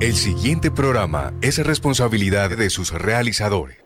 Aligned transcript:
El 0.00 0.16
siguiente 0.16 0.72
programa 0.72 1.32
es 1.40 1.64
responsabilidad 1.64 2.50
de 2.50 2.70
sus 2.70 2.90
realizadores. 2.90 3.78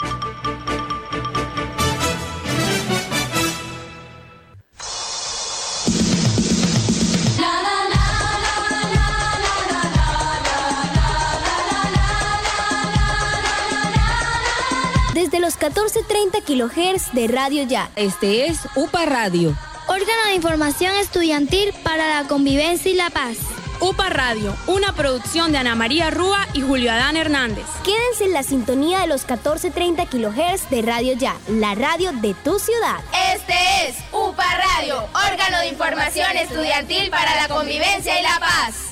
Desde 15.12 15.38
los 15.38 15.58
14.30 15.58 16.42
kHz 16.46 17.12
de 17.12 17.28
Radio 17.28 17.64
Ya. 17.64 17.90
Este 17.96 18.46
es 18.46 18.60
UPA 18.74 19.04
Radio. 19.04 19.54
Órgano 19.86 20.24
de 20.28 20.34
Información 20.36 20.94
Estudiantil 20.94 21.74
para 21.84 22.22
la 22.22 22.26
Convivencia 22.26 22.90
y 22.90 22.94
la 22.94 23.10
Paz. 23.10 23.51
UPA 23.82 24.10
Radio, 24.10 24.56
una 24.68 24.92
producción 24.92 25.50
de 25.50 25.58
Ana 25.58 25.74
María 25.74 26.08
Rúa 26.08 26.46
y 26.52 26.60
Julio 26.60 26.92
Adán 26.92 27.16
Hernández. 27.16 27.64
Quédense 27.82 28.26
en 28.26 28.32
la 28.32 28.44
sintonía 28.44 29.00
de 29.00 29.08
los 29.08 29.22
1430 29.22 30.06
kHz 30.06 30.70
de 30.70 30.82
Radio 30.82 31.14
Ya, 31.14 31.34
la 31.48 31.74
radio 31.74 32.12
de 32.12 32.32
tu 32.44 32.60
ciudad. 32.60 33.00
Este 33.34 33.88
es 33.88 33.96
UPA 34.12 34.44
Radio, 34.76 35.04
órgano 35.28 35.58
de 35.58 35.66
información 35.66 36.36
estudiantil 36.36 37.10
para 37.10 37.34
la 37.34 37.48
convivencia 37.48 38.20
y 38.20 38.22
la 38.22 38.38
paz. 38.38 38.91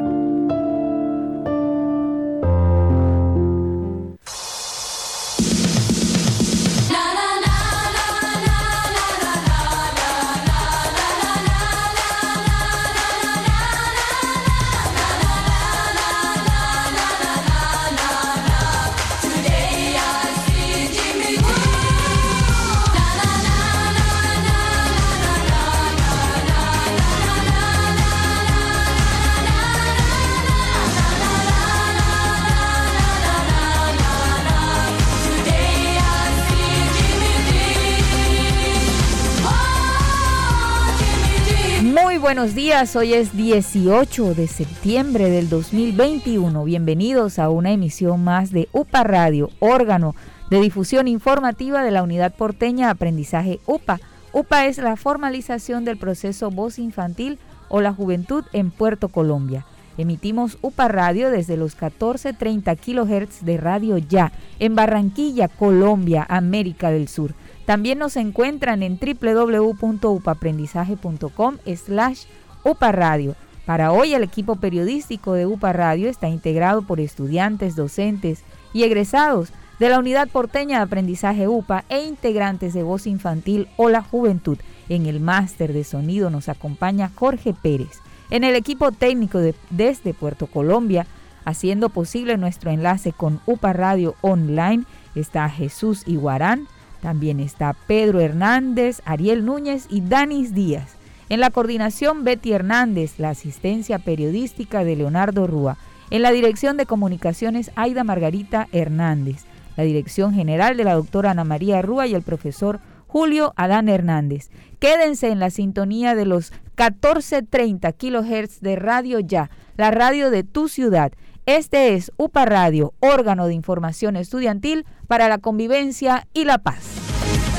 Buenos 42.41 42.55
días, 42.55 42.95
hoy 42.95 43.13
es 43.13 43.37
18 43.37 44.33
de 44.33 44.47
septiembre 44.47 45.29
del 45.29 45.47
2021. 45.47 46.63
Bienvenidos 46.63 47.37
a 47.37 47.51
una 47.51 47.69
emisión 47.71 48.23
más 48.23 48.49
de 48.49 48.67
UPA 48.71 49.03
Radio, 49.03 49.51
órgano 49.59 50.15
de 50.49 50.59
difusión 50.59 51.07
informativa 51.07 51.83
de 51.83 51.91
la 51.91 52.01
Unidad 52.01 52.33
Porteña 52.33 52.89
Aprendizaje 52.89 53.59
UPA. 53.67 53.99
UPA 54.33 54.65
es 54.65 54.79
la 54.79 54.95
formalización 54.95 55.85
del 55.85 55.97
proceso 55.97 56.49
voz 56.49 56.79
infantil 56.79 57.37
o 57.69 57.79
la 57.79 57.93
juventud 57.93 58.43
en 58.53 58.71
Puerto 58.71 59.09
Colombia. 59.09 59.67
Emitimos 59.99 60.57
UPA 60.63 60.87
Radio 60.87 61.29
desde 61.29 61.57
los 61.57 61.77
14.30 61.77 62.75
kHz 62.75 63.45
de 63.45 63.57
Radio 63.57 63.99
Ya, 63.99 64.31
en 64.57 64.73
Barranquilla, 64.73 65.47
Colombia, 65.47 66.25
América 66.27 66.89
del 66.89 67.07
Sur. 67.07 67.35
También 67.65 67.99
nos 67.99 68.17
encuentran 68.17 68.83
en 68.83 68.99
www.upaprendizaje.com 68.99 71.57
slash 71.75 72.25
uparadio. 72.63 73.35
Para 73.65 73.91
hoy 73.91 74.13
el 74.13 74.23
equipo 74.23 74.55
periodístico 74.55 75.33
de 75.33 75.45
UPA 75.45 75.73
Radio 75.73 76.09
está 76.09 76.27
integrado 76.27 76.81
por 76.81 76.99
estudiantes, 76.99 77.75
docentes 77.75 78.43
y 78.73 78.83
egresados 78.83 79.53
de 79.79 79.89
la 79.89 79.99
Unidad 79.99 80.27
Porteña 80.27 80.77
de 80.77 80.83
Aprendizaje 80.83 81.47
UPA 81.47 81.85
e 81.89 82.03
integrantes 82.03 82.73
de 82.73 82.83
Voz 82.83 83.07
Infantil 83.07 83.67
o 83.77 83.89
la 83.89 84.01
Juventud. 84.01 84.57
En 84.89 85.05
el 85.05 85.19
máster 85.19 85.73
de 85.73 85.83
sonido 85.83 86.29
nos 86.29 86.49
acompaña 86.49 87.11
Jorge 87.15 87.53
Pérez. 87.53 88.01
En 88.29 88.43
el 88.43 88.55
equipo 88.55 88.91
técnico 88.91 89.39
de, 89.39 89.55
desde 89.69 90.13
Puerto 90.13 90.47
Colombia, 90.47 91.05
haciendo 91.45 91.89
posible 91.89 92.37
nuestro 92.37 92.71
enlace 92.71 93.11
con 93.11 93.41
UPA 93.45 93.73
Radio 93.73 94.15
Online, 94.21 94.83
está 95.15 95.49
Jesús 95.49 96.03
Iguarán. 96.05 96.67
También 97.01 97.39
está 97.39 97.73
Pedro 97.87 98.19
Hernández, 98.19 99.01
Ariel 99.05 99.43
Núñez 99.45 99.87
y 99.89 100.01
Danis 100.01 100.53
Díaz. 100.53 100.97
En 101.29 101.39
la 101.39 101.49
coordinación 101.49 102.23
Betty 102.23 102.53
Hernández, 102.53 103.17
la 103.17 103.29
asistencia 103.29 103.99
periodística 103.99 104.83
de 104.83 104.95
Leonardo 104.95 105.47
Rúa. 105.47 105.77
En 106.09 106.21
la 106.21 106.31
dirección 106.31 106.77
de 106.77 106.85
comunicaciones 106.85 107.71
Aida 107.75 108.03
Margarita 108.03 108.67
Hernández. 108.71 109.45
La 109.77 109.83
dirección 109.83 110.33
general 110.33 110.77
de 110.77 110.83
la 110.83 110.93
doctora 110.93 111.31
Ana 111.31 111.43
María 111.43 111.81
Rúa 111.81 112.05
y 112.05 112.13
el 112.13 112.21
profesor 112.21 112.79
Julio 113.07 113.53
Adán 113.55 113.89
Hernández. 113.89 114.49
Quédense 114.79 115.29
en 115.29 115.39
la 115.39 115.49
sintonía 115.49 116.15
de 116.15 116.25
los 116.25 116.51
1430 116.77 117.91
kHz 117.93 118.61
de 118.61 118.75
Radio 118.75 119.19
Ya, 119.19 119.49
la 119.77 119.91
radio 119.91 120.31
de 120.31 120.43
tu 120.43 120.67
ciudad. 120.67 121.11
Este 121.57 121.95
es 121.95 122.13
UPA 122.15 122.45
Radio, 122.45 122.93
órgano 123.01 123.45
de 123.45 123.53
información 123.53 124.15
estudiantil 124.15 124.85
para 125.07 125.27
la 125.27 125.37
convivencia 125.37 126.25
y 126.31 126.45
la 126.45 126.59
paz. 126.59 127.50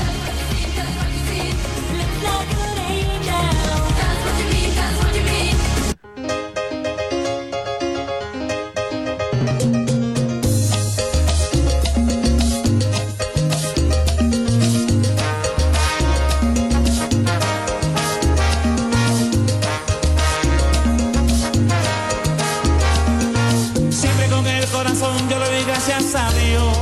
A 26.15 26.31
Dios 26.33 26.77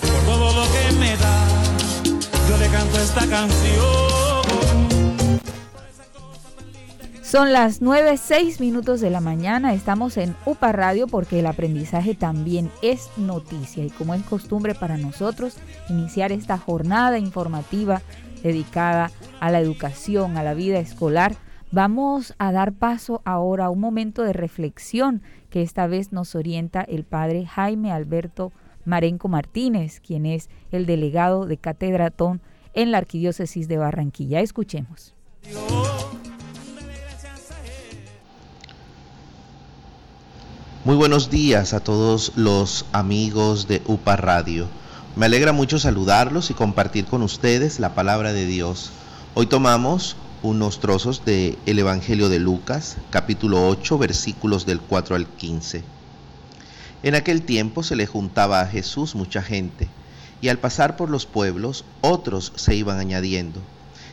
por 0.00 0.24
todo 0.24 0.52
lo 0.52 0.64
que 0.72 0.98
me 0.98 1.16
da. 1.16 1.46
Yo 2.48 2.56
le 2.58 2.68
canto 2.68 2.98
esta 2.98 3.26
canción. 3.28 3.94
Son 7.22 7.52
las 7.52 7.82
9, 7.82 8.16
6 8.16 8.60
minutos 8.60 9.00
de 9.00 9.10
la 9.10 9.20
mañana. 9.20 9.74
Estamos 9.74 10.16
en 10.16 10.34
UPA 10.44 10.72
Radio 10.72 11.06
porque 11.06 11.40
el 11.40 11.46
aprendizaje 11.46 12.14
también 12.14 12.70
es 12.82 13.10
noticia. 13.16 13.84
Y 13.84 13.90
como 13.90 14.14
es 14.14 14.22
costumbre 14.24 14.74
para 14.74 14.96
nosotros, 14.96 15.56
iniciar 15.88 16.32
esta 16.32 16.58
jornada 16.58 17.18
informativa 17.18 18.02
dedicada 18.42 19.10
a 19.40 19.50
la 19.50 19.60
educación, 19.60 20.36
a 20.36 20.42
la 20.42 20.54
vida 20.54 20.78
escolar, 20.78 21.36
vamos 21.70 22.34
a 22.38 22.50
dar 22.50 22.72
paso 22.72 23.22
ahora 23.24 23.66
a 23.66 23.70
un 23.70 23.80
momento 23.80 24.22
de 24.22 24.32
reflexión 24.32 25.22
que 25.50 25.62
esta 25.62 25.86
vez 25.86 26.12
nos 26.12 26.34
orienta 26.34 26.80
el 26.80 27.04
padre 27.04 27.46
Jaime 27.46 27.92
Alberto 27.92 28.52
Marenco 28.84 29.28
Martínez, 29.28 30.00
quien 30.00 30.26
es 30.26 30.48
el 30.72 30.86
delegado 30.86 31.46
de 31.46 31.56
Catedratón 31.56 32.40
en 32.74 32.90
la 32.90 32.98
Arquidiócesis 32.98 33.68
de 33.68 33.78
Barranquilla. 33.78 34.40
Escuchemos. 34.40 35.14
Muy 40.84 40.96
buenos 40.96 41.30
días 41.30 41.72
a 41.72 41.80
todos 41.80 42.32
los 42.36 42.84
amigos 42.92 43.68
de 43.68 43.80
UPA 43.86 44.16
Radio. 44.16 44.66
Me 45.16 45.26
alegra 45.26 45.52
mucho 45.52 45.78
saludarlos 45.78 46.50
y 46.50 46.54
compartir 46.54 47.06
con 47.06 47.22
ustedes 47.22 47.80
la 47.80 47.94
palabra 47.94 48.32
de 48.34 48.44
Dios. 48.44 48.90
Hoy 49.34 49.46
tomamos 49.46 50.16
unos 50.42 50.80
trozos 50.80 51.24
del 51.24 51.56
el 51.64 51.78
Evangelio 51.78 52.28
de 52.28 52.38
Lucas, 52.38 52.98
capítulo 53.08 53.66
8, 53.66 53.96
versículos 53.96 54.66
del 54.66 54.78
4 54.80 55.16
al 55.16 55.26
15. 55.26 55.93
En 57.04 57.14
aquel 57.14 57.42
tiempo 57.42 57.82
se 57.82 57.96
le 57.96 58.06
juntaba 58.06 58.62
a 58.62 58.66
Jesús 58.66 59.14
mucha 59.14 59.42
gente, 59.42 59.88
y 60.40 60.48
al 60.48 60.56
pasar 60.58 60.96
por 60.96 61.10
los 61.10 61.26
pueblos 61.26 61.84
otros 62.00 62.50
se 62.56 62.74
iban 62.76 62.98
añadiendo. 62.98 63.60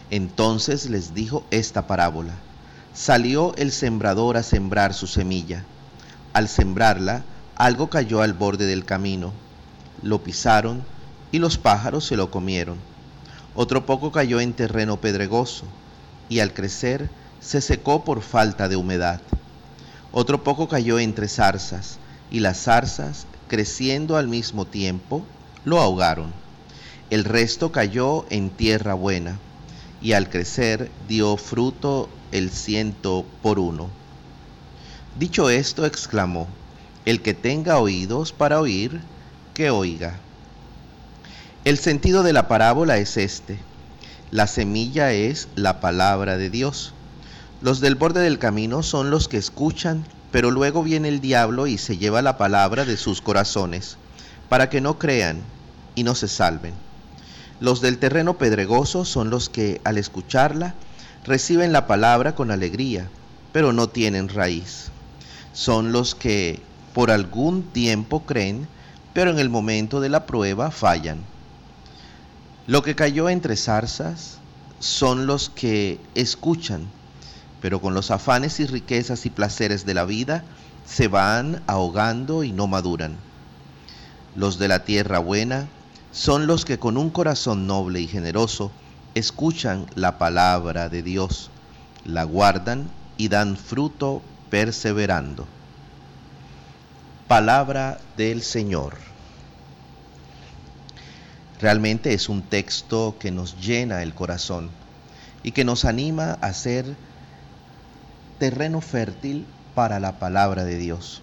Entonces 0.10 0.90
les 0.90 1.14
dijo 1.14 1.46
esta 1.52 1.88
parábola. 1.88 2.34
Salió 2.94 3.56
el 3.56 3.72
sembrador 3.72 4.36
a 4.36 4.44
sembrar 4.44 4.94
su 4.94 5.08
semilla. 5.08 5.64
Al 6.34 6.50
sembrarla, 6.50 7.24
algo 7.56 7.90
cayó 7.90 8.22
al 8.22 8.34
borde 8.34 8.66
del 8.66 8.84
camino. 8.84 9.32
Lo 10.02 10.22
pisaron 10.22 10.84
y 11.32 11.40
los 11.40 11.58
pájaros 11.58 12.06
se 12.06 12.18
lo 12.18 12.30
comieron. 12.30 12.76
Otro 13.56 13.86
poco 13.86 14.12
cayó 14.12 14.42
en 14.42 14.52
terreno 14.52 15.00
pedregoso 15.00 15.64
y 16.28 16.42
al 16.42 16.54
crecer 16.54 17.10
se 17.40 17.62
secó 17.62 18.04
por 18.04 18.22
falta 18.22 18.68
de 18.68 18.76
humedad. 18.76 19.22
Otro 20.12 20.44
poco 20.44 20.68
cayó 20.68 21.00
entre 21.00 21.30
zarzas, 21.30 22.01
y 22.32 22.40
las 22.40 22.64
zarzas, 22.64 23.28
creciendo 23.48 24.16
al 24.18 24.28
mismo 24.28 24.66
tiempo, 24.66 25.24
lo 25.66 25.80
ahogaron. 25.80 26.34
El 27.10 27.26
resto 27.26 27.72
cayó 27.72 28.26
en 28.30 28.50
tierra 28.50 28.94
buena, 28.94 29.38
y 30.02 30.14
al 30.14 30.30
crecer 30.30 30.90
dio 31.08 31.38
fruto 31.38 32.10
el 32.32 32.50
ciento 32.50 33.26
por 33.44 33.60
uno. 33.60 33.90
Dicho 35.20 35.50
esto, 35.50 35.86
exclamó, 35.86 36.48
El 37.06 37.22
que 37.22 37.34
tenga 37.34 37.80
oídos 37.80 38.32
para 38.32 38.62
oír, 38.62 39.02
que 39.54 39.70
oiga. 39.70 40.18
El 41.66 41.78
sentido 41.78 42.24
de 42.24 42.34
la 42.34 42.48
parábola 42.48 42.98
es 42.98 43.18
este. 43.18 43.60
La 44.32 44.48
semilla 44.48 45.12
es 45.12 45.50
la 45.56 45.82
palabra 45.82 46.38
de 46.38 46.50
Dios. 46.50 46.94
Los 47.62 47.82
del 47.82 47.96
borde 47.96 48.22
del 48.22 48.40
camino 48.40 48.82
son 48.82 49.12
los 49.12 49.28
que 49.28 49.38
escuchan, 49.38 50.06
pero 50.32 50.52
luego 50.52 50.84
viene 50.84 51.10
el 51.10 51.22
diablo 51.22 51.68
y 51.68 51.78
se 51.78 51.98
lleva 51.98 52.22
la 52.22 52.38
palabra 52.38 52.86
de 52.86 52.98
sus 52.98 53.22
corazones, 53.22 53.98
para 54.50 54.70
que 54.70 54.82
no 54.82 54.98
crean 54.98 55.42
y 55.96 56.04
no 56.04 56.16
se 56.16 56.28
salven. 56.28 56.74
Los 57.60 57.82
del 57.82 58.00
terreno 58.00 58.38
pedregoso 58.38 59.06
son 59.06 59.30
los 59.30 59.50
que, 59.50 59.82
al 59.84 59.98
escucharla, 59.98 60.74
reciben 61.24 61.72
la 61.72 61.86
palabra 61.86 62.34
con 62.34 62.50
alegría, 62.50 63.08
pero 63.52 63.74
no 63.74 63.90
tienen 63.90 64.30
raíz. 64.30 64.88
Son 65.54 65.92
los 65.92 66.16
que 66.16 66.60
por 66.94 67.12
algún 67.12 67.64
tiempo 67.64 68.22
creen, 68.22 68.68
pero 69.14 69.32
en 69.32 69.40
el 69.40 69.50
momento 69.50 70.00
de 70.00 70.10
la 70.10 70.26
prueba 70.26 70.72
fallan. 70.72 71.20
Lo 72.68 72.82
que 72.82 72.96
cayó 72.96 73.30
entre 73.30 73.58
zarzas 73.58 74.38
son 74.80 75.28
los 75.28 75.50
que 75.50 76.00
escuchan, 76.16 76.88
pero 77.62 77.80
con 77.80 77.94
los 77.94 78.12
afanes 78.12 78.60
y 78.60 78.66
riquezas 78.66 79.26
y 79.26 79.30
placeres 79.30 79.86
de 79.86 79.94
la 79.94 80.06
vida 80.06 80.44
se 80.86 81.08
van 81.08 81.62
ahogando 81.68 82.44
y 82.44 82.52
no 82.52 82.68
maduran. 82.68 83.16
Los 84.36 84.58
de 84.58 84.68
la 84.68 84.84
tierra 84.84 85.20
buena 85.20 85.68
son 86.12 86.48
los 86.48 86.66
que 86.66 86.80
con 86.80 86.98
un 86.98 87.10
corazón 87.10 87.68
noble 87.68 88.02
y 88.02 88.08
generoso 88.08 88.72
escuchan 89.14 89.86
la 89.96 90.18
palabra 90.18 90.90
de 90.90 91.04
Dios, 91.04 91.52
la 92.04 92.24
guardan 92.24 92.90
y 93.18 93.28
dan 93.28 93.58
fruto 93.58 94.22
perseverando. 94.50 95.46
Palabra 97.28 98.00
del 98.18 98.42
Señor. 98.42 98.96
Realmente 101.62 102.14
es 102.14 102.28
un 102.28 102.42
texto 102.42 103.16
que 103.20 103.32
nos 103.32 103.60
llena 103.62 104.02
el 104.02 104.16
corazón 104.16 104.72
y 105.44 105.52
que 105.52 105.64
nos 105.64 105.86
anima 105.86 106.34
a 106.42 106.54
ser 106.54 106.96
terreno 108.42 108.82
fértil 108.82 109.46
para 109.76 110.00
la 110.00 110.14
palabra 110.14 110.64
de 110.64 110.80
Dios. 110.80 111.22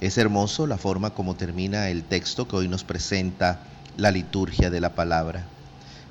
Es 0.00 0.18
hermoso 0.18 0.66
la 0.66 0.78
forma 0.78 1.10
como 1.10 1.36
termina 1.36 1.90
el 1.90 2.02
texto 2.02 2.48
que 2.48 2.56
hoy 2.56 2.66
nos 2.66 2.82
presenta 2.82 3.60
la 3.96 4.10
liturgia 4.10 4.68
de 4.68 4.80
la 4.80 4.96
palabra. 4.96 5.44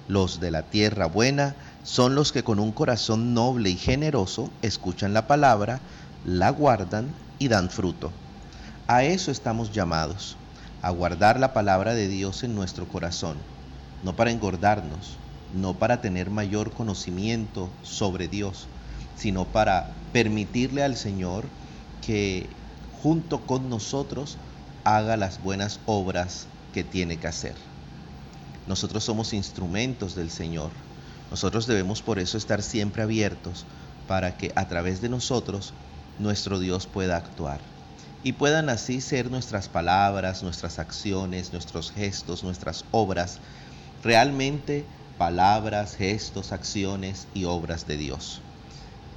Los 0.07 0.39
de 0.39 0.51
la 0.51 0.61
tierra 0.61 1.07
buena 1.07 1.55
son 1.83 2.15
los 2.15 2.31
que 2.31 2.45
con 2.45 2.57
un 2.57 2.71
corazón 2.71 3.33
noble 3.33 3.69
y 3.69 3.75
generoso 3.75 4.49
escuchan 4.61 5.13
la 5.13 5.27
palabra, 5.27 5.81
la 6.25 6.49
guardan 6.49 7.07
y 7.37 7.49
dan 7.49 7.69
fruto. 7.69 8.13
A 8.87 9.03
eso 9.03 9.29
estamos 9.29 9.73
llamados, 9.73 10.37
a 10.81 10.89
guardar 10.91 11.37
la 11.37 11.51
palabra 11.51 11.95
de 11.95 12.07
Dios 12.07 12.45
en 12.45 12.55
nuestro 12.55 12.87
corazón, 12.87 13.35
no 14.05 14.15
para 14.15 14.31
engordarnos, 14.31 15.18
no 15.53 15.73
para 15.73 16.01
tener 16.01 16.29
mayor 16.29 16.71
conocimiento 16.71 17.69
sobre 17.83 18.27
Dios, 18.27 18.67
sino 19.15 19.45
para 19.45 19.91
permitirle 20.13 20.83
al 20.83 20.95
Señor 20.95 21.45
que 22.05 22.47
junto 23.01 23.39
con 23.41 23.69
nosotros 23.69 24.37
haga 24.83 25.17
las 25.17 25.41
buenas 25.43 25.79
obras 25.85 26.47
que 26.73 26.83
tiene 26.83 27.17
que 27.17 27.27
hacer. 27.27 27.55
Nosotros 28.67 29.03
somos 29.03 29.33
instrumentos 29.33 30.15
del 30.15 30.29
Señor. 30.29 30.71
Nosotros 31.31 31.67
debemos 31.67 32.01
por 32.01 32.19
eso 32.19 32.37
estar 32.37 32.61
siempre 32.61 33.03
abiertos 33.03 33.65
para 34.07 34.37
que 34.37 34.51
a 34.55 34.67
través 34.67 35.01
de 35.01 35.09
nosotros 35.09 35.73
nuestro 36.19 36.59
Dios 36.59 36.87
pueda 36.87 37.17
actuar. 37.17 37.59
Y 38.23 38.33
puedan 38.33 38.69
así 38.69 38.99
ser 39.01 39.31
nuestras 39.31 39.69
palabras, 39.69 40.43
nuestras 40.43 40.77
acciones, 40.77 41.53
nuestros 41.53 41.91
gestos, 41.91 42.43
nuestras 42.43 42.83
obras, 42.91 43.37
realmente 44.03 44.85
palabras, 45.19 45.97
gestos, 45.97 46.53
acciones 46.53 47.27
y 47.33 47.43
obras 47.43 47.85
de 47.85 47.97
Dios. 47.97 48.41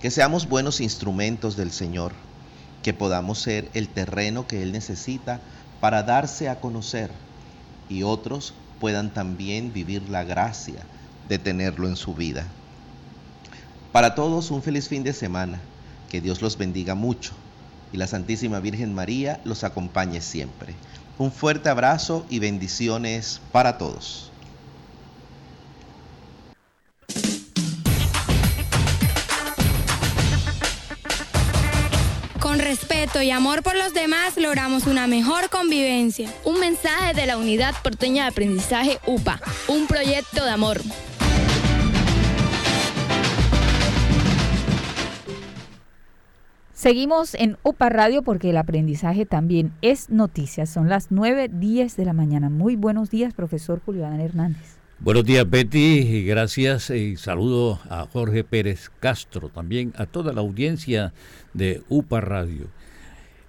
Que 0.00 0.10
seamos 0.10 0.48
buenos 0.48 0.80
instrumentos 0.80 1.56
del 1.56 1.70
Señor, 1.70 2.12
que 2.82 2.92
podamos 2.92 3.38
ser 3.38 3.70
el 3.72 3.88
terreno 3.88 4.48
que 4.48 4.64
Él 4.64 4.72
necesita 4.72 5.40
para 5.80 6.02
darse 6.02 6.48
a 6.48 6.58
conocer 6.58 7.08
y 7.88 8.02
otros 8.02 8.52
puedan 8.80 9.14
también 9.14 9.72
vivir 9.72 10.08
la 10.08 10.24
gracia 10.24 10.82
de 11.28 11.38
tenerlo 11.38 11.86
en 11.86 11.94
su 11.94 12.14
vida. 12.14 12.48
Para 13.92 14.16
todos 14.16 14.50
un 14.50 14.60
feliz 14.60 14.88
fin 14.88 15.04
de 15.04 15.12
semana, 15.12 15.60
que 16.10 16.20
Dios 16.20 16.42
los 16.42 16.58
bendiga 16.58 16.96
mucho 16.96 17.32
y 17.92 17.96
la 17.96 18.08
Santísima 18.08 18.58
Virgen 18.58 18.92
María 18.92 19.40
los 19.44 19.62
acompañe 19.62 20.20
siempre. 20.20 20.74
Un 21.16 21.30
fuerte 21.30 21.68
abrazo 21.68 22.26
y 22.28 22.40
bendiciones 22.40 23.40
para 23.52 23.78
todos. 23.78 24.31
Respeto 32.72 33.20
y 33.20 33.30
amor 33.30 33.62
por 33.62 33.76
los 33.76 33.92
demás 33.92 34.38
logramos 34.38 34.86
una 34.86 35.06
mejor 35.06 35.50
convivencia. 35.50 36.30
Un 36.42 36.58
mensaje 36.58 37.12
de 37.12 37.26
la 37.26 37.36
Unidad 37.36 37.74
Porteña 37.82 38.22
de 38.22 38.30
Aprendizaje 38.30 38.98
UPA, 39.06 39.42
un 39.68 39.86
proyecto 39.86 40.42
de 40.42 40.50
amor. 40.50 40.80
Seguimos 46.72 47.34
en 47.34 47.58
UPA 47.62 47.90
Radio 47.90 48.22
porque 48.22 48.48
el 48.48 48.56
aprendizaje 48.56 49.26
también 49.26 49.74
es 49.82 50.08
noticia. 50.08 50.64
Son 50.64 50.88
las 50.88 51.10
9.10 51.10 51.94
de 51.96 52.06
la 52.06 52.14
mañana. 52.14 52.48
Muy 52.48 52.76
buenos 52.76 53.10
días, 53.10 53.34
profesor 53.34 53.82
Julián 53.84 54.18
Hernández. 54.18 54.81
Buenos 55.04 55.24
días, 55.24 55.50
Betty, 55.50 55.98
y 55.98 56.24
gracias 56.24 56.90
y 56.90 57.16
saludo 57.16 57.80
a 57.90 58.06
Jorge 58.06 58.44
Pérez 58.44 58.88
Castro, 59.00 59.48
también 59.48 59.92
a 59.96 60.06
toda 60.06 60.32
la 60.32 60.42
audiencia 60.42 61.12
de 61.54 61.82
UPA 61.88 62.20
Radio. 62.20 62.68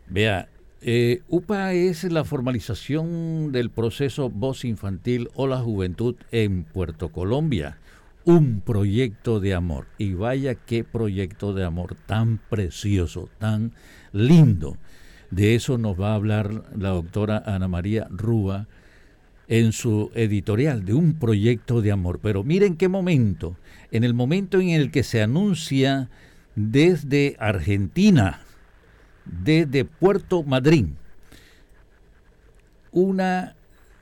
Vea, 0.09 0.49
eh, 0.81 1.21
UPA 1.29 1.73
es 1.73 2.05
la 2.05 2.23
formalización 2.23 3.51
del 3.51 3.69
proceso 3.69 4.31
Voz 4.31 4.65
Infantil 4.65 5.29
o 5.35 5.45
la 5.45 5.59
Juventud 5.59 6.15
en 6.31 6.63
Puerto 6.63 7.09
Colombia. 7.09 7.77
Un 8.25 8.61
proyecto 8.61 9.39
de 9.39 9.53
amor. 9.53 9.85
Y 9.99 10.15
vaya 10.15 10.55
qué 10.55 10.83
proyecto 10.83 11.53
de 11.53 11.65
amor 11.65 11.95
tan 12.07 12.39
precioso, 12.49 13.29
tan 13.37 13.73
lindo. 14.11 14.75
De 15.29 15.53
eso 15.53 15.77
nos 15.77 16.01
va 16.01 16.13
a 16.13 16.15
hablar 16.15 16.63
la 16.75 16.89
doctora 16.89 17.43
Ana 17.45 17.67
María 17.67 18.07
Rúa 18.09 18.65
en 19.47 19.71
su 19.71 20.11
editorial 20.15 20.85
de 20.85 20.93
un 20.93 21.13
proyecto 21.13 21.81
de 21.81 21.91
amor. 21.91 22.19
Pero 22.21 22.43
miren 22.43 22.77
qué 22.77 22.87
momento, 22.87 23.57
en 23.91 24.03
el 24.03 24.13
momento 24.13 24.59
en 24.59 24.69
el 24.69 24.91
que 24.91 25.03
se 25.03 25.21
anuncia 25.21 26.09
desde 26.55 27.35
Argentina, 27.39 28.41
desde 29.25 29.85
Puerto 29.85 30.43
Madryn, 30.43 30.95
una 32.91 33.55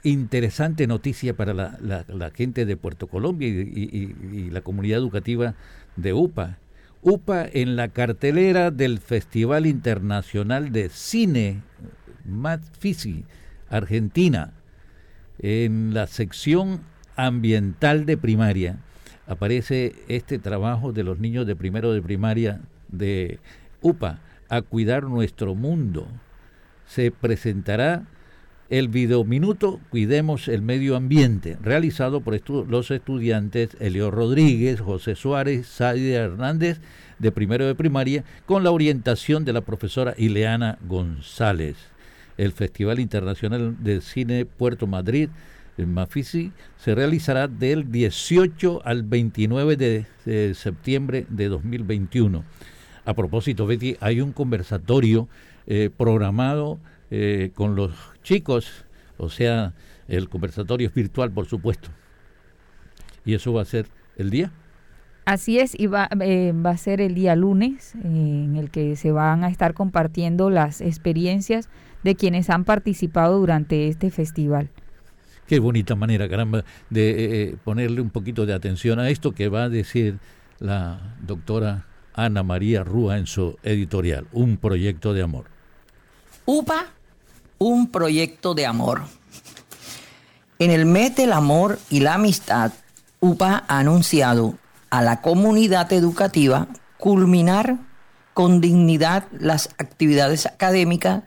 interesante 0.04 0.88
noticia 0.88 1.36
para 1.36 1.54
la, 1.54 2.32
gente 2.34 2.66
de 2.66 2.78
Puerto 2.78 3.08
Colombia 3.08 3.48
y, 3.48 4.50
la 4.52 4.62
comunidad 4.62 5.00
educativa 5.00 5.56
de 5.96 6.14
UPA. 6.14 6.58
UPA 7.04 7.48
en 7.52 7.76
la 7.76 7.88
cartelera 7.88 8.70
del 8.70 9.00
Festival 9.00 9.66
Internacional 9.66 10.72
de 10.72 10.90
Cine 10.90 11.62
Matfisi, 12.26 13.26
Argentina, 13.70 14.54
en 15.42 15.94
la 15.94 16.08
sección 16.08 16.82
ambiental 17.16 18.06
de 18.06 18.18
primaria 18.18 18.78
aparece 19.28 19.96
este 20.08 20.40
trabajo 20.40 20.92
de 20.94 21.04
los 21.04 21.20
niños 21.20 21.48
de 21.48 21.56
primero 21.56 21.94
de 21.94 22.02
primaria 22.02 22.62
de 22.90 23.40
UPA, 23.82 24.20
a 24.50 24.62
cuidar 24.62 25.04
nuestro 25.04 25.56
mundo. 25.56 26.08
Se 26.86 27.12
presentará 27.12 28.06
el 28.70 28.90
videominuto 28.90 29.80
Cuidemos 29.90 30.48
el 30.48 30.62
Medio 30.62 30.96
Ambiente, 30.96 31.58
realizado 31.62 32.22
por 32.22 32.38
los 32.70 32.92
estudiantes 32.92 33.78
Elio 33.80 34.12
Rodríguez, 34.12 34.82
José 34.82 35.16
Suárez, 35.16 35.68
Sadia 35.68 36.22
Hernández, 36.22 36.80
de 37.20 37.32
primero 37.32 37.66
de 37.66 37.76
primaria, 37.76 38.24
con 38.46 38.64
la 38.64 38.72
orientación 38.72 39.46
de 39.46 39.54
la 39.54 39.62
profesora 39.62 40.14
Ileana 40.18 40.78
González 40.88 41.91
el 42.42 42.54
Festival 42.54 43.00
Internacional 43.00 43.76
de 43.84 44.02
Cine 44.02 44.46
Puerto 44.46 44.88
Madrid 44.88 45.30
en 45.78 45.94
Mafisi 45.94 46.52
se 46.78 46.96
realizará 46.96 47.48
del 47.48 47.92
18 47.92 48.82
al 48.84 49.04
29 49.04 49.78
de, 49.78 50.54
septiembre 50.56 51.28
de 51.30 51.50
2021. 51.50 52.44
A 53.06 53.14
propósito, 53.14 53.68
Betty, 53.68 53.96
hay 54.00 54.22
un 54.22 54.32
conversatorio 54.32 55.28
eh, 55.68 55.92
programado 55.96 56.80
eh, 57.12 57.52
con 57.54 57.76
los 57.76 57.92
chicos, 58.24 58.86
o 59.18 59.30
sea, 59.30 59.74
el 60.08 60.28
conversatorio 60.28 60.88
es 60.88 60.94
virtual, 60.96 61.32
por 61.32 61.46
supuesto. 61.46 61.90
Y 63.24 63.36
eso 63.36 63.54
va 63.54 63.62
a 63.62 63.66
ser 63.66 63.86
el 64.18 64.32
día. 64.32 64.52
Así 65.26 65.60
es, 65.60 65.80
y 65.80 65.86
va, 65.86 66.10
eh, 66.20 66.54
va 66.54 66.72
a 66.72 66.78
ser 66.78 67.00
el 67.02 67.14
día 67.14 67.36
lunes 67.36 67.94
en 68.04 68.56
el 68.56 68.72
que 68.72 68.96
se 68.96 69.12
van 69.12 69.44
a 69.44 69.50
estar 69.50 69.76
compartiendo 69.76 70.50
las 70.50 70.82
experiencias 70.82 71.70
de 72.04 72.16
quienes 72.16 72.50
han 72.50 72.64
participado 72.64 73.40
durante 73.40 73.88
este 73.88 74.10
festival. 74.12 74.70
Qué 75.48 75.60
bonita 75.60 75.96
manera, 75.96 76.30
caramba, 76.30 76.64
de 76.90 77.10
eh, 77.10 77.16
eh, 77.20 77.56
ponerle 77.64 78.02
un 78.02 78.10
poquito 78.10 78.46
de 78.46 78.54
atención 78.54 79.00
a 79.00 79.10
esto 79.10 79.34
que 79.34 79.50
va 79.50 79.64
a 79.64 79.70
decir 79.70 80.20
la 80.60 81.16
doctora 81.22 81.86
Ana 82.14 82.44
María 82.44 82.84
Rúa 82.84 83.18
en 83.18 83.28
su 83.28 83.58
editorial, 83.64 84.28
Un 84.32 84.58
proyecto 84.58 85.14
de 85.14 85.24
amor. 85.24 85.46
UPA, 86.46 86.88
un 87.58 87.92
proyecto 87.92 88.54
de 88.54 88.66
amor. 88.66 89.04
En 90.60 90.72
el 90.72 90.86
mes 90.86 91.16
del 91.16 91.34
amor 91.34 91.80
y 91.90 92.00
la 92.02 92.16
amistad, 92.16 92.72
UPA 93.20 93.64
ha 93.68 93.80
anunciado 93.80 94.56
a 94.90 95.02
la 95.02 95.22
comunidad 95.22 95.92
educativa 95.94 96.68
culminar 96.98 97.78
con 98.34 98.62
dignidad 98.62 99.26
las 99.32 99.70
actividades 99.78 100.46
académicas 100.46 101.24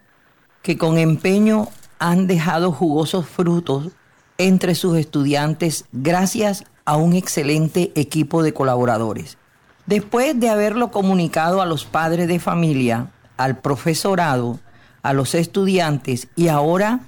que 0.65 0.79
con 0.79 0.97
empeño 0.97 1.69
han 1.99 2.27
dejado 2.27 2.73
jugosos 2.73 3.27
frutos 3.27 3.91
entre 4.39 4.75
sus 4.75 4.97
estudiantes 4.97 5.85
gracias 5.93 6.65
a 6.87 6.97
un 6.97 7.13
excelente 7.13 7.93
equipo 7.95 8.43
de 8.43 8.55
colaboradores. 8.55 9.37
Después 9.85 10.41
de 10.41 10.49
haberlo 10.49 10.91
comunicado 10.91 11.61
a 11.61 11.67
los 11.67 11.85
padres 11.85 12.29
de 12.29 12.41
familia, 12.41 13.11
al 13.37 13.59
profesorado, 13.59 14.59
a 15.03 15.13
los 15.13 15.35
estudiantes 15.35 16.29
y 16.35 16.49
ahora 16.49 17.01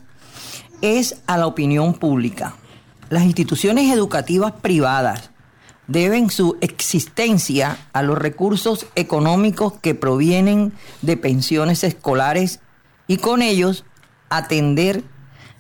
es 0.82 1.16
a 1.26 1.38
la 1.38 1.46
opinión 1.46 1.94
pública. 1.94 2.54
Las 3.08 3.24
instituciones 3.24 3.90
educativas 3.90 4.52
privadas 4.52 5.30
deben 5.86 6.28
su 6.28 6.58
existencia 6.60 7.78
a 7.94 8.02
los 8.02 8.18
recursos 8.18 8.86
económicos 8.96 9.72
que 9.80 9.94
provienen 9.94 10.74
de 11.00 11.16
pensiones 11.16 11.84
escolares 11.84 12.60
y 13.06 13.18
con 13.18 13.42
ellos 13.42 13.84
atender 14.28 15.04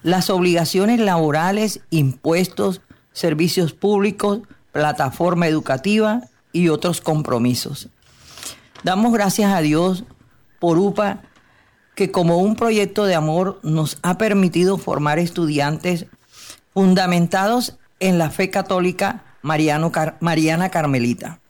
las 0.02 0.30
obligaciones 0.30 1.00
laborales, 1.00 1.80
impuestos, 1.90 2.80
servicios 3.12 3.72
públicos, 3.72 4.40
plataforma 4.72 5.48
educativa 5.48 6.22
y 6.52 6.68
otros 6.68 7.00
compromisos. 7.00 7.88
Damos 8.84 9.12
gracias 9.12 9.52
a 9.52 9.60
Dios 9.60 10.04
por 10.58 10.78
UPA 10.78 11.22
que 11.94 12.10
como 12.10 12.38
un 12.38 12.56
proyecto 12.56 13.04
de 13.04 13.14
amor 13.14 13.58
nos 13.62 13.98
ha 14.02 14.18
permitido 14.18 14.76
formar 14.76 15.18
estudiantes 15.18 16.06
fundamentados 16.72 17.78
en 18.00 18.18
la 18.18 18.30
fe 18.30 18.50
católica 18.50 19.24
Mariano 19.40 19.90
Mariana 20.20 20.68
Carmelita. 20.68 21.40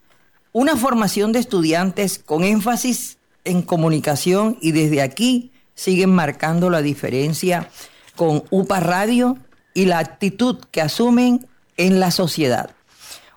Una 0.53 0.77
formación 0.77 1.33
de 1.33 1.41
estudiantes 1.41 2.19
con 2.19 2.45
énfasis 2.45 3.19
en 3.45 3.63
comunicación 3.63 4.57
y 4.61 4.73
desde 4.73 5.03
aquí 5.03 5.51
siguen 5.77 6.11
marcando 6.11 6.69
la 6.69 6.83
diferencia 6.83 7.71
con 8.17 8.43
UPA 8.51 8.81
Radio 8.81 9.39
y 9.75 9.85
la 9.85 10.01
actitud 10.01 10.59
que 10.73 10.81
asumen 10.81 11.47
en 11.77 12.01
la 12.01 12.11
sociedad. 12.11 12.71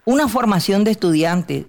Una 0.04 0.26
formación 0.26 0.82
de 0.82 0.90
estudiantes 0.90 1.66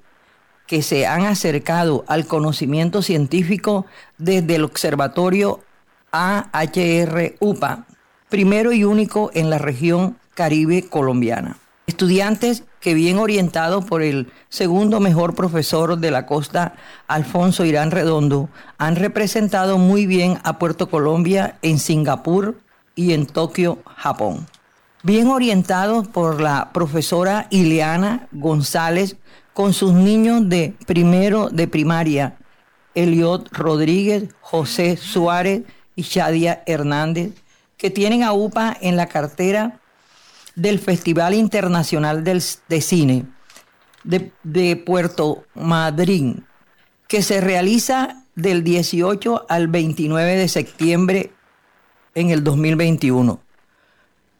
que 0.65 0.81
se 0.81 1.05
han 1.05 1.25
acercado 1.25 2.05
al 2.07 2.25
conocimiento 2.25 3.01
científico 3.01 3.85
desde 4.17 4.55
el 4.55 4.63
Observatorio 4.63 5.59
AHR 6.11 7.35
UPA, 7.39 7.85
primero 8.29 8.71
y 8.71 8.85
único 8.85 9.29
en 9.33 9.49
la 9.49 9.57
región 9.57 10.17
Caribe 10.33 10.87
colombiana. 10.87 11.60
Estudiantes 11.91 12.63
que 12.79 12.93
bien 12.93 13.17
orientados 13.17 13.83
por 13.83 14.01
el 14.01 14.31
segundo 14.47 15.01
mejor 15.01 15.35
profesor 15.35 15.97
de 15.97 16.09
la 16.09 16.25
costa, 16.25 16.75
Alfonso 17.09 17.65
Irán 17.65 17.91
Redondo, 17.91 18.47
han 18.77 18.95
representado 18.95 19.77
muy 19.77 20.05
bien 20.05 20.39
a 20.45 20.57
Puerto 20.57 20.89
Colombia 20.89 21.57
en 21.61 21.79
Singapur, 21.79 22.55
y 22.95 23.11
en 23.11 23.25
Tokio, 23.25 23.79
Japón. 23.97 24.47
Bien 25.03 25.27
orientados 25.27 26.07
por 26.07 26.39
la 26.39 26.71
profesora 26.71 27.47
Ileana 27.49 28.29
González 28.31 29.17
con 29.53 29.73
sus 29.73 29.91
niños 29.91 30.47
de 30.47 30.73
primero 30.87 31.49
de 31.49 31.67
primaria, 31.67 32.37
Eliot 32.95 33.49
Rodríguez, 33.51 34.29
José 34.39 34.95
Suárez 34.95 35.63
y 35.97 36.03
Shadia 36.03 36.63
Hernández, 36.65 37.33
que 37.75 37.89
tienen 37.89 38.23
a 38.23 38.31
UPA 38.31 38.77
en 38.79 38.95
la 38.95 39.07
cartera 39.07 39.80
del 40.55 40.79
Festival 40.79 41.33
Internacional 41.33 42.23
de 42.23 42.81
Cine 42.81 43.25
de, 44.03 44.31
de 44.43 44.75
Puerto 44.75 45.45
Madryn, 45.55 46.45
que 47.07 47.21
se 47.21 47.41
realiza 47.41 48.23
del 48.35 48.63
18 48.63 49.45
al 49.49 49.67
29 49.67 50.35
de 50.35 50.47
septiembre 50.47 51.31
en 52.15 52.29
el 52.29 52.43
2021, 52.43 53.39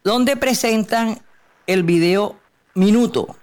donde 0.04 0.36
presentan 0.38 1.20
el 1.68 1.84
video 1.84 2.38
Minuto, 2.74 3.36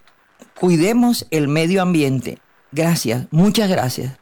Cuidemos 0.59 1.27
el 1.31 1.47
medio 1.47 1.83
ambiente. 1.83 2.39
Gracias, 2.73 3.29
muchas 3.31 3.71
gracias. 3.71 4.19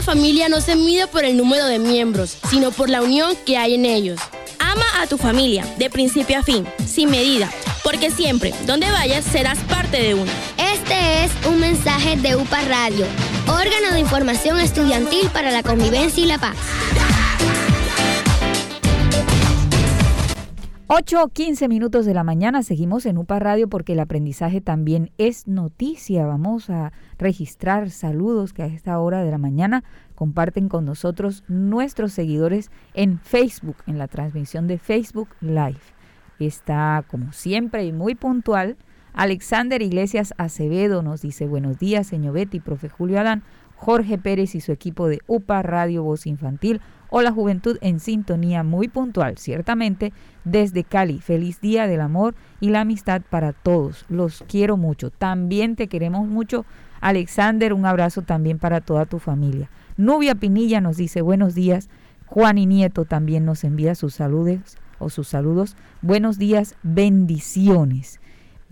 Una 0.00 0.14
familia 0.14 0.48
no 0.48 0.62
se 0.62 0.76
mide 0.76 1.06
por 1.08 1.26
el 1.26 1.36
número 1.36 1.66
de 1.66 1.78
miembros, 1.78 2.34
sino 2.48 2.70
por 2.70 2.88
la 2.88 3.02
unión 3.02 3.36
que 3.44 3.58
hay 3.58 3.74
en 3.74 3.84
ellos. 3.84 4.18
Ama 4.58 4.86
a 4.98 5.06
tu 5.06 5.18
familia, 5.18 5.66
de 5.76 5.90
principio 5.90 6.38
a 6.38 6.42
fin, 6.42 6.66
sin 6.86 7.10
medida, 7.10 7.50
porque 7.84 8.10
siempre, 8.10 8.54
donde 8.66 8.90
vayas, 8.90 9.26
serás 9.26 9.58
parte 9.58 10.00
de 10.00 10.14
uno. 10.14 10.32
Este 10.56 11.24
es 11.24 11.32
un 11.46 11.60
mensaje 11.60 12.16
de 12.16 12.34
UPA 12.34 12.62
Radio, 12.62 13.04
órgano 13.46 13.92
de 13.92 14.00
información 14.00 14.58
estudiantil 14.58 15.28
para 15.34 15.50
la 15.50 15.62
convivencia 15.62 16.24
y 16.24 16.26
la 16.26 16.38
paz. 16.38 16.56
8 20.92 21.22
o 21.22 21.28
15 21.28 21.68
minutos 21.68 22.04
de 22.04 22.14
la 22.14 22.24
mañana 22.24 22.64
seguimos 22.64 23.06
en 23.06 23.16
UPA 23.16 23.38
Radio 23.38 23.68
porque 23.68 23.92
el 23.92 24.00
aprendizaje 24.00 24.60
también 24.60 25.12
es 25.18 25.46
noticia. 25.46 26.26
Vamos 26.26 26.68
a 26.68 26.92
registrar 27.16 27.90
saludos 27.90 28.52
que 28.52 28.64
a 28.64 28.66
esta 28.66 28.98
hora 28.98 29.22
de 29.22 29.30
la 29.30 29.38
mañana 29.38 29.84
comparten 30.16 30.68
con 30.68 30.84
nosotros 30.84 31.44
nuestros 31.46 32.12
seguidores 32.12 32.72
en 32.92 33.20
Facebook, 33.20 33.76
en 33.86 33.98
la 33.98 34.08
transmisión 34.08 34.66
de 34.66 34.78
Facebook 34.78 35.28
Live. 35.40 35.78
Está 36.40 37.04
como 37.08 37.32
siempre 37.32 37.84
y 37.84 37.92
muy 37.92 38.16
puntual. 38.16 38.76
Alexander 39.12 39.82
Iglesias 39.82 40.34
Acevedo 40.38 41.04
nos 41.04 41.22
dice 41.22 41.46
buenos 41.46 41.78
días, 41.78 42.08
señor 42.08 42.34
Betty, 42.34 42.58
profe 42.58 42.88
Julio 42.88 43.20
Adán, 43.20 43.44
Jorge 43.76 44.18
Pérez 44.18 44.56
y 44.56 44.60
su 44.60 44.72
equipo 44.72 45.06
de 45.06 45.20
UPA 45.28 45.62
Radio 45.62 46.02
Voz 46.02 46.26
Infantil 46.26 46.80
o 47.10 47.22
la 47.22 47.32
juventud 47.32 47.76
en 47.80 48.00
sintonía 48.00 48.62
muy 48.62 48.88
puntual, 48.88 49.36
ciertamente, 49.36 50.12
desde 50.44 50.84
Cali. 50.84 51.20
Feliz 51.20 51.60
día 51.60 51.86
del 51.86 52.00
amor 52.00 52.34
y 52.60 52.70
la 52.70 52.82
amistad 52.82 53.22
para 53.28 53.52
todos. 53.52 54.06
Los 54.08 54.44
quiero 54.48 54.76
mucho. 54.76 55.10
También 55.10 55.76
te 55.76 55.88
queremos 55.88 56.28
mucho. 56.28 56.64
Alexander, 57.00 57.72
un 57.72 57.86
abrazo 57.86 58.22
también 58.22 58.58
para 58.58 58.80
toda 58.80 59.06
tu 59.06 59.18
familia. 59.18 59.70
Nubia 59.96 60.34
Pinilla 60.34 60.80
nos 60.80 60.96
dice 60.96 61.20
buenos 61.22 61.54
días. 61.54 61.88
Juan 62.26 62.58
y 62.58 62.66
Nieto 62.66 63.04
también 63.04 63.44
nos 63.44 63.64
envía 63.64 63.94
sus 63.94 64.14
saludos 64.14 64.78
o 65.00 65.10
sus 65.10 65.28
saludos. 65.28 65.76
Buenos 66.00 66.38
días, 66.38 66.76
bendiciones. 66.82 68.19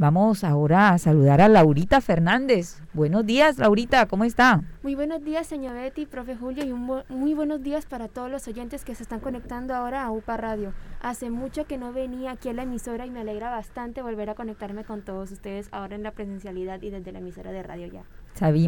Vamos 0.00 0.44
ahora 0.44 0.90
a 0.90 0.98
saludar 0.98 1.40
a 1.40 1.48
Laurita 1.48 2.00
Fernández. 2.00 2.80
Buenos 2.92 3.26
días, 3.26 3.58
Laurita, 3.58 4.06
¿cómo 4.06 4.22
está? 4.22 4.62
Muy 4.84 4.94
buenos 4.94 5.24
días, 5.24 5.48
señor 5.48 5.74
Betty, 5.74 6.06
profe 6.06 6.36
Julio, 6.36 6.64
y 6.64 6.70
un 6.70 7.02
muy 7.08 7.34
buenos 7.34 7.64
días 7.64 7.84
para 7.84 8.06
todos 8.06 8.30
los 8.30 8.46
oyentes 8.46 8.84
que 8.84 8.94
se 8.94 9.02
están 9.02 9.18
conectando 9.18 9.74
ahora 9.74 10.04
a 10.04 10.12
UPA 10.12 10.36
Radio. 10.36 10.72
Hace 11.02 11.30
mucho 11.30 11.66
que 11.66 11.78
no 11.78 11.92
venía 11.92 12.30
aquí 12.30 12.48
a 12.48 12.52
la 12.52 12.62
emisora 12.62 13.06
y 13.06 13.10
me 13.10 13.22
alegra 13.22 13.50
bastante 13.50 14.00
volver 14.00 14.30
a 14.30 14.36
conectarme 14.36 14.84
con 14.84 15.02
todos 15.02 15.32
ustedes 15.32 15.68
ahora 15.72 15.96
en 15.96 16.04
la 16.04 16.12
presencialidad 16.12 16.80
y 16.80 16.90
desde 16.90 17.10
la 17.10 17.18
emisora 17.18 17.50
de 17.50 17.64
radio 17.64 17.88
ya. 17.88 18.04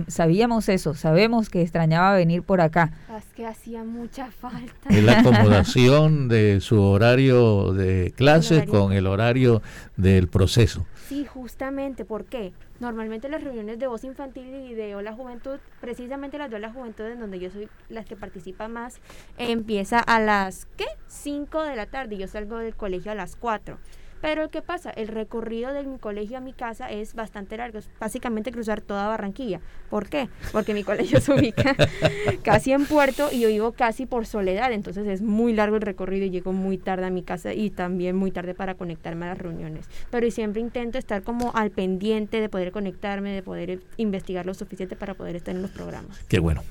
sabíamos 0.08 0.68
eso, 0.68 0.94
sabemos 0.94 1.48
que 1.48 1.62
extrañaba 1.62 2.16
venir 2.16 2.42
por 2.42 2.60
acá. 2.60 2.90
Es 3.16 3.32
que 3.36 3.46
hacía 3.46 3.84
mucha 3.84 4.32
falta. 4.32 4.88
Es 4.88 5.04
la 5.04 5.20
acomodación 5.20 6.26
de 6.28 6.60
su 6.60 6.82
horario 6.82 7.72
de 7.72 8.12
clases 8.16 8.66
con 8.66 8.92
el 8.92 9.06
horario 9.06 9.62
del 9.96 10.26
proceso. 10.26 10.86
Sí, 11.10 11.24
justamente, 11.24 12.04
¿por 12.04 12.24
qué? 12.24 12.52
Normalmente 12.78 13.28
las 13.28 13.42
reuniones 13.42 13.80
de 13.80 13.88
voz 13.88 14.04
infantil 14.04 14.46
y 14.54 14.74
de 14.74 14.94
Hola 14.94 15.12
Juventud, 15.12 15.58
precisamente 15.80 16.38
las 16.38 16.50
de 16.50 16.54
Hola 16.54 16.72
Juventud, 16.72 17.04
en 17.06 17.18
donde 17.18 17.40
yo 17.40 17.50
soy 17.50 17.68
las 17.88 18.06
que 18.06 18.14
participa 18.14 18.68
más, 18.68 19.00
empieza 19.36 19.98
a 19.98 20.20
las, 20.20 20.68
¿qué? 20.76 20.86
5 21.08 21.64
de 21.64 21.74
la 21.74 21.86
tarde 21.86 22.16
yo 22.16 22.28
salgo 22.28 22.58
del 22.58 22.76
colegio 22.76 23.10
a 23.10 23.16
las 23.16 23.34
4. 23.34 23.76
Pero 24.20 24.50
¿qué 24.50 24.62
pasa? 24.62 24.90
El 24.90 25.08
recorrido 25.08 25.72
de 25.72 25.84
mi 25.84 25.98
colegio 25.98 26.38
a 26.38 26.40
mi 26.40 26.52
casa 26.52 26.90
es 26.90 27.14
bastante 27.14 27.56
largo, 27.56 27.78
es 27.78 27.88
básicamente 27.98 28.52
cruzar 28.52 28.80
toda 28.80 29.08
Barranquilla. 29.08 29.60
¿Por 29.88 30.08
qué? 30.08 30.28
Porque 30.52 30.74
mi 30.74 30.84
colegio 30.84 31.20
se 31.20 31.32
ubica 31.32 31.74
casi 32.42 32.72
en 32.72 32.86
Puerto 32.86 33.28
y 33.32 33.40
yo 33.40 33.48
vivo 33.48 33.72
casi 33.72 34.06
por 34.06 34.26
soledad, 34.26 34.72
entonces 34.72 35.06
es 35.06 35.22
muy 35.22 35.52
largo 35.52 35.76
el 35.76 35.82
recorrido 35.82 36.26
y 36.26 36.30
llego 36.30 36.52
muy 36.52 36.78
tarde 36.78 37.06
a 37.06 37.10
mi 37.10 37.22
casa 37.22 37.54
y 37.54 37.70
también 37.70 38.16
muy 38.16 38.30
tarde 38.30 38.54
para 38.54 38.74
conectarme 38.74 39.26
a 39.26 39.28
las 39.30 39.38
reuniones. 39.38 39.86
Pero 40.10 40.30
siempre 40.30 40.60
intento 40.60 40.98
estar 40.98 41.22
como 41.22 41.52
al 41.54 41.70
pendiente 41.70 42.40
de 42.40 42.48
poder 42.48 42.72
conectarme, 42.72 43.32
de 43.32 43.42
poder 43.42 43.80
investigar 43.96 44.46
lo 44.46 44.54
suficiente 44.54 44.96
para 44.96 45.14
poder 45.14 45.36
estar 45.36 45.54
en 45.54 45.62
los 45.62 45.70
programas. 45.70 46.20
Qué 46.28 46.38
bueno 46.38 46.62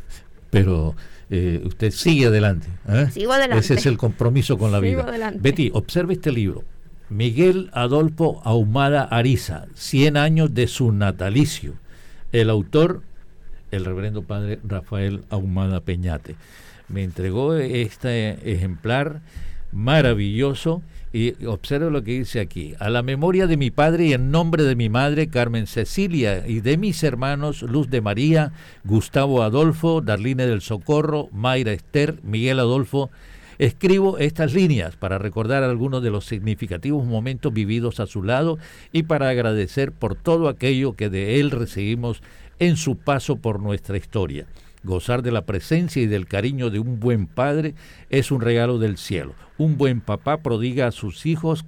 pero 0.50 0.96
eh, 1.30 1.62
usted 1.64 1.92
sigue 1.92 2.26
adelante. 2.26 2.68
¿eh? 2.88 3.08
Sigo 3.12 3.34
adelante. 3.34 3.64
Ese 3.64 3.76
es 3.76 3.86
el 3.86 3.98
compromiso 3.98 4.58
con 4.58 4.72
la 4.72 4.80
vida. 4.80 5.06
Betty, 5.36 5.70
observe 5.74 6.14
este 6.14 6.32
libro. 6.32 6.64
Miguel 7.10 7.72
Adolfo 7.74 8.40
Ahumada 8.46 9.04
Ariza, 9.04 9.66
100 9.74 10.18
años 10.18 10.54
de 10.54 10.68
su 10.68 10.92
natalicio. 10.92 11.74
El 12.32 12.50
autor, 12.52 13.02
el 13.72 13.84
reverendo 13.84 14.22
padre 14.22 14.60
Rafael 14.64 15.24
Ahumada 15.30 15.82
Peñate. 15.82 16.36
Me 16.88 17.04
entregó 17.04 17.56
este 17.56 18.52
ejemplar 18.52 19.22
maravilloso 19.72 20.84
y 21.12 21.46
observe 21.46 21.90
lo 21.90 22.04
que 22.04 22.20
dice 22.20 22.40
aquí. 22.40 22.76
A 22.80 22.90
la 22.90 23.02
memoria 23.02 23.48
de 23.48 23.58
mi 23.58 23.72
padre 23.72 24.06
y 24.06 24.14
en 24.14 24.30
nombre 24.30 24.64
de 24.64 24.76
mi 24.76 24.90
madre 24.90 25.30
Carmen 25.30 25.66
Cecilia 25.66 26.48
y 26.48 26.62
de 26.62 26.78
mis 26.78 27.04
hermanos 27.04 27.64
Luz 27.64 27.90
de 27.90 28.02
María, 28.02 28.52
Gustavo 28.84 29.42
Adolfo, 29.42 30.02
Darline 30.02 30.46
del 30.46 30.62
Socorro, 30.62 31.30
Mayra 31.32 31.72
Esther, 31.72 32.20
Miguel 32.24 32.60
Adolfo, 32.60 33.10
Escribo 33.60 34.18
estas 34.20 34.54
líneas 34.54 34.96
para 34.96 35.18
recordar 35.18 35.64
algunos 35.64 36.02
de 36.02 36.10
los 36.10 36.26
significativos 36.26 37.06
momentos 37.06 37.52
vividos 37.52 38.00
a 38.00 38.08
su 38.08 38.24
lado 38.24 38.58
y 38.94 39.04
para 39.04 39.28
agradecer 39.28 39.92
por 39.92 40.16
todo 40.16 40.48
aquello 40.48 40.94
que 40.94 41.10
de 41.10 41.42
él 41.42 41.52
recibimos 41.52 42.24
en 42.60 42.78
su 42.78 42.96
paso 42.96 43.36
por 43.36 43.60
nuestra 43.60 43.98
historia. 43.98 44.46
Gozar 44.84 45.24
de 45.24 45.34
la 45.34 45.42
presencia 45.42 46.02
y 46.02 46.08
del 46.08 46.26
cariño 46.26 46.70
de 46.70 46.80
un 46.80 47.02
buen 47.02 47.28
padre 47.28 47.76
es 48.10 48.32
un 48.32 48.40
regalo 48.40 48.80
del 48.80 48.98
cielo. 48.98 49.34
Un 49.58 49.78
buen 49.78 50.00
papá 50.00 50.38
prodiga 50.38 50.88
a 50.88 50.94
sus 50.94 51.26
hijos 51.26 51.66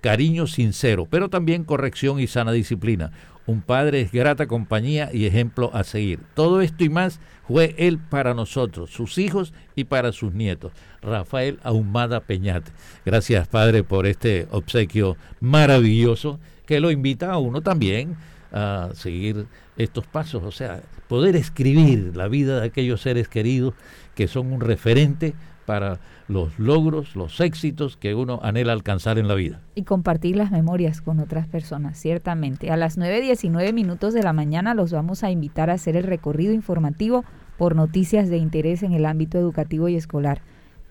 cariño 0.00 0.46
sincero, 0.46 1.06
pero 1.10 1.28
también 1.28 1.64
corrección 1.64 2.20
y 2.20 2.26
sana 2.26 2.52
disciplina. 2.52 3.12
Un 3.48 3.62
padre 3.62 4.02
es 4.02 4.12
grata 4.12 4.46
compañía 4.46 5.08
y 5.10 5.24
ejemplo 5.24 5.70
a 5.72 5.82
seguir. 5.82 6.20
Todo 6.34 6.60
esto 6.60 6.84
y 6.84 6.90
más 6.90 7.18
fue 7.46 7.74
él 7.78 7.98
para 7.98 8.34
nosotros, 8.34 8.90
sus 8.90 9.16
hijos 9.16 9.54
y 9.74 9.84
para 9.84 10.12
sus 10.12 10.34
nietos. 10.34 10.70
Rafael 11.00 11.58
Ahumada 11.62 12.20
Peñate. 12.20 12.70
Gracias, 13.06 13.48
padre, 13.48 13.84
por 13.84 14.04
este 14.04 14.46
obsequio 14.50 15.16
maravilloso 15.40 16.38
que 16.66 16.78
lo 16.78 16.90
invita 16.90 17.32
a 17.32 17.38
uno 17.38 17.62
también 17.62 18.18
a 18.52 18.90
seguir 18.92 19.46
estos 19.78 20.06
pasos, 20.06 20.42
o 20.42 20.52
sea, 20.52 20.82
poder 21.08 21.34
escribir 21.34 22.14
la 22.14 22.28
vida 22.28 22.60
de 22.60 22.66
aquellos 22.66 23.00
seres 23.00 23.28
queridos 23.28 23.72
que 24.14 24.28
son 24.28 24.52
un 24.52 24.60
referente 24.60 25.34
para 25.64 26.00
los 26.28 26.58
logros, 26.58 27.16
los 27.16 27.40
éxitos 27.40 27.96
que 27.96 28.14
uno 28.14 28.38
anhela 28.42 28.74
alcanzar 28.74 29.18
en 29.18 29.28
la 29.28 29.34
vida. 29.34 29.62
Y 29.74 29.84
compartir 29.84 30.36
las 30.36 30.50
memorias 30.50 31.00
con 31.00 31.20
otras 31.20 31.48
personas, 31.48 31.98
ciertamente. 31.98 32.70
A 32.70 32.76
las 32.76 32.98
9.19 32.98 33.72
minutos 33.72 34.12
de 34.12 34.22
la 34.22 34.34
mañana 34.34 34.74
los 34.74 34.92
vamos 34.92 35.24
a 35.24 35.30
invitar 35.30 35.70
a 35.70 35.74
hacer 35.74 35.96
el 35.96 36.04
recorrido 36.04 36.52
informativo 36.52 37.24
por 37.56 37.74
noticias 37.74 38.28
de 38.28 38.36
interés 38.36 38.82
en 38.82 38.92
el 38.92 39.06
ámbito 39.06 39.38
educativo 39.38 39.88
y 39.88 39.96
escolar. 39.96 40.42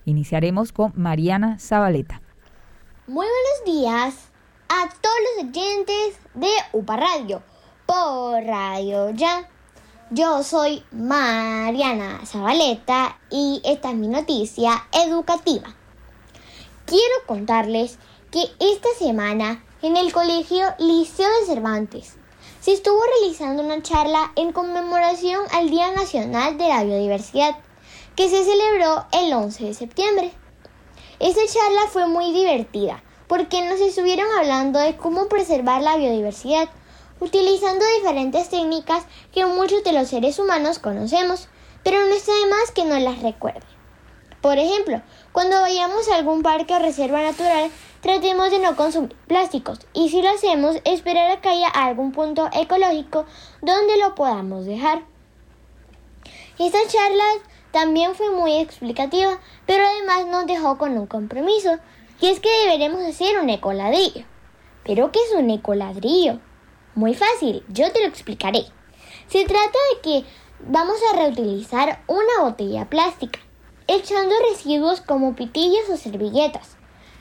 Iniciaremos 0.06 0.72
con 0.72 0.91
Mariana 0.96 1.60
Zabaleta. 1.60 2.22
Muy 3.08 3.25
buenos 3.25 3.84
días 3.84 4.32
a 4.70 4.89
todos 5.01 5.15
los 5.36 5.50
oyentes 5.50 6.20
de 6.34 6.50
UPA 6.74 6.98
Radio, 6.98 7.41
por 7.85 8.44
Radio 8.44 9.12
Ya 9.12 9.48
yo 10.09 10.41
soy 10.41 10.83
Mariana 10.91 12.22
Zabaleta 12.25 13.20
y 13.29 13.61
esta 13.65 13.89
es 13.89 13.96
mi 13.96 14.07
noticia 14.07 14.87
educativa. 14.93 15.75
Quiero 16.85 17.15
contarles 17.25 17.98
que 18.31 18.43
esta 18.59 18.87
semana 18.98 19.65
en 19.81 19.98
el 19.98 20.13
Colegio 20.13 20.65
Liceo 20.79 21.27
de 21.39 21.46
Cervantes 21.46 22.15
se 22.61 22.72
estuvo 22.72 23.00
realizando 23.20 23.63
una 23.63 23.81
charla 23.81 24.31
en 24.37 24.53
conmemoración 24.53 25.41
al 25.51 25.70
Día 25.70 25.91
Nacional 25.91 26.57
de 26.57 26.70
la 26.70 26.83
Biodiversidad 26.85 27.57
que 28.15 28.29
se 28.29 28.46
celebró 28.46 29.05
el 29.11 29.33
11 29.33 29.65
de 29.65 29.74
septiembre. 29.74 30.31
Esta 31.20 31.41
charla 31.48 31.81
fue 31.91 32.07
muy 32.07 32.31
divertida 32.31 33.03
porque 33.27 33.67
nos 33.67 33.81
estuvieron 33.81 34.27
hablando 34.39 34.79
de 34.79 34.96
cómo 34.96 35.27
preservar 35.27 35.81
la 35.81 35.98
biodiversidad 35.98 36.70
utilizando 37.20 37.86
diferentes 37.98 38.50
técnicas 38.50 39.06
que 39.34 39.46
muchos 39.46 39.84
de 39.84 39.94
los 39.94 40.08
seres 40.08 40.40
humanos 40.40 40.80
conocemos, 40.80 41.48
pero 41.84 42.00
no 42.06 42.14
está 42.14 42.34
de 42.34 42.50
más 42.50 42.72
que 42.72 42.86
no 42.86 43.00
las 43.00 43.22
recuerde. 43.22 43.66
Por 44.42 44.58
ejemplo, 44.60 45.01
cuando 45.32 45.62
vayamos 45.62 46.08
a 46.10 46.16
algún 46.16 46.44
parque 46.44 46.74
o 46.74 46.80
reserva 46.80 47.22
natural, 47.22 47.72
tratemos 48.01 48.51
de 48.51 48.60
no 48.60 48.75
consumir 48.75 49.16
plásticos 49.27 49.80
y 49.94 50.10
si 50.10 50.22
lo 50.22 50.30
hacemos, 50.30 50.77
esperar 50.86 51.32
a 51.32 51.42
que 51.42 51.50
haya 51.50 51.68
algún 51.68 52.12
punto 52.12 52.48
ecológico 52.53 53.25
donde 53.62 53.98
lo 53.98 54.16
podamos 54.16 54.66
dejar. 54.66 55.03
Esta 56.60 56.80
charla 56.88 57.24
también 57.72 58.16
fue 58.16 58.32
muy 58.32 58.58
explicativa, 58.58 59.40
pero 59.66 59.86
además 59.86 60.25
nos 60.27 60.48
dejó 60.48 60.77
con 60.77 60.98
un 60.98 61.06
compromiso, 61.06 61.77
y 62.20 62.27
es 62.27 62.40
que 62.40 62.50
deberemos 62.66 63.01
hacer 63.03 63.38
un 63.40 63.50
ecoladrillo. 63.50 64.25
¿Pero 64.84 65.12
qué 65.12 65.20
es 65.20 65.34
un 65.36 65.50
ecoladrillo? 65.51 66.40
Muy 66.98 67.14
fácil, 67.14 67.64
yo 67.68 67.92
te 67.92 68.00
lo 68.00 68.07
explicaré. 68.07 68.66
Se 69.27 69.46
trata 69.46 69.77
de 69.94 70.01
que 70.01 70.25
vamos 70.62 70.98
a 71.14 71.16
reutilizar 71.16 72.01
una 72.07 72.42
botella 72.42 72.90
plástica, 72.90 73.38
echando 73.86 74.33
residuos 74.50 75.01
como 75.01 75.36
pitillas 75.36 75.88
o 75.92 75.96
servilletas. 75.96 76.75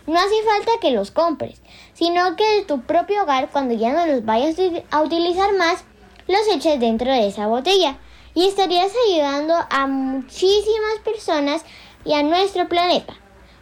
No 0.07 0.19
hace 0.19 0.43
falta 0.45 0.81
que 0.81 0.93
los 0.93 1.11
compres, 1.11 1.61
sino 1.93 2.37
que 2.37 2.49
de 2.57 2.63
tu 2.63 2.87
propio 2.87 3.25
hogar, 3.25 3.51
cuando 3.51 3.75
ya 3.75 3.93
no 3.93 4.07
los 4.07 4.25
vayas 4.25 4.57
a 4.91 5.03
utilizar 5.03 5.55
más, 5.59 5.85
los 6.27 6.49
eches 6.55 6.81
dentro 6.81 7.13
de 7.13 7.29
esa 7.29 7.47
botella 7.47 7.99
y 8.33 8.47
estarías 8.47 8.93
ayudando 9.11 9.57
a 9.69 9.87
muchísimas 9.87 11.01
personas 11.05 11.67
y 12.03 12.15
a 12.15 12.23
nuestro 12.23 12.67
planeta. 12.67 13.13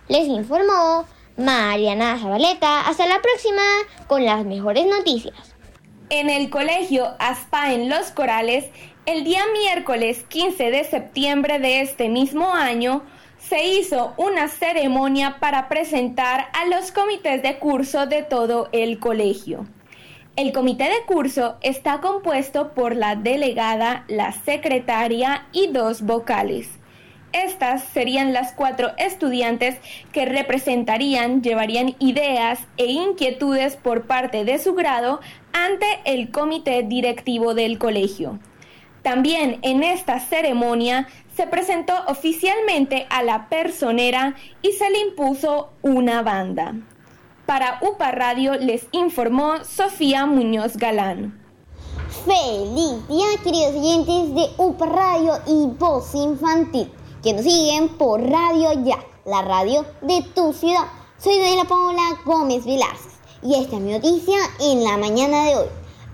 Les 0.07 0.29
informó 0.29 1.07
Mariana 1.37 2.21
Zabaleta. 2.21 2.87
Hasta 2.87 3.09
la 3.09 3.21
próxima 3.21 3.63
con 4.07 4.25
las 4.25 4.45
mejores 4.45 4.87
noticias. 4.87 5.54
En 6.11 6.29
el 6.29 6.51
colegio 6.51 7.15
ASPA 7.19 7.73
en 7.73 7.89
Los 7.89 8.11
Corales, 8.11 8.67
el 9.07 9.25
día 9.25 9.41
miércoles 9.59 10.23
15 10.29 10.71
de 10.71 10.85
septiembre 10.85 11.59
de 11.59 11.81
este 11.81 12.11
mismo 12.11 12.53
año, 12.53 13.03
se 13.39 13.67
hizo 13.67 14.13
una 14.19 14.49
ceremonia 14.49 15.39
para 15.41 15.69
presentar 15.69 16.49
a 16.53 16.67
los 16.67 16.93
comités 16.93 17.43
de 17.43 17.59
curso 17.59 18.07
de 18.07 18.23
todo 18.23 18.69
el 18.73 18.99
colegio. 18.99 19.67
El 20.37 20.53
comité 20.53 20.85
de 20.85 21.07
curso 21.07 21.57
está 21.63 22.03
compuesto 22.03 22.75
por 22.75 22.95
la 22.97 23.17
delegada, 23.17 24.05
la 24.07 24.33
secretaria 24.33 25.47
y 25.53 25.69
dos 25.69 26.03
vocales. 26.03 26.69
Estas 27.35 27.83
serían 27.83 28.33
las 28.33 28.53
cuatro 28.53 28.93
estudiantes 28.97 29.77
que 30.13 30.25
representarían, 30.25 31.43
llevarían 31.43 31.97
ideas 31.99 32.61
e 32.77 32.87
inquietudes 32.87 33.75
por 33.75 34.07
parte 34.07 34.45
de 34.45 34.61
su 34.61 34.75
grado 34.75 35.19
ante 35.53 35.85
el 36.05 36.31
comité 36.31 36.85
directivo 36.85 37.55
del 37.55 37.79
colegio. 37.79 38.39
También 39.03 39.59
en 39.63 39.83
esta 39.83 40.21
ceremonia 40.21 41.09
se 41.37 41.49
presentó 41.49 41.95
oficialmente 42.07 43.09
a 43.11 43.25
la 43.25 43.49
personera 43.49 44.37
y 44.63 44.71
se 44.71 44.89
le 44.89 45.01
impuso 45.01 45.73
una 45.83 46.23
banda. 46.23 46.77
Para 47.47 47.81
UPA 47.83 48.13
Radio 48.13 48.55
les 48.55 48.87
informó 48.93 49.65
Sofía 49.65 50.25
Muñoz 50.25 50.77
Galán. 50.77 51.37
Feliz 52.25 53.09
día 53.09 53.27
queridos 53.43 53.75
oyentes 53.75 54.35
de 54.37 54.47
UPA 54.57 54.87
Radio 54.87 55.33
y 55.49 55.67
Voz 55.77 56.15
Infantil 56.15 56.93
que 57.25 57.33
nos 57.33 57.45
siguen 57.45 57.89
por 57.89 58.21
Radio 58.21 58.85
Ya, 58.85 59.03
la 59.25 59.41
radio 59.41 59.87
de 60.03 60.21
tu 60.35 60.53
ciudad. 60.53 60.85
Soy 61.19 61.39
Daniela 61.39 61.65
Paola 61.65 62.21
Gómez 62.27 62.67
Velázquez 62.67 63.15
y 63.43 63.55
esta 63.55 63.77
es 63.77 63.83
mi 63.83 63.93
noticia 63.93 64.37
en 64.61 64.85
la 64.85 64.99
mañana 64.99 65.47
de 65.47 65.57
hoy. 65.57 65.67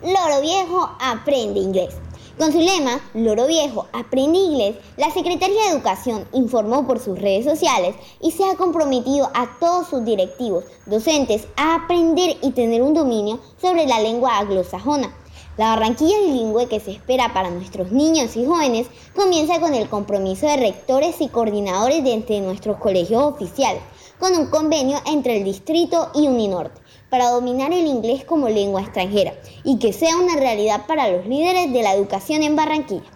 Loro 0.05 0.41
viejo 0.41 0.89
aprende 1.01 1.59
inglés. 1.59 1.97
Con 2.39 2.53
su 2.53 2.61
lema, 2.61 3.01
Loro 3.13 3.49
Viejo, 3.49 3.87
aprende 3.93 4.39
inglés, 4.39 4.77
la 4.97 5.11
Secretaría 5.11 5.65
de 5.65 5.71
Educación 5.73 6.27
informó 6.33 6.87
por 6.87 7.01
sus 7.01 7.19
redes 7.19 7.45
sociales 7.45 7.97
y 8.21 8.31
se 8.31 8.45
ha 8.45 8.55
comprometido 8.55 9.31
a 9.35 9.59
todos 9.59 9.89
sus 9.89 10.05
directivos, 10.05 10.65
docentes, 10.87 11.49
a 11.57 11.75
aprender 11.75 12.39
y 12.41 12.53
tener 12.53 12.83
un 12.83 12.95
dominio 12.95 13.41
sobre 13.61 13.87
la 13.87 14.01
lengua 14.01 14.39
anglosajona. 14.39 15.15
La 15.61 15.77
Barranquilla 15.77 16.19
bilingüe 16.21 16.69
que 16.69 16.81
se 16.81 16.91
espera 16.91 17.35
para 17.35 17.51
nuestros 17.51 17.93
niños 17.93 18.35
y 18.35 18.47
jóvenes 18.47 18.87
comienza 19.15 19.61
con 19.61 19.75
el 19.75 19.91
compromiso 19.91 20.47
de 20.47 20.57
rectores 20.57 21.21
y 21.21 21.29
coordinadores 21.29 22.03
de 22.03 22.15
entre 22.15 22.41
nuestros 22.41 22.79
colegios 22.79 23.23
oficiales, 23.23 23.83
con 24.19 24.35
un 24.39 24.47
convenio 24.47 24.97
entre 25.05 25.37
el 25.37 25.45
distrito 25.45 26.13
y 26.15 26.29
Uninorte 26.29 26.81
para 27.11 27.29
dominar 27.29 27.75
el 27.75 27.87
inglés 27.87 28.25
como 28.25 28.49
lengua 28.49 28.81
extranjera 28.81 29.35
y 29.63 29.79
que 29.79 29.93
sea 29.93 30.17
una 30.17 30.37
realidad 30.37 30.87
para 30.87 31.11
los 31.11 31.27
líderes 31.27 31.71
de 31.71 31.83
la 31.83 31.93
educación 31.93 32.43
en 32.43 32.57
Barranquilla. 32.57 33.11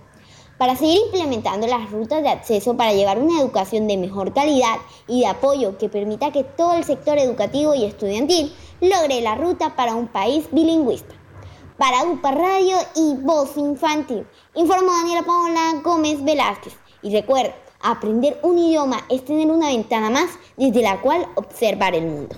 Para 0.59 0.77
seguir 0.77 1.01
implementando 1.07 1.67
las 1.67 1.91
rutas 1.91 2.23
de 2.23 2.29
acceso 2.29 2.77
para 2.77 2.93
llevar 2.93 3.19
una 3.21 3.41
educación 3.41 3.89
de 3.89 3.97
mejor 3.97 4.35
calidad 4.35 4.77
y 5.09 5.21
de 5.21 5.29
apoyo 5.29 5.79
que 5.79 5.89
permita 5.89 6.31
que 6.31 6.45
todo 6.45 6.75
el 6.75 6.85
sector 6.85 7.17
educativo 7.17 7.75
y 7.75 7.87
estudiantil 7.87 8.53
logre 8.83 9.23
la 9.23 9.35
ruta 9.35 9.77
para 9.77 9.95
un 9.95 10.09
país 10.09 10.45
bilingüista. 10.53 11.24
Para 11.77 12.05
UPA 12.05 12.31
Radio 12.31 12.77
y 12.95 13.17
Voz 13.17 13.57
Infantil, 13.57 14.25
informó 14.55 14.93
Daniela 14.93 15.25
Paola 15.25 15.81
Gómez 15.83 16.23
Velázquez. 16.23 16.73
Y 17.03 17.13
recuerda, 17.13 17.53
aprender 17.83 18.39
un 18.43 18.59
idioma 18.59 18.99
es 19.11 19.25
tener 19.25 19.51
una 19.51 19.67
ventana 19.67 20.09
más 20.09 20.31
desde 20.57 20.83
la 20.83 21.01
cual 21.01 21.27
observar 21.35 21.97
el 21.97 22.07
mundo. 22.07 22.37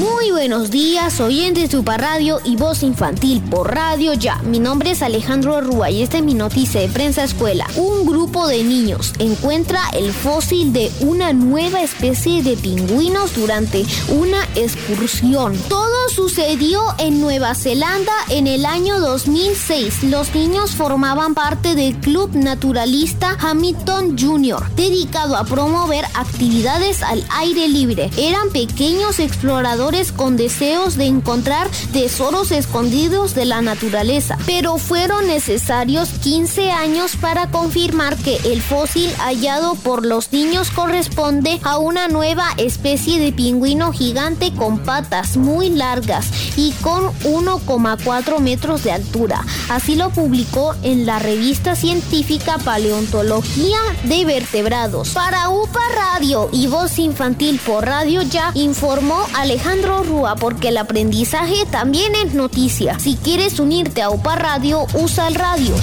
Muy 0.00 0.30
buenos 0.30 0.70
días, 0.70 1.20
oyentes 1.20 1.72
de 1.72 1.82
Radio 1.82 2.40
y 2.42 2.56
Voz 2.56 2.82
Infantil 2.82 3.42
por 3.42 3.74
Radio 3.74 4.14
Ya. 4.14 4.36
Mi 4.44 4.58
nombre 4.58 4.92
es 4.92 5.02
Alejandro 5.02 5.60
Rúa 5.60 5.90
y 5.90 6.00
esta 6.00 6.16
es 6.16 6.24
mi 6.24 6.32
noticia 6.32 6.80
de 6.80 6.88
prensa 6.88 7.22
escuela. 7.22 7.66
Un 7.76 8.06
grupo 8.06 8.46
de 8.46 8.64
niños 8.64 9.12
encuentra 9.18 9.82
el 9.92 10.10
fósil 10.14 10.72
de 10.72 10.90
una 11.00 11.34
nueva 11.34 11.82
especie 11.82 12.42
de 12.42 12.56
pingüinos 12.56 13.34
durante 13.34 13.84
una 14.08 14.42
excursión. 14.54 15.54
Todo 15.68 16.08
sucedió 16.08 16.80
en 16.96 17.20
Nueva 17.20 17.54
Zelanda 17.54 18.14
en 18.30 18.46
el 18.46 18.64
año 18.64 19.00
2006. 19.00 20.04
Los 20.04 20.34
niños 20.34 20.70
formaban 20.70 21.34
parte 21.34 21.74
del 21.74 21.94
Club 21.96 22.30
Naturalista 22.32 23.36
Hamilton 23.38 24.16
Jr., 24.18 24.66
dedicado 24.76 25.36
a 25.36 25.44
promover 25.44 26.06
actividades 26.14 27.02
al 27.02 27.22
aire 27.32 27.68
libre. 27.68 28.10
Eran 28.16 28.48
pequeños 28.48 29.18
exploradores 29.18 29.89
con 30.16 30.36
deseos 30.36 30.96
de 30.96 31.06
encontrar 31.06 31.68
tesoros 31.92 32.52
escondidos 32.52 33.34
de 33.34 33.44
la 33.44 33.60
naturaleza, 33.60 34.38
pero 34.46 34.78
fueron 34.78 35.26
necesarios 35.26 36.10
15 36.22 36.70
años 36.70 37.16
para 37.16 37.50
confirmar 37.50 38.16
que 38.16 38.36
el 38.44 38.62
fósil 38.62 39.10
hallado 39.18 39.74
por 39.74 40.06
los 40.06 40.32
niños 40.32 40.70
corresponde 40.70 41.58
a 41.64 41.78
una 41.78 42.06
nueva 42.06 42.46
especie 42.56 43.18
de 43.18 43.32
pingüino 43.32 43.92
gigante 43.92 44.52
con 44.54 44.78
patas 44.78 45.36
muy 45.36 45.70
largas 45.70 46.28
y 46.56 46.70
con 46.82 47.06
1,4 47.24 48.38
metros 48.38 48.84
de 48.84 48.92
altura. 48.92 49.44
Así 49.70 49.96
lo 49.96 50.10
publicó 50.10 50.76
en 50.84 51.04
la 51.04 51.18
revista 51.18 51.74
científica 51.74 52.58
Paleontología 52.58 53.78
de 54.04 54.24
Vertebrados. 54.24 55.10
Para 55.10 55.48
UPA 55.48 55.80
Radio 55.96 56.48
y 56.52 56.68
Voz 56.68 56.96
Infantil 57.00 57.58
por 57.66 57.86
Radio 57.86 58.22
Ya, 58.22 58.52
informó 58.54 59.26
Alejandro 59.34 59.79
Rúa 59.82 60.36
porque 60.36 60.68
el 60.68 60.76
aprendizaje 60.76 61.64
también 61.70 62.12
es 62.14 62.34
noticia. 62.34 62.98
Si 62.98 63.16
quieres 63.16 63.58
unirte 63.58 64.02
a 64.02 64.10
UPA 64.10 64.36
Radio, 64.36 64.86
usa 64.94 65.28
el 65.28 65.34
radio. 65.34 65.74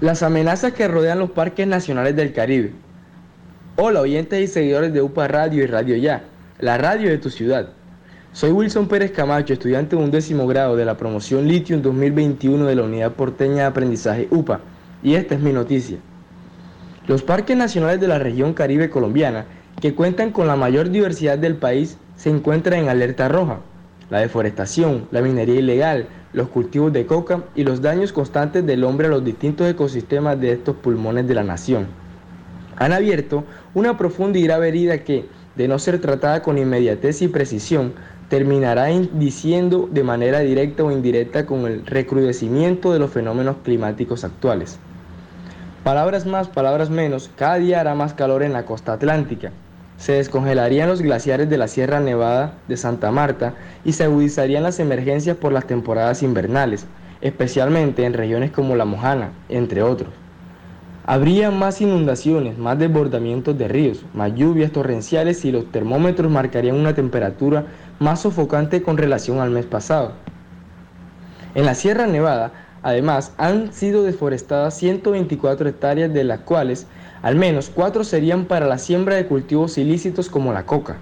Las 0.00 0.22
amenazas 0.22 0.72
que 0.72 0.86
rodean 0.86 1.18
los 1.18 1.30
parques 1.30 1.66
nacionales 1.66 2.14
del 2.14 2.32
Caribe. 2.32 2.72
Hola 3.76 4.00
oyentes 4.00 4.40
y 4.40 4.46
seguidores 4.46 4.92
de 4.92 5.00
UPA 5.02 5.28
Radio 5.28 5.64
y 5.64 5.66
Radio 5.66 5.96
Ya, 5.96 6.24
la 6.58 6.76
radio 6.78 7.08
de 7.08 7.18
tu 7.18 7.30
ciudad. 7.30 7.70
Soy 8.32 8.50
Wilson 8.50 8.88
Pérez 8.88 9.12
Camacho, 9.12 9.52
estudiante 9.54 9.96
de 9.96 10.02
un 10.02 10.10
décimo 10.10 10.46
grado 10.46 10.76
de 10.76 10.84
la 10.84 10.96
promoción 10.96 11.48
Lithium 11.48 11.80
2021 11.80 12.66
de 12.66 12.74
la 12.74 12.82
Unidad 12.82 13.12
Porteña 13.12 13.62
de 13.62 13.64
Aprendizaje 13.64 14.28
UPA, 14.30 14.60
y 15.02 15.14
esta 15.14 15.36
es 15.36 15.40
mi 15.40 15.52
noticia. 15.52 15.98
Los 17.06 17.22
parques 17.22 17.56
nacionales 17.56 18.00
de 18.00 18.08
la 18.08 18.18
región 18.18 18.54
Caribe 18.54 18.90
colombiana 18.90 19.46
que 19.80 19.94
cuentan 19.94 20.30
con 20.30 20.46
la 20.46 20.56
mayor 20.56 20.90
diversidad 20.90 21.38
del 21.38 21.56
país, 21.56 21.98
se 22.16 22.30
encuentran 22.30 22.80
en 22.80 22.88
alerta 22.88 23.28
roja. 23.28 23.60
La 24.10 24.20
deforestación, 24.20 25.08
la 25.10 25.22
minería 25.22 25.56
ilegal, 25.56 26.06
los 26.32 26.48
cultivos 26.48 26.92
de 26.92 27.06
coca 27.06 27.44
y 27.54 27.64
los 27.64 27.80
daños 27.80 28.12
constantes 28.12 28.66
del 28.66 28.84
hombre 28.84 29.06
a 29.06 29.10
los 29.10 29.24
distintos 29.24 29.68
ecosistemas 29.68 30.40
de 30.40 30.52
estos 30.52 30.76
pulmones 30.76 31.26
de 31.26 31.34
la 31.34 31.44
nación. 31.44 31.86
Han 32.76 32.92
abierto 32.92 33.44
una 33.72 33.96
profunda 33.96 34.38
y 34.38 34.42
grave 34.42 34.68
herida 34.68 34.98
que, 35.04 35.26
de 35.54 35.68
no 35.68 35.78
ser 35.78 36.00
tratada 36.00 36.42
con 36.42 36.58
inmediatez 36.58 37.22
y 37.22 37.28
precisión, 37.28 37.94
terminará 38.28 38.90
indiciendo 38.90 39.88
de 39.90 40.02
manera 40.02 40.40
directa 40.40 40.82
o 40.82 40.90
indirecta 40.90 41.46
con 41.46 41.66
el 41.66 41.86
recrudecimiento 41.86 42.92
de 42.92 42.98
los 42.98 43.10
fenómenos 43.10 43.56
climáticos 43.62 44.24
actuales. 44.24 44.78
Palabras 45.84 46.26
más, 46.26 46.48
palabras 46.48 46.90
menos, 46.90 47.30
cada 47.36 47.56
día 47.56 47.80
hará 47.80 47.94
más 47.94 48.14
calor 48.14 48.42
en 48.42 48.52
la 48.52 48.64
costa 48.64 48.94
atlántica. 48.94 49.52
Se 49.98 50.12
descongelarían 50.12 50.88
los 50.88 51.02
glaciares 51.02 51.48
de 51.48 51.56
la 51.56 51.68
Sierra 51.68 52.00
Nevada 52.00 52.54
de 52.68 52.76
Santa 52.76 53.10
Marta 53.10 53.54
y 53.84 53.92
se 53.92 54.04
agudizarían 54.04 54.62
las 54.62 54.80
emergencias 54.80 55.36
por 55.36 55.52
las 55.52 55.66
temporadas 55.66 56.22
invernales, 56.22 56.86
especialmente 57.20 58.04
en 58.04 58.12
regiones 58.12 58.50
como 58.50 58.76
La 58.76 58.84
Mojana, 58.84 59.32
entre 59.48 59.82
otros. 59.82 60.10
Habría 61.06 61.50
más 61.50 61.80
inundaciones, 61.80 62.58
más 62.58 62.78
desbordamientos 62.78 63.56
de 63.56 63.68
ríos, 63.68 64.04
más 64.14 64.34
lluvias 64.34 64.72
torrenciales 64.72 65.44
y 65.44 65.52
los 65.52 65.70
termómetros 65.70 66.30
marcarían 66.30 66.76
una 66.76 66.94
temperatura 66.94 67.66
más 67.98 68.20
sofocante 68.20 68.82
con 68.82 68.96
relación 68.96 69.38
al 69.38 69.50
mes 69.50 69.66
pasado. 69.66 70.12
En 71.54 71.66
la 71.66 71.74
Sierra 71.74 72.06
Nevada 72.06 72.52
Además, 72.84 73.32
han 73.38 73.72
sido 73.72 74.02
deforestadas 74.02 74.76
124 74.76 75.70
hectáreas, 75.70 76.12
de 76.12 76.22
las 76.22 76.40
cuales 76.40 76.86
al 77.24 77.36
menos 77.36 77.70
4 77.74 78.04
serían 78.04 78.44
para 78.44 78.66
la 78.66 78.76
siembra 78.76 79.16
de 79.16 79.24
cultivos 79.24 79.78
ilícitos 79.78 80.28
como 80.28 80.52
la 80.52 80.66
coca. 80.66 80.98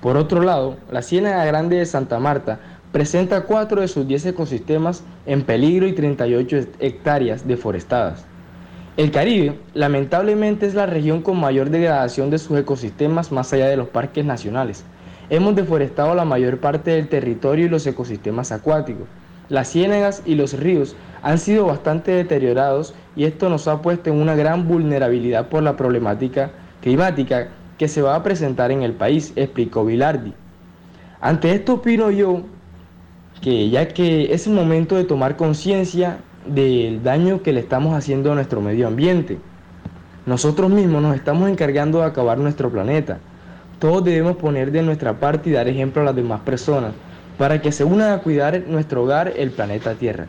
Por 0.00 0.16
otro 0.16 0.40
lado, 0.40 0.78
la 0.90 1.02
Ciénaga 1.02 1.44
Grande 1.44 1.76
de 1.76 1.84
Santa 1.84 2.18
Marta 2.18 2.60
presenta 2.92 3.42
4 3.42 3.82
de 3.82 3.88
sus 3.88 4.08
10 4.08 4.24
ecosistemas 4.24 5.04
en 5.26 5.42
peligro 5.42 5.86
y 5.86 5.92
38 5.92 6.60
hectáreas 6.80 7.46
deforestadas. 7.46 8.24
El 8.96 9.10
Caribe, 9.10 9.58
lamentablemente, 9.74 10.64
es 10.64 10.72
la 10.72 10.86
región 10.86 11.20
con 11.20 11.38
mayor 11.38 11.68
degradación 11.68 12.30
de 12.30 12.38
sus 12.38 12.56
ecosistemas 12.56 13.30
más 13.30 13.52
allá 13.52 13.66
de 13.66 13.76
los 13.76 13.88
parques 13.88 14.24
nacionales. 14.24 14.82
Hemos 15.28 15.54
deforestado 15.54 16.14
la 16.14 16.24
mayor 16.24 16.56
parte 16.56 16.92
del 16.92 17.08
territorio 17.08 17.66
y 17.66 17.68
los 17.68 17.86
ecosistemas 17.86 18.50
acuáticos. 18.50 19.08
Las 19.48 19.68
ciénagas 19.68 20.22
y 20.24 20.36
los 20.36 20.58
ríos 20.58 20.96
han 21.22 21.38
sido 21.38 21.66
bastante 21.66 22.12
deteriorados 22.12 22.94
y 23.14 23.24
esto 23.24 23.48
nos 23.48 23.68
ha 23.68 23.82
puesto 23.82 24.10
en 24.10 24.16
una 24.16 24.34
gran 24.34 24.66
vulnerabilidad 24.66 25.48
por 25.48 25.62
la 25.62 25.76
problemática 25.76 26.50
climática 26.80 27.48
que 27.78 27.88
se 27.88 28.02
va 28.02 28.14
a 28.14 28.22
presentar 28.22 28.70
en 28.70 28.82
el 28.82 28.92
país, 28.92 29.32
explicó 29.36 29.84
Vilardi. 29.84 30.32
Ante 31.20 31.54
esto 31.54 31.74
opino 31.74 32.10
yo 32.10 32.42
que 33.42 33.68
ya 33.68 33.88
que 33.88 34.32
es 34.32 34.46
el 34.46 34.54
momento 34.54 34.96
de 34.96 35.04
tomar 35.04 35.36
conciencia 35.36 36.18
del 36.46 37.02
daño 37.02 37.42
que 37.42 37.52
le 37.52 37.60
estamos 37.60 37.94
haciendo 37.94 38.32
a 38.32 38.34
nuestro 38.34 38.60
medio 38.60 38.86
ambiente. 38.86 39.38
Nosotros 40.24 40.70
mismos 40.70 41.02
nos 41.02 41.16
estamos 41.16 41.50
encargando 41.50 41.98
de 42.00 42.06
acabar 42.06 42.38
nuestro 42.38 42.70
planeta. 42.70 43.18
Todos 43.78 44.04
debemos 44.04 44.36
poner 44.36 44.70
de 44.70 44.82
nuestra 44.82 45.20
parte 45.20 45.50
y 45.50 45.52
dar 45.52 45.68
ejemplo 45.68 46.00
a 46.00 46.06
las 46.06 46.16
demás 46.16 46.40
personas 46.40 46.92
para 47.38 47.60
que 47.60 47.72
se 47.72 47.84
unan 47.84 48.12
a 48.12 48.22
cuidar 48.22 48.62
nuestro 48.66 49.02
hogar, 49.02 49.32
el 49.36 49.50
planeta 49.50 49.94
Tierra. 49.94 50.26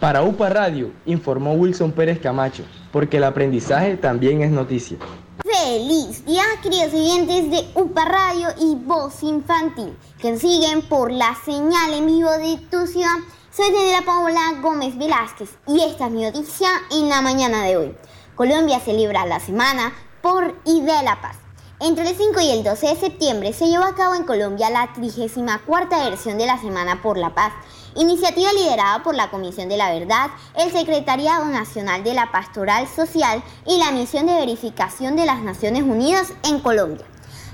Para 0.00 0.22
UPA 0.22 0.48
Radio, 0.48 0.90
informó 1.04 1.52
Wilson 1.54 1.92
Pérez 1.92 2.20
Camacho, 2.20 2.64
porque 2.92 3.18
el 3.18 3.24
aprendizaje 3.24 3.96
también 3.96 4.42
es 4.42 4.50
noticia. 4.50 4.98
Feliz 5.44 6.24
día, 6.24 6.42
queridos 6.62 6.94
oyentes 6.94 7.50
de 7.50 7.80
UPA 7.80 8.04
Radio 8.04 8.48
y 8.60 8.74
Voz 8.76 9.22
Infantil, 9.22 9.96
que 10.20 10.36
siguen 10.38 10.82
por 10.82 11.10
la 11.10 11.34
señal 11.44 11.92
en 11.92 12.06
vivo 12.06 12.30
de 12.30 12.58
tu 12.70 12.86
ciudad. 12.86 13.16
Soy 13.50 13.72
Daniela 13.72 14.02
Paola 14.04 14.60
Gómez 14.60 14.98
Velázquez 14.98 15.56
y 15.66 15.80
esta 15.80 16.06
es 16.06 16.12
mi 16.12 16.22
noticia 16.22 16.68
en 16.92 17.08
la 17.08 17.22
mañana 17.22 17.64
de 17.64 17.76
hoy. 17.76 17.94
Colombia 18.34 18.80
celebra 18.80 19.24
la 19.24 19.40
semana 19.40 19.92
por 20.20 20.54
y 20.64 20.82
de 20.82 21.02
la 21.02 21.20
paz. 21.22 21.45
Entre 21.78 22.08
el 22.08 22.16
5 22.16 22.40
y 22.40 22.50
el 22.52 22.64
12 22.64 22.86
de 22.86 22.96
septiembre 22.96 23.52
se 23.52 23.66
llevó 23.66 23.84
a 23.84 23.94
cabo 23.94 24.14
en 24.14 24.24
Colombia 24.24 24.70
la 24.70 24.94
34 24.94 26.04
versión 26.08 26.38
de 26.38 26.46
la 26.46 26.58
Semana 26.58 27.02
por 27.02 27.18
la 27.18 27.34
Paz, 27.34 27.52
iniciativa 27.94 28.50
liderada 28.54 29.02
por 29.02 29.14
la 29.14 29.30
Comisión 29.30 29.68
de 29.68 29.76
la 29.76 29.92
Verdad, 29.92 30.30
el 30.54 30.72
Secretariado 30.72 31.44
Nacional 31.44 32.02
de 32.02 32.14
la 32.14 32.32
Pastoral 32.32 32.88
Social 32.88 33.42
y 33.66 33.78
la 33.78 33.92
Misión 33.92 34.24
de 34.24 34.32
Verificación 34.32 35.16
de 35.16 35.26
las 35.26 35.42
Naciones 35.42 35.82
Unidas 35.82 36.32
en 36.44 36.60
Colombia. 36.60 37.04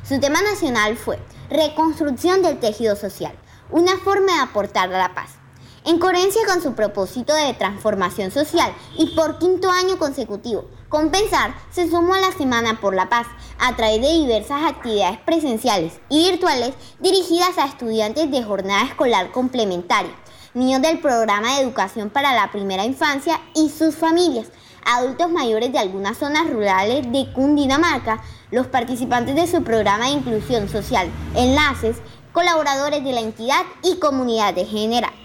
Su 0.09 0.21
tema 0.21 0.41
nacional 0.41 0.97
fue 0.97 1.19
Reconstrucción 1.51 2.43
del 2.43 2.61
tejido 2.61 2.95
social, 2.95 3.33
una 3.71 3.99
forma 3.99 4.37
de 4.37 4.41
aportar 4.43 4.95
a 4.95 4.99
la 4.99 5.15
paz. 5.15 5.42
En 5.85 5.99
coherencia 5.99 6.43
con 6.47 6.63
su 6.63 6.75
propósito 6.75 7.35
de 7.35 7.55
transformación 7.55 8.31
social 8.31 8.73
y 8.97 9.17
por 9.17 9.41
quinto 9.41 9.69
año 9.69 9.99
consecutivo, 9.99 10.67
Compensar 10.89 11.55
se 11.73 11.91
sumó 11.91 12.15
a 12.15 12.21
la 12.21 12.31
Semana 12.31 12.79
por 12.81 12.95
la 12.95 13.09
Paz 13.09 13.27
a 13.59 13.75
través 13.75 14.01
de 14.01 14.13
diversas 14.13 14.63
actividades 14.63 15.19
presenciales 15.21 15.95
y 16.09 16.31
virtuales 16.31 16.75
dirigidas 17.01 17.59
a 17.59 17.65
estudiantes 17.65 18.31
de 18.31 18.45
jornada 18.45 18.85
escolar 18.85 19.33
complementaria, 19.33 20.13
niños 20.55 20.83
del 20.83 21.01
programa 21.01 21.57
de 21.57 21.63
educación 21.63 22.11
para 22.11 22.33
la 22.33 22.53
primera 22.53 22.85
infancia 22.85 23.41
y 23.53 23.69
sus 23.69 23.97
familias, 23.97 24.49
adultos 24.85 25.31
mayores 25.31 25.73
de 25.73 25.81
algunas 25.81 26.17
zonas 26.17 26.49
rurales 26.49 27.11
de 27.11 27.33
Cundinamarca, 27.33 28.23
los 28.53 28.69
participantes 28.69 29.35
de 29.35 29.49
su 29.49 29.65
programa 29.65 30.05
de 30.05 30.13
inclusión 30.13 30.69
social, 30.69 31.09
enlaces, 31.35 31.97
colaboradores 32.33 33.03
de 33.03 33.13
la 33.13 33.21
entidad 33.21 33.63
y 33.83 33.97
comunidad 33.97 34.55
de 34.55 34.65
general. 34.65 35.22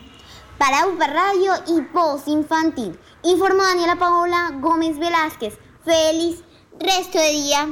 Para 0.57 0.87
UPA 0.87 1.05
Radio 1.05 1.51
y 1.67 1.81
Voz 1.93 2.27
Infantil, 2.27 2.93
informó 3.23 3.61
Daniela 3.61 3.95
Paola 3.95 4.51
Gómez 4.59 4.97
Velázquez. 4.97 5.53
Feliz 5.85 6.43
resto 6.79 7.19
de 7.19 7.31
día. 7.31 7.69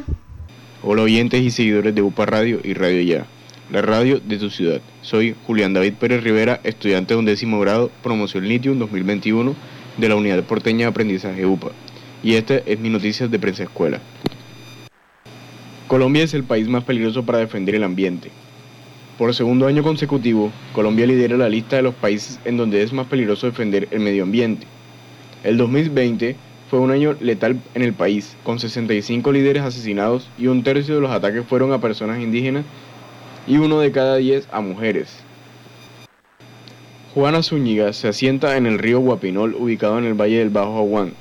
Hola 0.83 1.01
oyentes 1.01 1.41
y 1.41 1.49
seguidores 1.49 1.95
de 1.95 2.03
UPA 2.03 2.27
Radio 2.27 2.59
y 2.63 2.75
Radio 2.75 3.01
Ya, 3.01 3.25
la 3.71 3.81
radio 3.81 4.19
de 4.19 4.37
tu 4.37 4.51
ciudad. 4.51 4.81
Soy 5.01 5.35
Julián 5.47 5.73
David 5.73 5.95
Pérez 5.95 6.23
Rivera, 6.23 6.61
estudiante 6.63 7.15
de 7.15 7.19
undécimo 7.21 7.59
grado, 7.59 7.89
promoción 8.03 8.47
Litium 8.47 8.77
2021 8.77 9.55
de 9.97 10.09
la 10.09 10.15
Unidad 10.15 10.43
Porteña 10.43 10.85
de 10.85 10.91
Aprendizaje 10.91 11.43
UPA. 11.43 11.71
Y 12.21 12.35
esta 12.35 12.57
es 12.57 12.79
mi 12.79 12.89
noticias 12.89 13.31
de 13.31 13.39
Prensa 13.39 13.63
Escuela. 13.63 13.99
Colombia 15.87 16.23
es 16.23 16.35
el 16.35 16.43
país 16.43 16.67
más 16.67 16.83
peligroso 16.83 17.25
para 17.25 17.39
defender 17.39 17.73
el 17.73 17.83
ambiente. 17.83 18.29
Por 19.17 19.33
segundo 19.33 19.65
año 19.65 19.81
consecutivo, 19.81 20.51
Colombia 20.73 21.07
lidera 21.07 21.37
la 21.37 21.47
lista 21.47 21.77
de 21.77 21.83
los 21.83 21.95
países 21.95 22.37
en 22.43 22.57
donde 22.57 22.83
es 22.83 22.91
más 22.91 23.07
peligroso 23.07 23.47
defender 23.47 23.87
el 23.91 24.01
medio 24.01 24.23
ambiente. 24.23 24.67
El 25.45 25.57
2020 25.57 26.35
fue 26.69 26.79
un 26.79 26.91
año 26.91 27.15
letal 27.21 27.61
en 27.75 27.81
el 27.81 27.93
país, 27.93 28.35
con 28.43 28.59
65 28.59 29.31
líderes 29.31 29.63
asesinados 29.63 30.29
y 30.37 30.47
un 30.47 30.63
tercio 30.63 30.95
de 30.95 31.01
los 31.01 31.11
ataques 31.11 31.45
fueron 31.45 31.71
a 31.71 31.79
personas 31.79 32.19
indígenas 32.19 32.65
y 33.47 33.55
uno 33.55 33.79
de 33.79 33.93
cada 33.93 34.17
diez 34.17 34.49
a 34.51 34.59
mujeres. 34.59 35.23
Juana 37.13 37.41
Zúñiga 37.41 37.93
se 37.93 38.09
asienta 38.09 38.57
en 38.57 38.65
el 38.65 38.79
río 38.79 38.99
Guapinol 38.99 39.55
ubicado 39.55 39.97
en 39.97 40.03
el 40.03 40.15
Valle 40.15 40.39
del 40.39 40.49
Bajo 40.49 40.77
Aguán, 40.77 41.13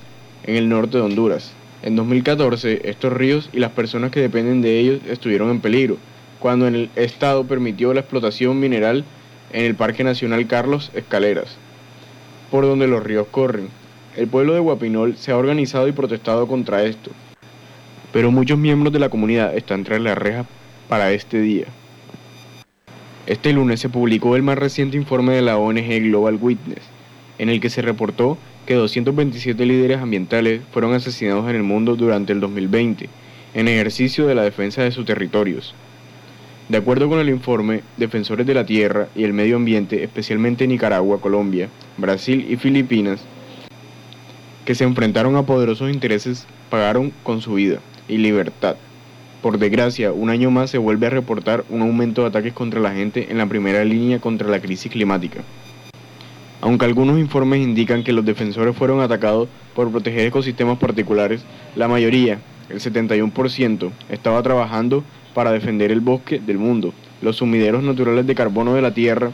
en 0.43 0.57
el 0.57 0.69
norte 0.69 0.99
de 0.99 1.05
Honduras. 1.05 1.53
En 1.83 1.95
2014, 1.95 2.89
estos 2.91 3.13
ríos 3.13 3.51
y 3.53 3.61
las 3.61 3.71
personas 3.71 4.11
que 4.11 4.19
dependen 4.19 4.63
de 4.63 4.81
ellos 4.81 5.01
estuvieron 5.07 5.51
en 5.51 5.61
peligro, 5.61 5.99
cuando 6.45 6.69
el 6.69 6.91
Estado 6.95 7.45
permitió 7.45 7.95
la 7.95 8.01
explotación 8.01 8.61
mineral 8.61 9.07
en 9.51 9.65
el 9.65 9.75
Parque 9.75 10.05
Nacional 10.05 10.47
Carlos 10.47 10.91
Escaleras, 10.93 11.57
por 12.51 12.67
donde 12.67 12.87
los 12.87 13.03
ríos 13.03 13.29
corren. 13.31 13.71
El 14.15 14.29
pueblo 14.29 14.53
de 14.53 14.61
Guapinol 14.61 15.17
se 15.17 15.33
ha 15.33 15.39
organizado 15.39 15.89
y 15.89 15.93
protestado 15.93 16.47
contra 16.47 16.85
esto, 16.85 17.13
pero 18.13 18.31
muchos 18.31 18.59
miembros 18.59 18.93
de 18.93 18.99
la 18.99 19.09
comunidad 19.09 19.57
están 19.57 19.85
tras 19.85 20.03
las 20.03 20.19
rejas 20.19 20.45
para 20.87 21.13
este 21.13 21.41
día. 21.41 21.65
Este 23.27 23.55
lunes 23.55 23.81
se 23.81 23.89
publicó 23.89 24.37
el 24.37 24.43
más 24.43 24.59
reciente 24.59 24.99
informe 24.99 25.33
de 25.33 25.41
la 25.41 25.57
ONG 25.57 25.99
Global 26.03 26.39
Witness, 26.39 26.83
en 27.39 27.49
el 27.49 27.59
que 27.59 27.71
se 27.71 27.81
reportó 27.81 28.37
que 28.67 28.75
227 28.75 29.65
líderes 29.65 29.99
ambientales 29.99 30.61
fueron 30.73 30.93
asesinados 30.93 31.49
en 31.49 31.57
el 31.57 31.63
mundo 31.63 31.97
durante 31.97 32.35
el 32.35 32.41
2020, 32.41 33.09
en 33.55 33.69
ejercicio 33.69 34.27
de 34.27 34.35
la 34.35 34.43
defensa 34.43 34.83
de 34.83 34.93
sus 34.93 35.07
territorios. 35.07 35.75
De 36.69 36.79
acuerdo 36.79 37.11
con 37.11 37.19
el 37.19 37.29
informe, 37.29 37.83
defensores 37.99 38.47
de 38.47 38.55
la 38.55 38.65
tierra 38.65 39.09
y 39.15 39.25
el 39.25 39.35
medio 39.35 39.57
ambiente, 39.57 40.03
especialmente 40.03 40.67
Nicaragua, 40.67 41.21
Colombia, 41.21 41.69
Brasil 41.99 42.47
y 42.49 42.57
Filipinas, 42.57 43.21
que 44.65 44.75
se 44.75 44.85
enfrentaron 44.85 45.37
a 45.37 45.43
poderosos 45.43 45.93
intereses, 45.93 46.47
pagaron 46.71 47.13
con 47.23 47.43
su 47.43 47.55
vida 47.55 47.81
y 48.09 48.17
libertad. 48.17 48.77
Por 49.43 49.59
desgracia, 49.59 50.13
un 50.13 50.31
año 50.31 50.51
más 50.51 50.71
se 50.71 50.79
vuelve 50.79 51.07
a 51.07 51.11
reportar 51.11 51.67
un 51.69 51.83
aumento 51.83 52.23
de 52.23 52.29
ataques 52.29 52.55
contra 52.55 52.81
la 52.81 52.95
gente 52.95 53.31
en 53.31 53.37
la 53.37 53.47
primera 53.47 53.85
línea 53.85 54.19
contra 54.19 54.49
la 54.49 54.61
crisis 54.61 54.91
climática. 54.91 55.43
Aunque 56.63 56.87
algunos 56.87 57.19
informes 57.19 57.61
indican 57.61 58.03
que 58.03 58.15
los 58.15 58.25
defensores 58.25 58.75
fueron 58.75 59.03
atacados 59.03 59.51
por 59.75 59.91
proteger 59.91 60.29
ecosistemas 60.29 60.79
particulares, 60.79 61.45
la 61.77 61.89
mayoría, 61.89 62.39
el 62.71 62.81
71%, 62.81 63.91
estaba 64.09 64.43
trabajando 64.43 65.05
para 65.35 65.53
defender 65.53 65.93
el 65.93 66.01
bosque 66.01 66.39
del 66.39 66.59
mundo, 66.59 66.95
los 67.21 67.37
sumideros 67.37 67.83
naturales 67.83 68.27
de 68.27 68.35
carbono 68.35 68.75
de 68.75 68.83
la 68.83 68.95
tierra, 68.95 69.33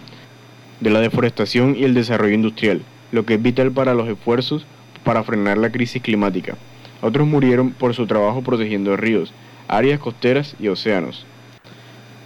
de 0.81 0.91
la 0.91 1.01
deforestación 1.01 1.77
y 1.77 1.85
el 1.85 1.95
desarrollo 1.95 2.35
industrial, 2.35 2.83
lo 3.13 3.25
que 3.27 3.35
es 3.35 3.43
vital 3.43 3.71
para 3.71 3.95
los 3.95 4.09
esfuerzos 4.09 4.67
para 5.05 5.23
frenar 5.23 5.59
la 5.59 5.71
crisis 5.71 6.03
climática. 6.03 6.57
Otros 7.03 7.27
murieron 7.27 7.71
por 7.71 7.95
su 7.95 8.07
trabajo 8.07 8.43
protegiendo 8.43 8.97
ríos, 8.97 9.33
áreas 9.69 10.01
costeras 10.01 10.57
y 10.59 10.69
océanos. 10.69 11.27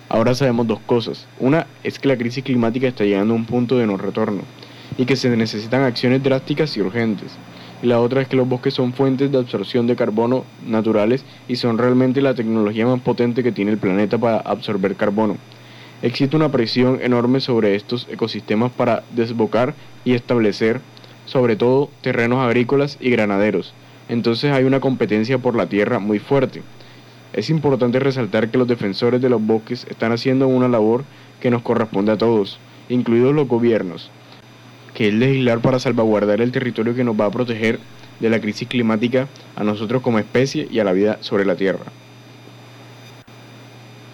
Ahora 0.08 0.34
sabemos 0.34 0.66
dos 0.66 0.80
cosas. 0.80 1.26
Una 1.38 1.66
es 1.82 1.98
que 1.98 2.08
la 2.08 2.16
crisis 2.16 2.44
climática 2.44 2.88
está 2.88 3.04
llegando 3.04 3.34
a 3.34 3.36
un 3.36 3.46
punto 3.46 3.78
de 3.78 3.86
no 3.86 3.96
retorno 3.96 4.42
y 4.96 5.06
que 5.06 5.16
se 5.16 5.34
necesitan 5.36 5.82
acciones 5.82 6.22
drásticas 6.22 6.76
y 6.76 6.80
urgentes 6.80 7.36
la 7.84 8.00
otra 8.00 8.22
es 8.22 8.28
que 8.28 8.36
los 8.36 8.48
bosques 8.48 8.72
son 8.72 8.92
fuentes 8.92 9.30
de 9.30 9.38
absorción 9.38 9.86
de 9.86 9.96
carbono 9.96 10.44
naturales 10.66 11.24
y 11.48 11.56
son 11.56 11.76
realmente 11.76 12.22
la 12.22 12.34
tecnología 12.34 12.86
más 12.86 13.00
potente 13.00 13.42
que 13.42 13.52
tiene 13.52 13.72
el 13.72 13.78
planeta 13.78 14.16
para 14.16 14.38
absorber 14.38 14.96
carbono. 14.96 15.36
Existe 16.00 16.36
una 16.36 16.50
presión 16.50 16.98
enorme 17.02 17.40
sobre 17.40 17.74
estos 17.74 18.06
ecosistemas 18.10 18.72
para 18.72 19.04
desbocar 19.14 19.74
y 20.04 20.14
establecer 20.14 20.80
sobre 21.26 21.56
todo 21.56 21.90
terrenos 22.00 22.38
agrícolas 22.38 22.96
y 23.00 23.10
granaderos. 23.10 23.74
Entonces 24.08 24.52
hay 24.52 24.64
una 24.64 24.80
competencia 24.80 25.38
por 25.38 25.54
la 25.54 25.66
tierra 25.66 25.98
muy 25.98 26.18
fuerte. 26.18 26.62
Es 27.32 27.50
importante 27.50 27.98
resaltar 27.98 28.50
que 28.50 28.58
los 28.58 28.68
defensores 28.68 29.20
de 29.20 29.28
los 29.28 29.44
bosques 29.44 29.86
están 29.90 30.12
haciendo 30.12 30.46
una 30.48 30.68
labor 30.68 31.04
que 31.40 31.50
nos 31.50 31.62
corresponde 31.62 32.12
a 32.12 32.18
todos, 32.18 32.58
incluidos 32.88 33.34
los 33.34 33.48
gobiernos 33.48 34.10
que 34.94 35.08
es 35.08 35.14
legislar 35.14 35.60
para 35.60 35.78
salvaguardar 35.78 36.40
el 36.40 36.52
territorio 36.52 36.94
que 36.94 37.04
nos 37.04 37.20
va 37.20 37.26
a 37.26 37.30
proteger 37.30 37.80
de 38.20 38.30
la 38.30 38.40
crisis 38.40 38.68
climática 38.68 39.28
a 39.56 39.64
nosotros 39.64 40.02
como 40.02 40.18
especie 40.18 40.68
y 40.70 40.78
a 40.78 40.84
la 40.84 40.92
vida 40.92 41.18
sobre 41.20 41.44
la 41.44 41.56
Tierra. 41.56 41.84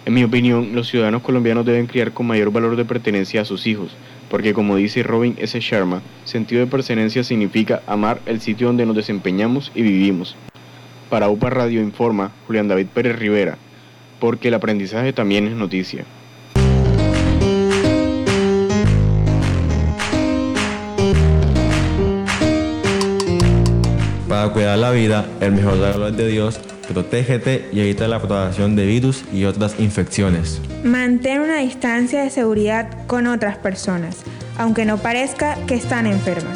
En 0.03 0.15
mi 0.15 0.23
opinión, 0.23 0.71
los 0.73 0.87
ciudadanos 0.89 1.21
colombianos 1.21 1.65
deben 1.65 1.85
criar 1.85 2.11
con 2.11 2.25
mayor 2.25 2.51
valor 2.51 2.75
de 2.75 2.85
pertenencia 2.85 3.41
a 3.41 3.45
sus 3.45 3.67
hijos, 3.67 3.95
porque 4.29 4.53
como 4.53 4.75
dice 4.75 5.03
Robin 5.03 5.35
S. 5.37 5.59
Sharma, 5.59 6.01
sentido 6.25 6.61
de 6.61 6.71
pertenencia 6.71 7.23
significa 7.23 7.83
amar 7.85 8.19
el 8.25 8.41
sitio 8.41 8.67
donde 8.67 8.85
nos 8.85 8.95
desempeñamos 8.95 9.71
y 9.75 9.83
vivimos. 9.83 10.35
Para 11.11 11.29
UPA 11.29 11.51
Radio 11.51 11.81
informa 11.81 12.31
Julián 12.47 12.67
David 12.67 12.87
Pérez 12.93 13.19
Rivera, 13.19 13.57
porque 14.19 14.47
el 14.47 14.55
aprendizaje 14.55 15.13
también 15.13 15.45
es 15.45 15.53
noticia. 15.53 16.05
Para 24.31 24.47
cuidar 24.53 24.77
la 24.77 24.91
vida, 24.91 25.25
el 25.41 25.51
mejor 25.51 25.73
regalo 25.73 26.07
es 26.07 26.15
de 26.15 26.25
Dios. 26.25 26.57
Protégete 26.87 27.67
y 27.73 27.81
evita 27.81 28.07
la 28.07 28.17
propagación 28.19 28.77
de 28.77 28.85
virus 28.85 29.25
y 29.33 29.43
otras 29.43 29.77
infecciones. 29.77 30.61
Mantén 30.85 31.41
una 31.41 31.57
distancia 31.57 32.23
de 32.23 32.29
seguridad 32.29 33.05
con 33.07 33.27
otras 33.27 33.57
personas, 33.57 34.19
aunque 34.57 34.85
no 34.85 34.99
parezca 34.99 35.57
que 35.67 35.75
están 35.75 36.07
enfermas. 36.07 36.55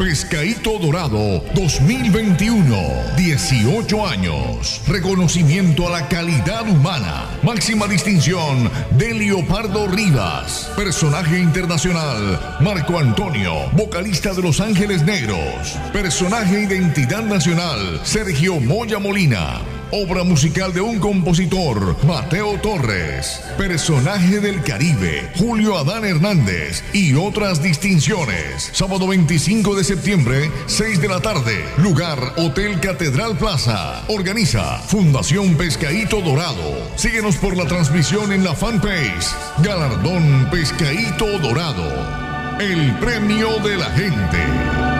Pescaíto 0.00 0.78
Dorado 0.78 1.44
2021. 1.54 2.74
18 3.18 4.06
años. 4.06 4.80
Reconocimiento 4.88 5.86
a 5.86 5.90
la 5.90 6.08
calidad 6.08 6.66
humana. 6.66 7.28
Máxima 7.42 7.86
distinción 7.86 8.70
de 8.92 9.12
Leopardo 9.12 9.88
Rivas. 9.88 10.72
Personaje 10.74 11.38
internacional 11.38 12.56
Marco 12.62 12.98
Antonio, 12.98 13.52
vocalista 13.72 14.32
de 14.32 14.40
Los 14.40 14.62
Ángeles 14.62 15.02
Negros. 15.02 15.76
Personaje 15.92 16.62
identidad 16.62 17.22
nacional 17.22 18.00
Sergio 18.02 18.58
Moya 18.58 18.98
Molina. 18.98 19.79
Obra 19.92 20.22
musical 20.22 20.72
de 20.72 20.80
un 20.80 21.00
compositor, 21.00 21.96
Mateo 22.04 22.60
Torres. 22.60 23.40
Personaje 23.58 24.38
del 24.38 24.62
Caribe, 24.62 25.28
Julio 25.36 25.76
Adán 25.76 26.04
Hernández. 26.04 26.84
Y 26.92 27.14
otras 27.14 27.60
distinciones. 27.60 28.70
Sábado 28.72 29.08
25 29.08 29.74
de 29.74 29.82
septiembre, 29.82 30.50
6 30.66 31.00
de 31.00 31.08
la 31.08 31.20
tarde. 31.20 31.64
Lugar, 31.78 32.34
Hotel 32.36 32.78
Catedral 32.78 33.36
Plaza. 33.36 34.04
Organiza 34.06 34.78
Fundación 34.78 35.56
Pescaíto 35.56 36.20
Dorado. 36.20 36.88
Síguenos 36.94 37.36
por 37.36 37.56
la 37.56 37.66
transmisión 37.66 38.32
en 38.32 38.44
la 38.44 38.54
fanpage. 38.54 39.34
Galardón 39.58 40.48
Pescaíto 40.52 41.26
Dorado. 41.40 42.60
El 42.60 42.96
premio 43.00 43.58
de 43.58 43.76
la 43.76 43.90
gente. 43.90 44.99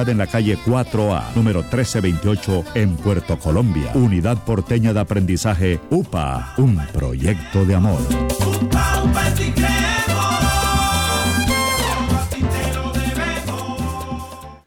en 0.00 0.18
la 0.18 0.26
calle 0.26 0.56
4A, 0.56 1.34
número 1.34 1.60
1328, 1.60 2.64
en 2.74 2.96
Puerto 2.96 3.38
Colombia. 3.38 3.92
Unidad 3.94 4.38
Porteña 4.38 4.94
de 4.94 5.00
Aprendizaje 5.00 5.80
UPA, 5.90 6.54
un 6.56 6.78
proyecto 6.94 7.66
de 7.66 7.74
amor. 7.74 8.00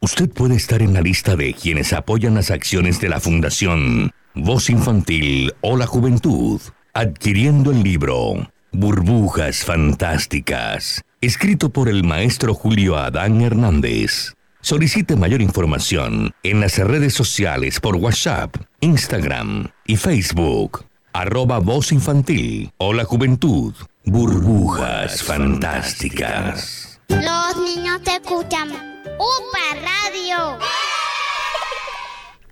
Usted 0.00 0.30
puede 0.30 0.54
estar 0.54 0.80
en 0.80 0.94
la 0.94 1.00
lista 1.00 1.34
de 1.34 1.52
quienes 1.54 1.92
apoyan 1.92 2.36
las 2.36 2.52
acciones 2.52 3.00
de 3.00 3.08
la 3.08 3.18
Fundación 3.18 4.12
Voz 4.34 4.70
Infantil 4.70 5.52
o 5.60 5.76
la 5.76 5.86
Juventud, 5.86 6.60
adquiriendo 6.94 7.72
el 7.72 7.82
libro 7.82 8.48
Burbujas 8.70 9.64
Fantásticas, 9.64 11.02
escrito 11.20 11.70
por 11.70 11.88
el 11.88 12.04
maestro 12.04 12.54
Julio 12.54 12.96
Adán 12.96 13.40
Hernández. 13.40 14.35
Solicite 14.66 15.14
mayor 15.14 15.42
información 15.42 16.32
en 16.42 16.58
las 16.58 16.76
redes 16.78 17.14
sociales 17.14 17.78
por 17.78 17.94
WhatsApp, 17.94 18.56
Instagram 18.80 19.68
y 19.86 19.96
Facebook. 19.96 20.84
Arroba 21.12 21.60
Voz 21.60 21.92
Infantil 21.92 22.72
o 22.76 22.92
la 22.92 23.04
Juventud. 23.04 23.72
Burbujas 24.06 25.22
Fantásticas. 25.22 27.00
Los 27.06 27.56
niños 27.62 28.02
te 28.02 28.16
escuchan. 28.16 28.70
¡Upa 28.70 29.76
Radio! 29.76 30.58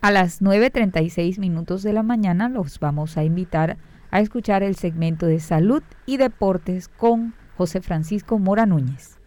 A 0.01 0.12
las 0.12 0.41
9.36 0.41 1.41
minutos 1.41 1.83
de 1.83 1.95
la 1.95 2.05
mañana 2.05 2.49
los 2.49 2.79
vamos 2.79 3.17
a 3.17 3.25
invitar 3.25 3.77
a 4.12 4.21
escuchar 4.21 4.62
el 4.62 4.77
segmento 4.77 5.27
de 5.27 5.41
salud 5.41 5.83
y 6.07 6.19
deportes 6.19 6.87
con 6.87 7.35
José 7.57 7.81
Francisco 7.81 8.39
Mora 8.39 8.67
Núñez. 8.67 9.19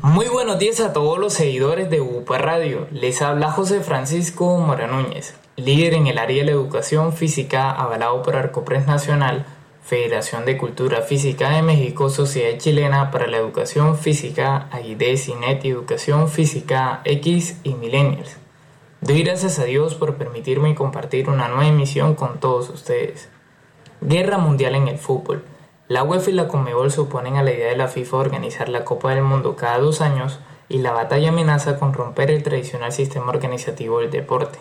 Muy 0.00 0.28
buenos 0.28 0.60
días 0.60 0.78
a 0.78 0.92
todos 0.92 1.18
los 1.18 1.32
seguidores 1.32 1.90
de 1.90 2.00
UPA 2.00 2.38
Radio. 2.38 2.86
Les 2.92 3.20
habla 3.20 3.50
José 3.50 3.80
Francisco 3.80 4.56
Mora 4.56 4.86
Núñez, 4.86 5.34
líder 5.56 5.94
en 5.94 6.06
el 6.06 6.18
área 6.18 6.38
de 6.38 6.44
la 6.44 6.52
educación 6.52 7.12
física 7.12 7.72
avalado 7.72 8.22
por 8.22 8.36
Arcopres 8.36 8.86
Nacional, 8.86 9.44
Federación 9.82 10.44
de 10.44 10.56
Cultura 10.56 11.02
Física 11.02 11.50
de 11.50 11.62
México, 11.62 12.10
Sociedad 12.10 12.58
Chilena 12.58 13.10
para 13.10 13.26
la 13.26 13.38
Educación 13.38 13.98
Física, 13.98 14.68
AID, 14.70 15.16
CINET 15.16 15.64
Educación 15.64 16.28
Física 16.28 17.00
X 17.04 17.58
y 17.64 17.74
Millennials. 17.74 18.36
Doy 19.00 19.24
gracias 19.24 19.58
a 19.58 19.64
Dios 19.64 19.96
por 19.96 20.14
permitirme 20.14 20.76
compartir 20.76 21.28
una 21.28 21.48
nueva 21.48 21.66
emisión 21.66 22.14
con 22.14 22.38
todos 22.38 22.70
ustedes. 22.70 23.28
Guerra 24.00 24.38
Mundial 24.38 24.76
en 24.76 24.86
el 24.86 24.98
Fútbol. 24.98 25.42
La 25.88 26.02
UEFA 26.02 26.28
y 26.28 26.34
la 26.34 26.48
Conmebol 26.48 26.90
se 26.90 27.00
oponen 27.00 27.36
a 27.38 27.42
la 27.42 27.50
idea 27.50 27.70
de 27.70 27.76
la 27.76 27.88
FIFA 27.88 28.18
organizar 28.18 28.68
la 28.68 28.84
Copa 28.84 29.14
del 29.14 29.24
Mundo 29.24 29.56
cada 29.56 29.78
dos 29.78 30.02
años 30.02 30.38
y 30.68 30.80
la 30.80 30.92
batalla 30.92 31.30
amenaza 31.30 31.78
con 31.78 31.94
romper 31.94 32.30
el 32.30 32.42
tradicional 32.42 32.92
sistema 32.92 33.30
organizativo 33.30 34.00
del 34.00 34.10
deporte. 34.10 34.58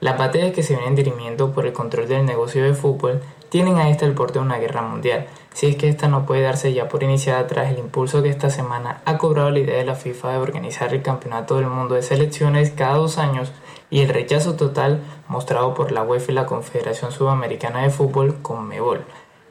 Las 0.00 0.16
batallas 0.16 0.52
que 0.52 0.62
se 0.62 0.74
vienen 0.74 0.94
dirimiendo 0.94 1.52
por 1.52 1.66
el 1.66 1.74
control 1.74 2.08
del 2.08 2.24
negocio 2.24 2.64
de 2.64 2.72
fútbol 2.72 3.20
tienen 3.50 3.76
a 3.76 3.90
esta 3.90 4.06
el 4.06 4.14
porte 4.14 4.38
de 4.38 4.44
una 4.46 4.56
guerra 4.56 4.80
mundial, 4.80 5.26
si 5.52 5.66
es 5.66 5.76
que 5.76 5.90
esta 5.90 6.08
no 6.08 6.24
puede 6.24 6.40
darse 6.40 6.72
ya 6.72 6.88
por 6.88 7.02
iniciada 7.02 7.46
tras 7.46 7.70
el 7.70 7.78
impulso 7.78 8.22
que 8.22 8.30
esta 8.30 8.48
semana 8.48 9.02
ha 9.04 9.18
cobrado 9.18 9.50
la 9.50 9.58
idea 9.58 9.76
de 9.76 9.84
la 9.84 9.94
FIFA 9.94 10.32
de 10.32 10.38
organizar 10.38 10.94
el 10.94 11.02
Campeonato 11.02 11.56
del 11.56 11.66
Mundo 11.66 11.94
de 11.94 12.02
Selecciones 12.02 12.70
cada 12.70 12.96
dos 12.96 13.18
años 13.18 13.52
y 13.90 14.00
el 14.00 14.08
rechazo 14.08 14.56
total 14.56 15.02
mostrado 15.28 15.74
por 15.74 15.92
la 15.92 16.02
UEFA 16.02 16.32
y 16.32 16.34
la 16.34 16.46
Confederación 16.46 17.12
Sudamericana 17.12 17.82
de 17.82 17.90
Fútbol, 17.90 18.40
Conmebol. 18.40 19.04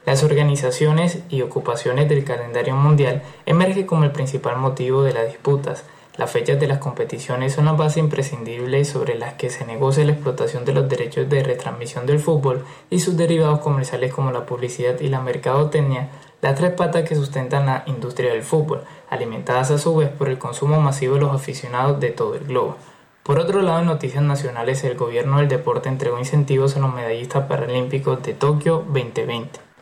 Las 0.06 0.22
organizaciones 0.22 1.20
y 1.30 1.43
ocupaciones 1.43 2.10
del 2.10 2.26
calendario 2.26 2.76
mundial 2.76 3.22
emergen 3.45 3.86
como 3.86 4.04
el 4.04 4.12
principal 4.12 4.58
motivo 4.58 5.01
de 5.04 5.14
las 5.14 5.28
disputas. 5.28 5.86
Las 6.18 6.30
fechas 6.30 6.60
de 6.60 6.68
las 6.68 6.80
competiciones 6.80 7.54
son 7.54 7.66
la 7.66 7.72
base 7.72 8.01
imprescindible 8.01 8.84
sobre 8.84 9.16
las 9.16 9.36
que 9.36 9.49
se 9.49 9.66
negocia 9.66 10.04
la 10.04 10.12
explotación 10.12 10.66
de 10.66 10.74
los 10.74 10.89
derechos 10.89 11.30
de 11.30 11.41
retransmisión 11.41 12.06
del 12.06 12.20
fútbol 12.20 12.66
y 12.89 12.99
sus 12.99 13.16
derivados 13.16 13.62
comerciales 13.62 14.14
como 14.14 14.32
la 14.34 14.45
publicidad 14.45 14.99
y 14.99 15.08
la 15.08 15.22
mercadotecnia, 15.22 16.10
las 16.41 16.56
tres 16.56 16.74
patas 16.74 17.08
que 17.08 17.16
sustentan 17.16 17.66
la 17.66 17.84
industria 17.88 18.34
del 18.34 18.43
fútbol, 18.43 18.84
alimentadas 19.10 19.72
a 19.72 19.78
su 19.78 19.95
vez 19.95 20.10
por 20.10 20.28
el 20.28 20.38
consumo 20.38 20.82
masivo 20.82 21.16
de 21.16 21.22
los 21.22 21.34
aficionados 21.34 22.01
de 22.01 22.10
todo 22.10 22.36
el 22.36 22.43
globo. 22.43 22.76
Por 23.24 23.39
otro 23.39 23.62
lado, 23.62 23.80
en 23.80 23.86
noticias 23.86 24.22
nacionales, 24.22 24.84
el 24.84 24.97
gobierno 24.97 25.38
del 25.38 25.47
deporte 25.47 25.88
entregó 25.88 26.20
incentivos 26.20 26.76
a 26.76 26.82
los 26.82 26.93
medallistas 26.93 27.45
paralímpicos 27.47 28.22
de 28.22 28.34
Tokio 28.34 28.84
2020. 28.86 29.73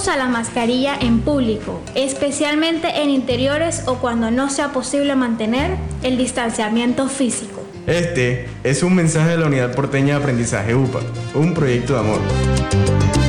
Usa 0.00 0.16
la 0.16 0.28
mascarilla 0.28 0.96
en 0.98 1.20
público, 1.20 1.82
especialmente 1.94 3.02
en 3.02 3.10
interiores 3.10 3.82
o 3.84 3.96
cuando 3.96 4.30
no 4.30 4.48
sea 4.48 4.72
posible 4.72 5.14
mantener 5.14 5.76
el 6.02 6.16
distanciamiento 6.16 7.06
físico. 7.06 7.60
Este 7.86 8.48
es 8.64 8.82
un 8.82 8.94
mensaje 8.94 9.32
de 9.32 9.36
la 9.36 9.46
Unidad 9.48 9.74
Porteña 9.74 10.14
de 10.14 10.22
Aprendizaje 10.22 10.74
UPA, 10.74 11.00
un 11.34 11.52
proyecto 11.52 11.92
de 11.92 11.98
amor. 11.98 13.19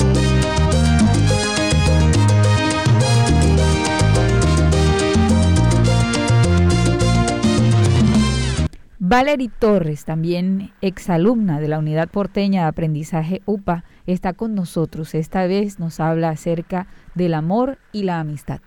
Valerie 9.11 9.51
Torres, 9.59 10.05
también 10.05 10.71
exalumna 10.79 11.59
de 11.59 11.67
la 11.67 11.79
Unidad 11.79 12.07
Porteña 12.07 12.61
de 12.61 12.67
Aprendizaje 12.69 13.41
UPA, 13.45 13.83
está 14.07 14.31
con 14.31 14.55
nosotros. 14.55 15.15
Esta 15.15 15.45
vez 15.47 15.79
nos 15.79 15.99
habla 15.99 16.29
acerca 16.29 16.87
del 17.13 17.33
amor 17.33 17.77
y 17.91 18.03
la 18.03 18.21
amistad. 18.21 18.61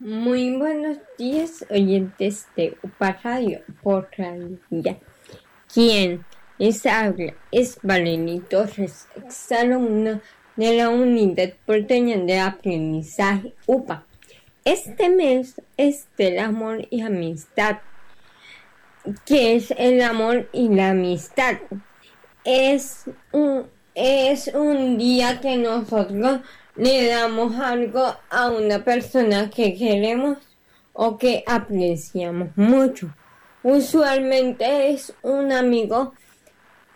Muy 0.00 0.56
buenos 0.56 0.98
días, 1.16 1.64
oyentes 1.70 2.48
de 2.56 2.76
UPA 2.82 3.20
Radio 3.22 3.60
por 3.84 4.08
Radio 4.18 4.58
Quien 5.72 6.24
les 6.58 6.86
habla 6.86 7.34
es 7.52 7.78
Valerie 7.84 8.40
Torres, 8.40 9.06
exalumna 9.14 10.20
de 10.56 10.76
la 10.76 10.88
Unidad 10.88 11.52
Porteña 11.64 12.16
de 12.16 12.40
Aprendizaje 12.40 13.54
UPA. 13.66 14.04
Este 14.64 15.08
mes 15.08 15.62
es 15.76 16.08
del 16.16 16.40
amor 16.40 16.88
y 16.90 17.02
amistad 17.02 17.78
que 19.24 19.56
es 19.56 19.72
el 19.76 20.02
amor 20.02 20.48
y 20.52 20.68
la 20.68 20.90
amistad. 20.90 21.58
Es 22.44 23.04
un, 23.32 23.66
es 23.94 24.48
un 24.54 24.98
día 24.98 25.40
que 25.40 25.56
nosotros 25.56 26.40
le 26.76 27.08
damos 27.08 27.56
algo 27.56 28.14
a 28.30 28.50
una 28.50 28.84
persona 28.84 29.50
que 29.50 29.74
queremos 29.74 30.38
o 30.92 31.18
que 31.18 31.44
apreciamos 31.46 32.48
mucho. 32.56 33.14
Usualmente 33.62 34.90
es 34.90 35.12
un 35.22 35.52
amigo 35.52 36.14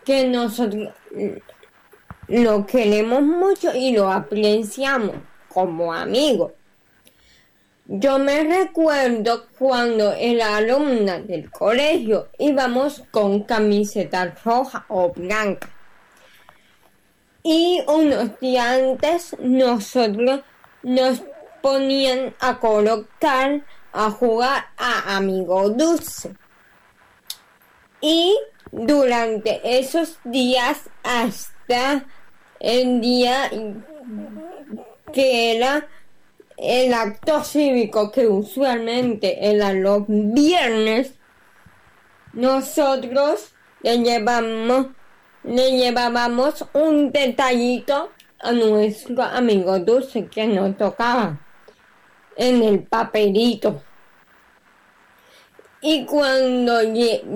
que 0.05 0.27
nosotros 0.29 0.91
lo 2.29 2.67
queremos 2.67 3.23
mucho 3.23 3.75
y 3.75 3.93
lo 3.93 4.11
apreciamos 4.11 5.17
como 5.49 5.93
amigo. 5.93 6.53
Yo 7.87 8.19
me 8.19 8.45
recuerdo 8.45 9.47
cuando 9.59 10.13
era 10.13 10.57
alumna 10.57 11.19
del 11.19 11.51
colegio 11.51 12.29
íbamos 12.39 13.03
con 13.11 13.43
camiseta 13.43 14.35
roja 14.45 14.87
o 14.89 15.13
blanca. 15.13 15.69
Y 17.43 17.83
unos 17.89 18.39
días 18.39 18.67
antes 18.67 19.37
nosotros 19.41 20.43
nos 20.83 21.23
ponían 21.61 22.35
a 22.39 22.61
colocar 22.61 23.63
a 23.93 24.11
jugar 24.11 24.67
a 24.77 25.17
amigo 25.17 25.69
dulce. 25.71 26.35
Y 28.01 28.37
durante 28.71 29.61
esos 29.79 30.19
días 30.25 30.89
hasta 31.03 32.05
el 32.61 33.01
día 33.01 33.51
que 35.13 35.57
era 35.57 35.89
el 36.63 36.95
acto 36.95 37.43
cívico 37.43 38.13
que 38.13 38.29
usualmente 38.29 39.51
era 39.51 39.73
los 39.73 40.05
viernes, 40.07 41.15
nosotros 42.33 43.53
le 43.83 43.99
llevamos, 43.99 44.87
le 45.43 45.73
llevábamos 45.73 46.65
un 46.73 47.11
detallito 47.11 48.11
a 48.39 48.53
nuestro 48.53 49.25
amigo 49.25 49.81
dulce 49.81 50.27
que 50.27 50.47
nos 50.47 50.77
tocaba 50.77 51.41
en 52.37 52.63
el 52.63 52.85
papelito. 52.85 53.83
Y 55.81 56.05
cuando 56.05 56.81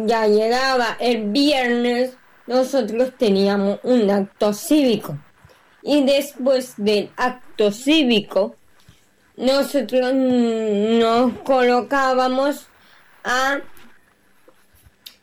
ya 0.06 0.28
llegaba 0.28 0.96
el 1.00 1.30
viernes, 1.30 2.16
nosotros 2.46 3.12
teníamos 3.18 3.80
un 3.82 4.08
acto 4.08 4.52
cívico. 4.52 5.18
Y 5.82 6.04
después 6.04 6.74
del 6.76 7.10
acto 7.16 7.72
cívico, 7.72 8.54
nosotros 9.36 10.14
nos 10.14 11.38
colocábamos 11.40 12.66
a, 13.24 13.60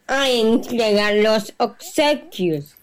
a 0.08 0.30
entregar 0.30 1.16
los 1.16 1.54
obsequios, 1.58 2.76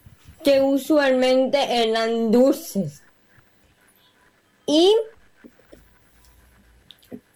que 0.42 0.60
usualmente 0.60 1.58
eran 1.58 2.30
dulces. 2.32 3.02
Y, 4.66 4.94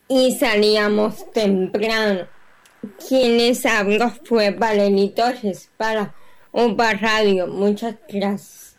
y 0.08 0.34
salíamos 0.36 1.30
temprano. 1.32 2.26
Quienes 3.08 3.64
habló 3.64 4.12
fue 4.24 4.50
Valerie 4.50 5.10
Torres 5.10 5.70
para 5.76 6.14
Opa 6.52 6.92
Radio. 6.94 7.46
Muchas 7.46 7.96
gracias. 8.08 8.76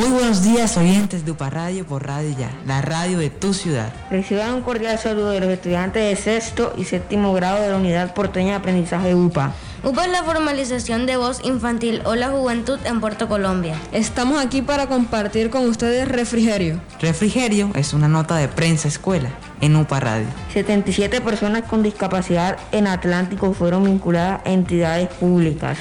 Muy 0.00 0.08
buenos 0.08 0.42
días 0.42 0.78
oyentes 0.78 1.26
de 1.26 1.32
UPA 1.32 1.50
Radio 1.50 1.84
por 1.84 2.06
Radio 2.06 2.34
Ya, 2.34 2.50
la 2.66 2.80
radio 2.80 3.18
de 3.18 3.28
tu 3.28 3.52
ciudad. 3.52 3.92
Reciban 4.10 4.54
un 4.54 4.62
cordial 4.62 4.98
saludo 4.98 5.28
de 5.28 5.40
los 5.40 5.50
estudiantes 5.50 6.02
de 6.02 6.16
sexto 6.16 6.72
y 6.78 6.84
séptimo 6.84 7.34
grado 7.34 7.60
de 7.60 7.68
la 7.68 7.76
Unidad 7.76 8.14
Porteña 8.14 8.52
de 8.52 8.56
Aprendizaje 8.56 9.14
UPA. 9.14 9.52
UPA 9.84 10.06
es 10.06 10.10
la 10.10 10.22
formalización 10.22 11.04
de 11.04 11.18
voz 11.18 11.44
infantil 11.44 12.00
o 12.06 12.14
la 12.14 12.30
juventud 12.30 12.78
en 12.84 13.02
Puerto 13.02 13.28
Colombia. 13.28 13.78
Estamos 13.92 14.42
aquí 14.42 14.62
para 14.62 14.86
compartir 14.86 15.50
con 15.50 15.68
ustedes 15.68 16.08
Refrigerio. 16.08 16.80
Refrigerio 16.98 17.68
es 17.74 17.92
una 17.92 18.08
nota 18.08 18.36
de 18.36 18.48
prensa 18.48 18.88
escuela 18.88 19.28
en 19.60 19.76
UPA 19.76 20.00
Radio. 20.00 20.26
77 20.54 21.20
personas 21.20 21.64
con 21.64 21.82
discapacidad 21.82 22.56
en 22.72 22.86
Atlántico 22.86 23.52
fueron 23.52 23.84
vinculadas 23.84 24.40
a 24.46 24.50
entidades 24.50 25.10
públicas. 25.10 25.76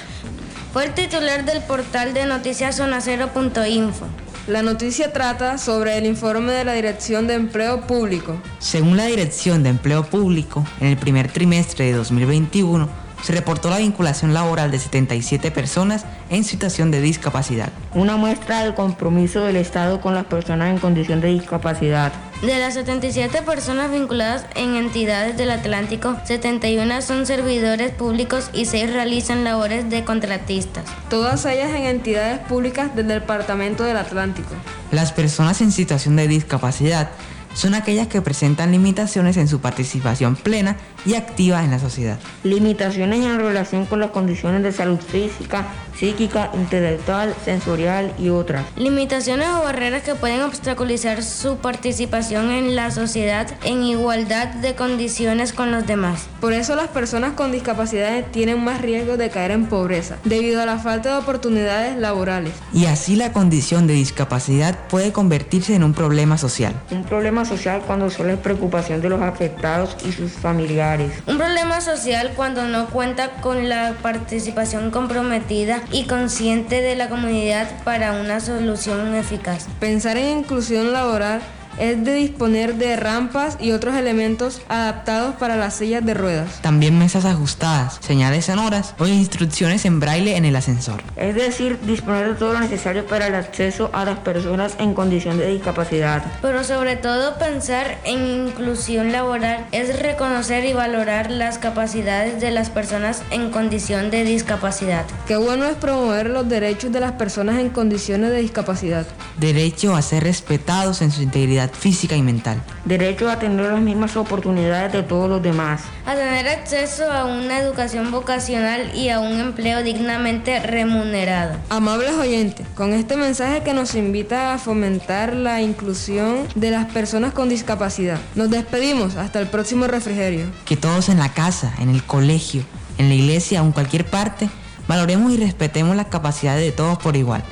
Fue 0.72 0.86
el 0.86 0.94
titular 0.94 1.46
del 1.46 1.64
portal 1.64 2.14
de 2.14 2.26
noticias 2.26 2.78
zonacero.info. 2.78 4.06
La 4.48 4.62
noticia 4.62 5.12
trata 5.12 5.58
sobre 5.58 5.98
el 5.98 6.06
informe 6.06 6.52
de 6.52 6.64
la 6.64 6.74
Dirección 6.74 7.26
de 7.26 7.34
Empleo 7.34 7.88
Público. 7.88 8.40
Según 8.60 8.96
la 8.96 9.06
Dirección 9.06 9.64
de 9.64 9.70
Empleo 9.70 10.04
Público, 10.04 10.64
en 10.80 10.88
el 10.88 10.98
primer 10.98 11.32
trimestre 11.32 11.86
de 11.86 11.94
2021, 11.94 12.88
se 13.22 13.34
reportó 13.34 13.70
la 13.70 13.78
vinculación 13.78 14.34
laboral 14.34 14.72
de 14.72 14.80
77 14.80 15.52
personas 15.52 16.06
en 16.30 16.44
situación 16.44 16.92
de 16.92 17.02
discapacidad. 17.02 17.70
Una 17.94 18.18
muestra 18.18 18.64
del 18.64 18.74
compromiso 18.74 19.44
del 19.44 19.56
Estado 19.56 20.02
con 20.02 20.14
las 20.14 20.26
personas 20.26 20.72
en 20.72 20.80
condición 20.80 21.22
de 21.22 21.30
discapacidad. 21.30 22.12
De 22.42 22.58
las 22.58 22.76
77 22.76 23.42
personas 23.42 23.92
vinculadas 23.92 24.46
en 24.56 24.76
entidades 24.76 25.36
del 25.36 25.52
Atlántico, 25.52 26.16
71 26.24 27.02
son 27.02 27.26
servidores 27.26 27.92
públicos 27.92 28.50
y 28.54 28.66
6 28.66 28.94
realizan 28.94 29.44
labores 29.44 29.90
de 29.90 30.06
contratistas. 30.06 30.86
Todas 31.10 31.44
ellas 31.46 31.72
en 31.72 31.84
entidades 31.84 32.40
públicas 32.40 32.96
del 32.96 33.10
Departamento 33.10 33.84
del 33.84 33.98
Atlántico. 33.98 34.56
Las 34.92 35.12
personas 35.12 35.60
en 35.60 35.74
situación 35.74 36.16
de 36.16 36.30
discapacidad 36.30 37.10
son 37.54 37.74
aquellas 37.74 38.08
que 38.08 38.22
presentan 38.22 38.72
limitaciones 38.72 39.38
en 39.38 39.48
su 39.48 39.60
participación 39.60 40.36
plena 40.36 40.78
y 41.06 41.16
activa 41.16 41.64
en 41.64 41.72
la 41.72 41.80
sociedad. 41.80 42.20
Limitaciones 42.44 43.26
en 43.26 43.38
relación 43.38 43.86
con 43.86 44.00
las 44.00 44.12
condiciones 44.12 44.64
de 44.64 44.72
salud 44.72 45.00
física, 45.00 45.68
psíquica, 45.98 46.52
intelectual, 46.54 47.36
sensorial 47.44 48.14
y 48.18 48.30
otras. 48.30 48.66
Limitaciones 48.78 49.48
o 49.50 49.64
barreras 49.64 50.04
que 50.04 50.16
pueden 50.16 50.42
obstaculizar 50.42 51.24
su 51.24 51.58
participación 51.58 52.52
en 52.52 52.76
la 52.76 52.92
sociedad 52.92 53.48
en 53.64 53.84
igualdad 53.84 54.48
de 54.48 54.76
condiciones 54.76 55.52
con 55.52 55.72
los 55.72 55.86
demás. 55.86 56.28
Por 56.40 56.54
eso 56.54 56.76
las 56.76 56.88
personas 56.88 57.34
con 57.34 57.52
discapacidades 57.52 58.32
tienen 58.32 58.64
más 58.64 58.82
riesgo 58.82 59.18
de 59.18 59.30
caer 59.30 59.52
en 59.52 59.66
pobreza, 59.66 60.18
debido 60.24 60.62
a 60.62 60.66
la 60.66 60.78
falta 60.78 61.14
de 61.14 61.20
oportunidades 61.20 61.98
laborales. 61.98 62.54
Y 62.74 62.86
así 62.86 63.16
la 63.16 63.34
condición 63.34 63.88
de 63.88 63.94
discapacidad 63.94 64.78
puede 64.88 65.12
convertirse 65.12 65.76
en 65.76 65.84
un 65.84 65.94
problema 65.94 66.38
social. 66.38 66.74
Un 66.92 67.04
problema 67.04 67.39
social 67.46 67.82
cuando 67.86 68.10
solo 68.10 68.32
es 68.32 68.40
preocupación 68.40 69.02
de 69.02 69.10
los 69.10 69.22
afectados 69.22 69.96
y 70.06 70.12
sus 70.12 70.32
familiares. 70.32 71.12
Un 71.28 71.38
problema 71.38 71.82
social 71.82 72.32
cuando 72.36 72.66
no 72.68 72.88
cuenta 72.88 73.42
con 73.42 73.70
la 73.70 73.96
participación 74.02 74.92
comprometida 74.92 75.82
y 75.92 76.06
consciente 76.06 76.82
de 76.82 76.96
la 76.96 77.10
comunidad 77.10 77.68
para 77.84 78.14
una 78.14 78.40
solución 78.40 79.16
eficaz. 79.16 79.68
Pensar 79.80 80.18
en 80.18 80.40
inclusión 80.40 80.94
laboral 80.94 81.42
es 81.80 82.04
de 82.04 82.14
disponer 82.14 82.76
de 82.76 82.96
rampas 82.96 83.58
y 83.60 83.72
otros 83.72 83.96
elementos 83.96 84.62
adaptados 84.68 85.36
para 85.36 85.56
las 85.56 85.76
sillas 85.76 86.06
de 86.06 86.14
ruedas. 86.14 86.62
También 86.62 87.00
mesas 87.00 87.26
ajustadas, 87.26 88.00
señales 88.02 88.46
sonoras 88.46 88.94
o 89.00 89.08
instrucciones 89.08 89.86
en 89.86 90.00
braille 90.00 90.36
en 90.36 90.46
el 90.46 90.56
ascensor. 90.56 91.02
Es 91.16 91.36
decir, 91.36 91.80
disponer 91.82 92.30
de 92.30 92.36
todo 92.36 92.54
lo 92.54 92.60
necesario 92.60 93.06
para 93.06 93.28
el 93.28 93.36
acceso 93.36 93.90
a 93.94 94.06
las 94.06 94.20
personas 94.20 94.76
en 94.80 94.94
condición 94.94 95.38
de 95.38 95.48
discapacidad. 95.48 96.24
Pero 96.42 96.64
sobre 96.64 96.96
todo 96.96 97.38
pensar 97.38 97.98
en 98.04 98.48
inclusión 98.48 99.12
laboral 99.12 99.66
es 99.72 100.00
reconocer 100.00 100.66
y 100.66 100.74
valorar 100.74 101.32
las 101.32 101.58
capacidades 101.58 102.42
de 102.42 102.52
las 102.52 102.70
personas 102.70 103.24
en 103.32 103.52
condición 103.52 104.12
de 104.12 104.24
discapacidad. 104.24 105.06
Qué 105.28 105.38
bueno 105.38 105.66
es 105.66 105.76
promover 105.76 106.30
los 106.30 106.48
derechos 106.50 106.92
de 106.92 107.00
las 107.00 107.14
personas 107.14 107.60
en 107.60 107.70
condiciones 107.70 108.32
de 108.32 108.42
discapacidad. 108.42 109.08
Derecho 109.38 109.96
a 109.96 110.02
ser 110.02 110.24
respetados 110.24 111.02
en 111.02 111.12
su 111.12 111.22
integridad 111.22 111.69
física 111.72 112.16
y 112.16 112.22
mental. 112.22 112.62
Derecho 112.86 113.30
a 113.30 113.40
tener 113.40 113.72
las 113.72 113.82
mismas 113.82 114.16
oportunidades 114.18 114.92
de 114.92 115.04
todos 115.04 115.30
los 115.30 115.42
demás. 115.42 115.82
A 116.06 116.16
tener 116.16 116.48
acceso 116.48 117.12
a 117.12 117.26
una 117.26 117.60
educación 117.60 118.12
vocacional 118.12 118.96
y 118.96 119.10
a 119.10 119.20
un 119.20 119.40
empleo 119.40 119.84
dignamente 119.84 120.60
remunerado. 120.60 121.58
Amables 121.70 122.14
oyentes, 122.14 122.68
con 122.76 122.94
este 122.94 123.16
mensaje 123.16 123.64
que 123.64 123.74
nos 123.74 123.96
invita 123.96 124.54
a 124.54 124.58
fomentar 124.58 125.34
la 125.34 125.62
inclusión 125.62 126.48
de 126.56 126.72
las 126.72 126.86
personas 126.86 127.34
con 127.34 127.50
discapacidad, 127.50 128.20
nos 128.36 128.50
despedimos 128.50 129.16
hasta 129.16 129.40
el 129.40 129.48
próximo 129.48 129.88
refrigerio. 129.88 130.46
Que 130.66 130.78
todos 130.78 131.10
en 131.10 131.20
la 131.20 131.34
casa, 131.34 131.74
en 131.80 131.90
el 131.90 132.04
colegio, 132.04 132.64
en 132.98 133.10
la 133.10 133.16
iglesia 133.16 133.62
o 133.62 133.66
en 133.66 133.72
cualquier 133.72 134.06
parte, 134.06 134.50
valoremos 134.88 135.32
y 135.32 135.38
respetemos 135.38 135.96
las 135.96 136.08
capacidades 136.08 136.64
de 136.64 136.72
todos 136.72 136.98
por 136.98 137.16
igual. 137.16 137.44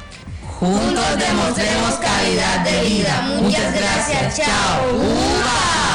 Juntos 0.60 1.20
demostremos 1.20 1.94
calidad 2.02 2.66
de 2.66 2.90
vida. 2.90 3.40
Muchas 3.40 3.76
gracias. 3.76 4.38
Chao. 4.38 4.96
¡Uva! 4.96 5.88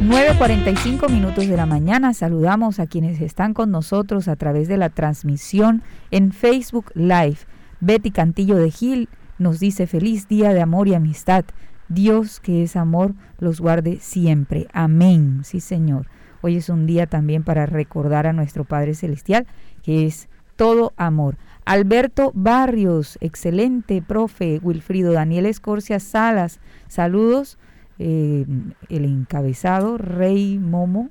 9.45 0.00 1.08
minutos 1.08 1.46
de 1.46 1.56
la 1.56 1.66
mañana. 1.66 2.14
Saludamos 2.14 2.80
a 2.80 2.88
quienes 2.88 3.20
están 3.20 3.54
con 3.54 3.70
nosotros 3.70 4.26
a 4.26 4.34
través 4.34 4.66
de 4.66 4.76
la 4.76 4.88
transmisión 4.88 5.84
en 6.10 6.32
Facebook 6.32 6.90
Live. 6.94 7.38
Betty 7.78 8.10
Cantillo 8.10 8.56
de 8.56 8.72
Gil 8.72 9.08
nos 9.38 9.60
dice 9.60 9.86
feliz 9.86 10.26
día 10.26 10.52
de 10.52 10.62
amor 10.62 10.88
y 10.88 10.94
amistad. 10.94 11.44
Dios 11.88 12.40
que 12.40 12.64
es 12.64 12.74
amor 12.74 13.14
los 13.38 13.60
guarde 13.60 13.98
siempre. 14.00 14.66
Amén. 14.72 15.42
Sí, 15.44 15.60
Señor. 15.60 16.08
Hoy 16.42 16.56
es 16.56 16.68
un 16.68 16.86
día 16.86 17.06
también 17.06 17.44
para 17.44 17.66
recordar 17.66 18.26
a 18.26 18.32
nuestro 18.32 18.64
Padre 18.64 18.94
Celestial, 18.94 19.46
que 19.82 20.06
es 20.06 20.28
todo 20.56 20.92
amor. 20.96 21.36
Alberto 21.64 22.32
Barrios, 22.34 23.16
excelente 23.20 24.02
profe. 24.02 24.60
Wilfrido 24.62 25.12
Daniel 25.12 25.46
Escorcia 25.46 26.00
Salas, 26.00 26.60
saludos. 26.88 27.58
Eh, 27.98 28.44
el 28.88 29.04
encabezado, 29.04 29.96
Rey 29.96 30.58
Momo. 30.58 31.10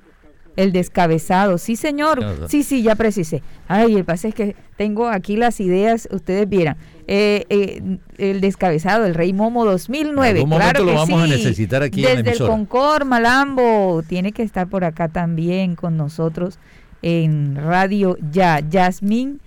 El 0.56 0.72
descabezado, 0.72 1.56
sí 1.58 1.76
señor, 1.76 2.46
sí, 2.48 2.62
sí, 2.62 2.82
ya 2.82 2.94
precisé. 2.94 3.42
Ay, 3.68 3.94
el 3.94 4.04
pase 4.04 4.28
es 4.28 4.34
que 4.34 4.54
tengo 4.76 5.08
aquí 5.08 5.36
las 5.36 5.60
ideas, 5.60 6.08
ustedes 6.10 6.48
vieran. 6.48 6.76
Eh, 7.06 7.46
eh, 7.48 7.98
el 8.18 8.40
descabezado, 8.40 9.06
el 9.06 9.14
Rey 9.14 9.32
Momo 9.32 9.64
2009. 9.64 10.44
claro 10.46 10.84
lo 10.84 10.94
vamos 10.94 11.22
a 11.22 11.26
necesitar 11.26 11.82
aquí 11.82 12.02
Desde 12.02 12.20
en 12.20 12.26
el 12.28 12.38
Concord, 12.38 13.06
Malambo, 13.06 14.02
tiene 14.06 14.32
que 14.32 14.42
estar 14.42 14.68
por 14.68 14.84
acá 14.84 15.08
también 15.08 15.74
con 15.74 15.96
nosotros 15.96 16.58
en 17.00 17.56
Radio 17.56 18.16
Ya. 18.30 18.60
Yasmín 18.60 19.40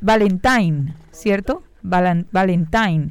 Valentine, 0.00 0.94
¿cierto? 1.12 1.62
Valentine 1.82 3.10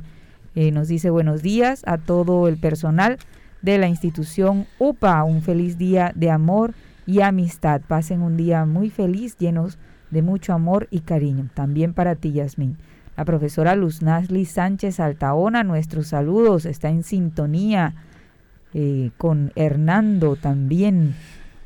eh, 0.56 0.72
nos 0.72 0.88
dice 0.88 1.10
buenos 1.10 1.42
días 1.42 1.84
a 1.86 1.98
todo 1.98 2.48
el 2.48 2.58
personal 2.58 3.18
de 3.66 3.80
la 3.80 3.88
institución 3.88 4.68
UPA. 4.80 5.24
Un 5.24 5.42
feliz 5.42 5.78
día 5.78 6.14
de 6.16 6.30
amor 6.30 6.74
y 7.06 7.22
amistad. 7.22 7.82
Pasen 7.86 8.22
un 8.22 8.38
día 8.38 8.66
muy 8.66 8.90
feliz, 8.90 9.38
llenos 9.38 9.78
de 10.12 10.22
mucho 10.22 10.54
amor 10.54 10.88
y 10.92 11.02
cariño. 11.02 11.50
También 11.54 11.94
para 11.94 12.16
ti, 12.16 12.32
Yasmín. 12.32 12.78
La 13.18 13.26
profesora 13.26 13.76
Luz 13.76 14.02
Nasli 14.02 14.46
Sánchez 14.46 15.00
Altaona, 15.00 15.64
nuestros 15.64 16.08
saludos, 16.08 16.66
está 16.66 16.90
en 16.90 17.04
sintonía 17.04 17.96
eh, 18.74 19.12
con 19.18 19.52
Hernando 19.56 20.36
también. 20.36 21.16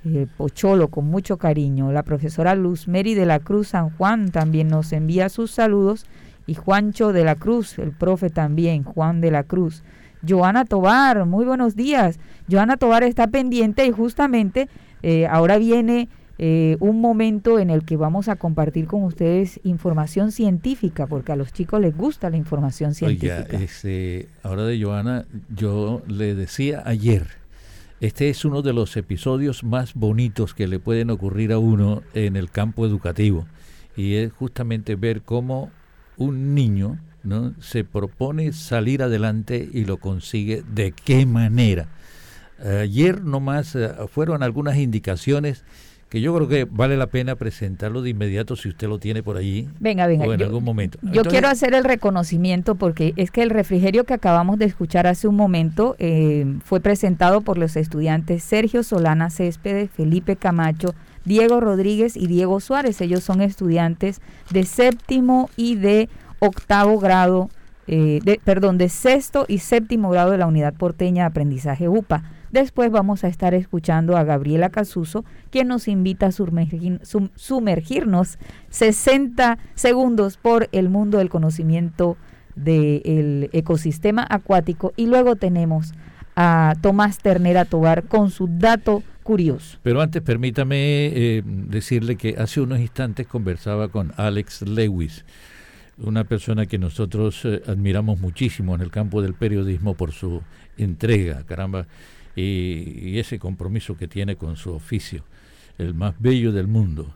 eh, 0.06 0.28
Pocholo, 0.38 0.88
con 0.88 1.06
mucho 1.06 1.38
cariño. 1.38 1.92
La 1.92 2.04
profesora 2.04 2.56
Luz 2.56 2.88
Mary 2.88 3.14
de 3.16 3.26
la 3.26 3.40
Cruz 3.40 3.70
San 3.70 3.90
Juan 3.90 4.32
también 4.32 4.70
nos 4.70 4.94
envía 4.94 5.28
sus 5.28 5.52
saludos. 5.52 6.06
Y 6.48 6.56
Juancho 6.56 7.12
de 7.12 7.26
la 7.26 7.36
Cruz, 7.36 7.78
el 7.78 7.92
profe 7.92 8.30
también, 8.30 8.84
Juan 8.84 9.20
de 9.22 9.32
la 9.32 9.44
Cruz. 9.44 9.84
Joana 10.28 10.66
Tobar, 10.66 11.26
muy 11.26 11.46
buenos 11.46 11.76
días. 11.76 12.20
Joana 12.50 12.78
Tobar 12.78 13.04
está 13.04 13.28
pendiente 13.28 13.86
y 13.86 13.92
justamente 13.92 14.68
eh, 15.02 15.28
ahora 15.28 15.58
viene 15.58 16.10
eh, 16.42 16.78
un 16.80 17.02
momento 17.02 17.60
en 17.60 17.70
el 17.70 17.84
que 17.84 17.98
vamos 17.98 18.30
a 18.30 18.38
compartir 18.38 18.88
con 18.88 19.04
ustedes 19.04 19.60
información 19.64 20.32
científica, 20.32 21.06
porque 21.06 21.34
a 21.34 21.36
los 21.36 21.52
chicos 21.52 21.82
les 21.82 21.96
gusta 21.96 22.30
la 22.30 22.38
información 22.38 22.94
científica. 22.94 23.46
Oiga, 23.50 23.64
este, 23.64 24.30
ahora 24.42 24.64
de 24.64 24.82
Joana, 24.82 25.26
yo 25.54 26.02
le 26.08 26.36
decía 26.36 26.82
ayer, 26.86 27.28
este 28.00 28.30
es 28.30 28.46
uno 28.46 28.62
de 28.62 28.72
los 28.72 28.96
episodios 28.96 29.66
más 29.66 29.94
bonitos 29.94 30.54
que 30.54 30.68
le 30.70 30.80
pueden 30.80 31.10
ocurrir 31.10 31.52
a 31.52 31.60
uno 31.60 32.04
en 32.14 32.38
el 32.38 32.50
campo 32.50 32.86
educativo, 32.86 33.46
y 33.98 34.16
es 34.16 34.32
justamente 34.32 34.96
ver 34.96 35.24
cómo 35.24 35.72
un 36.16 36.56
niño, 36.56 36.98
¿no? 37.24 37.54
se 37.60 37.84
propone 37.84 38.54
salir 38.54 39.04
adelante 39.04 39.68
y 39.72 39.86
lo 39.86 39.98
consigue 39.98 40.64
de 40.74 40.92
qué 40.92 41.26
manera. 41.26 41.88
Ayer 42.64 43.24
nomás 43.24 43.76
eh, 43.76 43.90
fueron 44.12 44.44
algunas 44.44 44.78
indicaciones 44.78 45.64
que 46.10 46.22
yo 46.22 46.36
creo 46.36 46.48
que 46.48 46.66
vale 46.66 46.98
la 46.98 47.08
pena 47.08 47.36
presentarlo 47.36 48.02
de 48.02 48.10
inmediato 48.10 48.56
si 48.56 48.68
usted 48.68 48.88
lo 48.88 48.98
tiene 48.98 49.22
por 49.22 49.38
allí. 49.38 49.70
Venga, 49.80 50.08
venga. 50.08 50.26
O 50.26 50.34
en 50.34 50.40
yo, 50.40 50.48
algún 50.48 50.64
momento. 50.64 50.98
Yo 51.04 51.24
quiero 51.24 51.48
hacer 51.48 51.76
el 51.76 51.84
reconocimiento 51.84 52.76
porque 52.76 53.14
es 53.16 53.30
que 53.30 53.44
el 53.44 53.52
refrigerio 53.52 54.06
que 54.06 54.16
acabamos 54.16 54.58
de 54.58 54.66
escuchar 54.66 55.06
hace 55.06 55.28
un 55.28 55.36
momento 55.36 55.96
eh, 56.00 56.46
fue 56.66 56.80
presentado 56.80 57.42
por 57.42 57.60
los 57.60 57.76
estudiantes 57.76 58.44
Sergio 58.44 58.82
Solana 58.82 59.30
Céspedes, 59.30 59.92
Felipe 59.92 60.36
Camacho, 60.36 60.96
Diego 61.26 61.60
Rodríguez 61.60 62.18
y 62.18 62.26
Diego 62.26 62.60
Suárez. 62.60 63.00
Ellos 63.02 63.24
son 63.24 63.42
estudiantes 63.42 64.20
de 64.50 64.64
séptimo 64.64 65.52
y 65.58 65.76
de 65.76 66.10
octavo 66.40 67.00
grado, 67.00 67.50
eh, 67.88 68.20
de, 68.24 68.40
perdón, 68.44 68.78
de 68.78 68.90
sexto 68.90 69.46
y 69.48 69.60
séptimo 69.60 70.10
grado 70.10 70.32
de 70.32 70.38
la 70.38 70.48
Unidad 70.48 70.74
Porteña 70.74 71.24
de 71.24 71.28
Aprendizaje 71.28 71.88
UPA. 71.88 72.24
Después 72.52 72.90
vamos 72.90 73.24
a 73.24 73.28
estar 73.28 73.54
escuchando 73.54 74.18
a 74.18 74.24
Gabriela 74.24 74.70
Casuso, 74.70 75.24
quien 75.52 75.68
nos 75.68 75.88
invita 75.88 76.28
a 76.28 76.32
sumergir, 76.32 77.00
sum, 77.04 77.30
sumergirnos 77.36 78.40
60 78.70 79.60
segundos 79.76 80.38
por 80.38 80.68
el 80.72 80.90
mundo 80.90 81.20
del 81.20 81.30
conocimiento 81.30 82.18
del 82.56 83.50
ecosistema 83.54 84.26
acuático. 84.28 84.94
Y 84.96 85.06
luego 85.06 85.36
tenemos 85.36 85.94
a 86.36 86.74
Tomás 86.82 87.20
Ternera 87.20 87.66
Tobar 87.66 88.04
con 88.04 88.32
su 88.32 88.48
dato 88.48 89.04
curioso. 89.24 89.78
Pero 89.84 90.02
antes 90.02 90.22
permítame 90.22 91.08
eh, 91.08 91.44
decirle 91.46 92.16
que 92.16 92.36
hace 92.38 92.62
unos 92.62 92.80
instantes 92.80 93.28
conversaba 93.28 93.90
con 93.90 94.12
Alex 94.18 94.64
Lewis 94.64 95.24
una 96.02 96.24
persona 96.24 96.66
que 96.66 96.78
nosotros 96.78 97.44
eh, 97.46 97.62
admiramos 97.68 98.20
muchísimo 98.20 98.76
en 98.76 98.82
el 98.82 98.92
campo 98.92 99.22
del 99.22 99.34
periodismo 99.34 99.96
por 99.96 100.12
su 100.12 100.42
entrega, 100.78 101.44
caramba, 101.46 101.88
y, 102.36 103.20
ese 103.20 103.40
compromiso 103.40 103.98
que 103.98 104.08
tiene 104.08 104.36
con 104.36 104.56
su 104.56 104.72
oficio, 104.72 105.24
el 105.78 105.94
más 105.94 106.16
bello 106.20 106.52
del 106.52 106.68
mundo. 106.68 107.14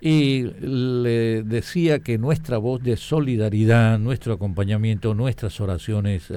Y 0.00 0.42
le 0.60 1.42
decía 1.42 2.00
que 2.00 2.18
nuestra 2.18 2.58
voz 2.58 2.82
de 2.82 2.96
solidaridad, 2.96 3.98
nuestro 3.98 4.34
acompañamiento, 4.34 5.14
nuestras 5.14 5.60
oraciones, 5.60 6.30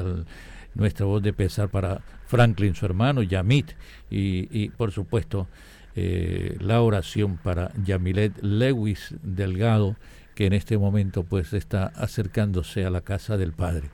nuestra 0.74 1.06
voz 1.06 1.22
de 1.22 1.34
pesar 1.34 1.70
para 1.70 2.02
Franklin, 2.28 2.76
su 2.76 2.86
hermano, 2.86 3.24
Yamit, 3.24 3.72
y, 4.10 4.48
y 4.58 4.70
por 4.70 4.92
supuesto 4.92 5.48
eh, 6.00 6.56
la 6.60 6.84
oración 6.84 7.38
para 7.38 7.72
Yamilet 7.84 8.44
Lewis 8.44 9.16
Delgado, 9.24 9.96
que 10.38 10.46
en 10.46 10.54
este 10.54 10.78
momento 10.78 11.24
pues 11.24 11.52
está 11.54 11.88
acercándose 11.96 12.86
a 12.86 12.92
la 12.92 13.02
casa 13.02 13.38
del 13.38 13.54
Padre. 13.54 13.90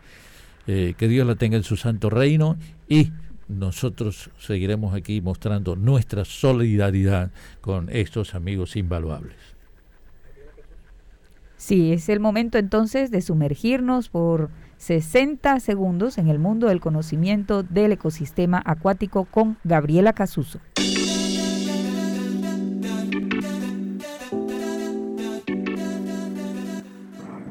Eh, 0.68 0.94
que 0.98 1.08
Dios 1.08 1.26
la 1.26 1.36
tenga 1.36 1.56
en 1.56 1.64
su 1.64 1.78
santo 1.78 2.10
reino 2.10 2.58
y 2.90 3.14
nosotros 3.48 4.30
seguiremos 4.40 4.94
aquí 4.94 5.22
mostrando 5.22 5.78
nuestra 5.78 6.26
solidaridad 6.26 7.32
con 7.62 7.88
estos 7.90 8.36
amigos 8.36 8.76
invaluables. 8.76 9.38
Sí, 11.56 11.94
es 11.94 12.10
el 12.10 12.20
momento 12.20 12.58
entonces 12.58 13.10
de 13.10 13.22
sumergirnos 13.22 14.10
por 14.10 14.50
60 14.80 15.62
segundos 15.62 16.18
en 16.18 16.28
el 16.28 16.40
mundo 16.40 16.68
del 16.68 16.82
conocimiento 16.82 17.64
del 17.64 17.94
ecosistema 17.94 18.62
acuático 18.66 19.24
con 19.24 19.56
Gabriela 19.64 20.12
Casuso. 20.12 20.60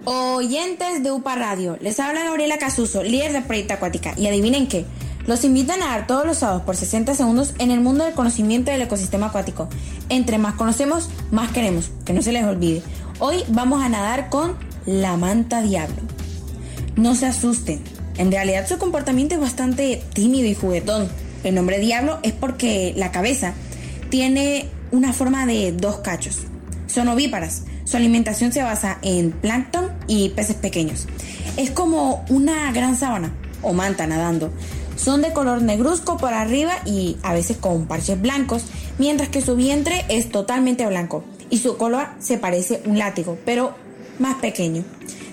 Oyentes 0.05 1.05
de 1.05 1.13
UPA 1.13 1.37
Radio, 1.37 1.79
les 1.81 2.01
habla 2.01 2.25
Gabriela 2.25 2.59
Casuso, 2.59 3.05
líder 3.05 3.33
de 3.33 3.41
Proyecto 3.43 3.75
Acuática, 3.75 4.15
y 4.17 4.27
adivinen 4.27 4.67
qué, 4.67 4.85
los 5.27 5.45
invitan 5.45 5.81
a 5.81 5.91
dar 5.91 6.09
todos 6.09 6.27
los 6.27 6.39
sábados 6.39 6.63
por 6.63 6.75
60 6.75 7.15
segundos 7.15 7.55
en 7.61 7.71
el 7.71 7.81
mundo 7.81 8.05
del 8.05 8.15
conocimiento 8.15 8.73
del 8.73 8.83
ecosistema 8.83 9.27
acuático. 9.27 9.69
Entre 10.09 10.39
más 10.39 10.55
conocemos, 10.55 11.09
más 11.31 11.53
queremos, 11.53 11.93
que 12.05 12.13
no 12.15 12.21
se 12.21 12.33
les 12.33 12.45
olvide. 12.45 12.83
Hoy 13.21 13.45
vamos 13.51 13.81
a 13.81 13.89
nadar 13.89 14.29
con 14.29 14.57
la 14.87 15.17
manta 15.17 15.63
diablo. 15.63 16.03
No 16.97 17.15
se 17.15 17.27
asusten, 17.27 17.81
en 18.19 18.33
realidad 18.33 18.67
su 18.67 18.79
comportamiento 18.79 19.37
es 19.37 19.41
bastante 19.41 20.03
tímido 20.15 20.49
y 20.49 20.57
juguetón. 20.57 21.09
El 21.45 21.55
nombre 21.55 21.79
diablo 21.79 22.19
es 22.25 22.33
porque 22.33 22.93
la 22.97 23.13
cabeza 23.13 23.55
tiene 24.11 24.69
una 24.91 25.13
forma 25.13 25.47
de 25.47 25.71
dos 25.71 25.99
cachos. 25.99 26.39
Son 26.89 27.07
ovíparas, 27.07 27.63
su 27.93 27.99
alimentación 27.99 28.55
se 28.55 28.63
basa 28.63 28.97
en 29.03 29.33
plancton 29.33 29.91
y 30.07 30.31
peces 30.31 30.57
pequeños. 30.57 31.07
Es 31.59 31.71
como 31.71 32.25
una 32.31 32.73
gran 32.73 32.97
sábana 32.97 33.35
o 33.61 33.75
manta 33.75 34.07
nadando. 34.07 34.51
Son 34.97 35.21
de 35.21 35.35
color 35.35 35.61
negruzco 35.61 36.17
por 36.17 36.33
arriba 36.33 36.73
y 36.87 37.19
a 37.23 37.35
veces 37.35 37.59
con 37.59 37.85
parches 37.85 38.19
blancos, 38.19 38.65
mientras 38.97 39.29
que 39.29 39.43
su 39.43 39.57
vientre 39.57 40.07
es 40.09 40.31
totalmente 40.31 40.87
blanco 40.87 41.23
y 41.51 41.59
su 41.59 41.77
cola 41.77 42.17
se 42.19 42.39
parece 42.39 42.81
un 42.87 42.97
látigo, 42.97 43.37
pero 43.45 43.75
más 44.19 44.37
pequeño. 44.37 44.85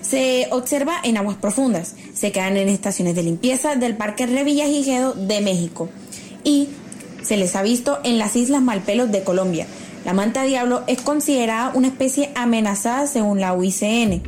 Se 0.02 0.48
observa 0.50 0.96
en 1.02 1.16
aguas 1.16 1.38
profundas, 1.38 1.94
se 2.12 2.30
quedan 2.30 2.58
en 2.58 2.68
estaciones 2.68 3.14
de 3.14 3.22
limpieza 3.22 3.74
del 3.74 3.96
Parque 3.96 4.26
Revillagigedo 4.26 5.14
de 5.14 5.40
México 5.40 5.88
y 6.44 6.68
se 7.22 7.38
les 7.38 7.56
ha 7.56 7.62
visto 7.62 8.00
en 8.04 8.18
las 8.18 8.36
Islas 8.36 8.60
Malpelos 8.60 9.10
de 9.10 9.24
Colombia, 9.24 9.66
la 10.04 10.14
manta 10.14 10.44
diablo 10.44 10.82
es 10.86 11.00
considerada 11.02 11.72
una 11.74 11.88
especie 11.88 12.30
amenazada 12.34 13.06
según 13.06 13.40
la 13.40 13.52
UICN. 13.52 14.22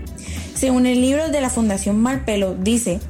Según 0.54 0.86
el 0.86 1.00
libro 1.00 1.28
de 1.28 1.40
la 1.40 1.50
Fundación 1.50 2.00
Malpelo, 2.00 2.54
dice 2.54 3.00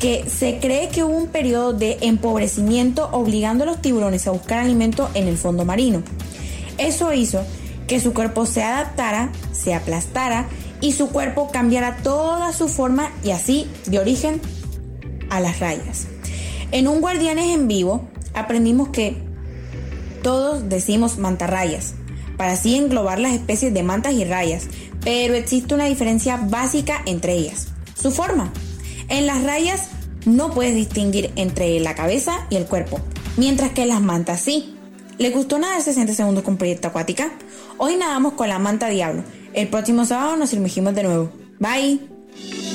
que 0.00 0.24
se 0.28 0.58
cree 0.58 0.88
que 0.88 1.02
hubo 1.02 1.16
un 1.16 1.28
periodo 1.28 1.72
de 1.72 1.98
empobrecimiento 2.02 3.08
obligando 3.12 3.64
a 3.64 3.66
los 3.66 3.82
tiburones 3.82 4.26
a 4.26 4.30
buscar 4.30 4.58
alimento 4.58 5.10
en 5.14 5.28
el 5.28 5.36
fondo 5.36 5.64
marino. 5.64 6.02
Eso 6.78 7.12
hizo 7.12 7.42
que 7.86 8.00
su 8.00 8.14
cuerpo 8.14 8.46
se 8.46 8.62
adaptara, 8.62 9.30
se 9.52 9.74
aplastara 9.74 10.46
y 10.80 10.92
su 10.92 11.08
cuerpo 11.08 11.50
cambiara 11.50 11.96
toda 12.02 12.52
su 12.52 12.68
forma 12.68 13.10
y 13.22 13.30
así 13.30 13.68
de 13.86 13.98
origen 13.98 14.40
a 15.30 15.40
las 15.40 15.60
rayas. 15.60 16.06
En 16.70 16.88
un 16.88 17.00
Guardianes 17.00 17.54
en 17.54 17.68
vivo 17.68 18.08
aprendimos 18.34 18.88
que 18.88 19.16
todos 20.22 20.68
decimos 20.68 21.18
mantarrayas, 21.18 21.94
para 22.36 22.52
así 22.52 22.76
englobar 22.76 23.18
las 23.18 23.32
especies 23.32 23.72
de 23.72 23.82
mantas 23.82 24.14
y 24.14 24.24
rayas, 24.24 24.68
pero 25.02 25.34
existe 25.34 25.74
una 25.74 25.86
diferencia 25.86 26.36
básica 26.36 27.02
entre 27.06 27.34
ellas, 27.34 27.68
su 28.00 28.10
forma. 28.10 28.52
En 29.08 29.26
las 29.26 29.42
rayas 29.44 29.88
no 30.24 30.52
puedes 30.52 30.74
distinguir 30.74 31.30
entre 31.36 31.78
la 31.80 31.94
cabeza 31.94 32.46
y 32.50 32.56
el 32.56 32.66
cuerpo, 32.66 33.00
mientras 33.36 33.72
que 33.72 33.82
en 33.82 33.88
las 33.88 34.00
mantas 34.00 34.40
sí. 34.40 34.76
¿Le 35.18 35.30
gustó 35.30 35.58
nadar 35.58 35.80
60 35.80 36.12
segundos 36.12 36.42
con 36.42 36.56
Proyecto 36.56 36.88
Acuática? 36.88 37.30
Hoy 37.78 37.96
nadamos 37.96 38.32
con 38.32 38.48
la 38.48 38.58
manta 38.58 38.88
diablo. 38.88 39.22
El 39.52 39.68
próximo 39.68 40.04
sábado 40.04 40.36
nos 40.36 40.50
sumergimos 40.50 40.94
de 40.94 41.04
nuevo. 41.04 41.30
Bye. 41.60 42.73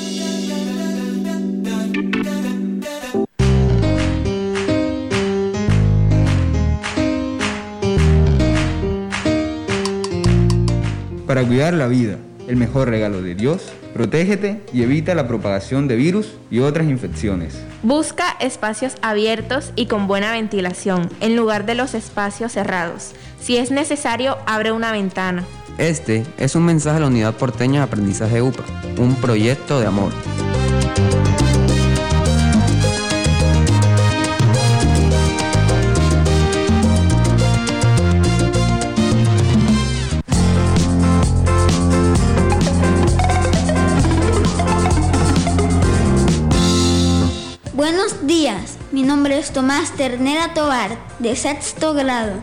Para 11.30 11.44
cuidar 11.44 11.74
la 11.74 11.86
vida, 11.86 12.16
el 12.48 12.56
mejor 12.56 12.88
regalo 12.88 13.22
de 13.22 13.36
Dios, 13.36 13.70
protégete 13.94 14.62
y 14.72 14.82
evita 14.82 15.14
la 15.14 15.28
propagación 15.28 15.86
de 15.86 15.94
virus 15.94 16.32
y 16.50 16.58
otras 16.58 16.88
infecciones. 16.88 17.56
Busca 17.84 18.36
espacios 18.40 18.94
abiertos 19.00 19.70
y 19.76 19.86
con 19.86 20.08
buena 20.08 20.32
ventilación 20.32 21.08
en 21.20 21.36
lugar 21.36 21.66
de 21.66 21.76
los 21.76 21.94
espacios 21.94 22.50
cerrados. 22.50 23.12
Si 23.40 23.58
es 23.58 23.70
necesario, 23.70 24.38
abre 24.44 24.72
una 24.72 24.90
ventana. 24.90 25.44
Este 25.78 26.24
es 26.36 26.56
un 26.56 26.64
mensaje 26.64 26.96
de 26.96 27.02
la 27.02 27.06
Unidad 27.06 27.34
Porteña 27.34 27.78
de 27.78 27.84
Aprendizaje 27.84 28.42
UPA, 28.42 28.64
un 28.98 29.14
proyecto 29.14 29.78
de 29.78 29.86
amor. 29.86 30.10
Tomás 49.52 49.90
Ternera 49.92 50.54
Tobar, 50.54 50.96
de 51.18 51.34
sexto 51.34 51.92
grado, 51.92 52.34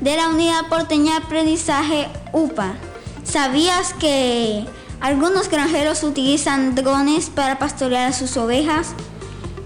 de 0.00 0.16
la 0.16 0.28
Unidad 0.28 0.68
Porteña 0.68 1.12
de 1.12 1.24
Aprendizaje 1.24 2.08
UPA. 2.32 2.74
¿Sabías 3.22 3.94
que 3.94 4.66
algunos 5.00 5.48
granjeros 5.48 6.02
utilizan 6.02 6.74
drones 6.74 7.30
para 7.30 7.58
pastorear 7.58 8.08
a 8.08 8.12
sus 8.12 8.36
ovejas? 8.36 8.94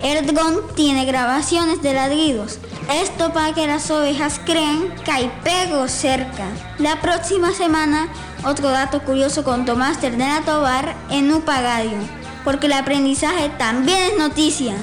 El 0.03 0.27
dron 0.27 0.61
tiene 0.75 1.07
grabaciones 1.07 1.81
de 1.81 1.95
ladridos. 1.95 2.59
Esto 2.93 3.33
para 3.33 3.55
que 3.55 3.67
las 3.67 3.91
ovejas 3.91 4.41
crean 4.45 4.95
que 5.05 5.11
hay 5.11 5.33
perros 5.43 5.91
cerca. 5.91 6.49
La 6.79 7.01
próxima 7.01 7.53
semana, 7.53 8.09
otro 8.45 8.69
dato 8.69 9.03
curioso 9.03 9.43
con 9.43 9.65
Tomás 9.65 10.01
Ternera 10.01 10.43
Tobar 10.43 10.95
en 11.11 11.33
UPA 11.33 11.63
Radio, 11.63 11.99
porque 12.45 12.67
el 12.67 12.75
aprendizaje 12.75 13.49
también 13.59 13.99
es 14.13 14.19
noticia. 14.19 14.75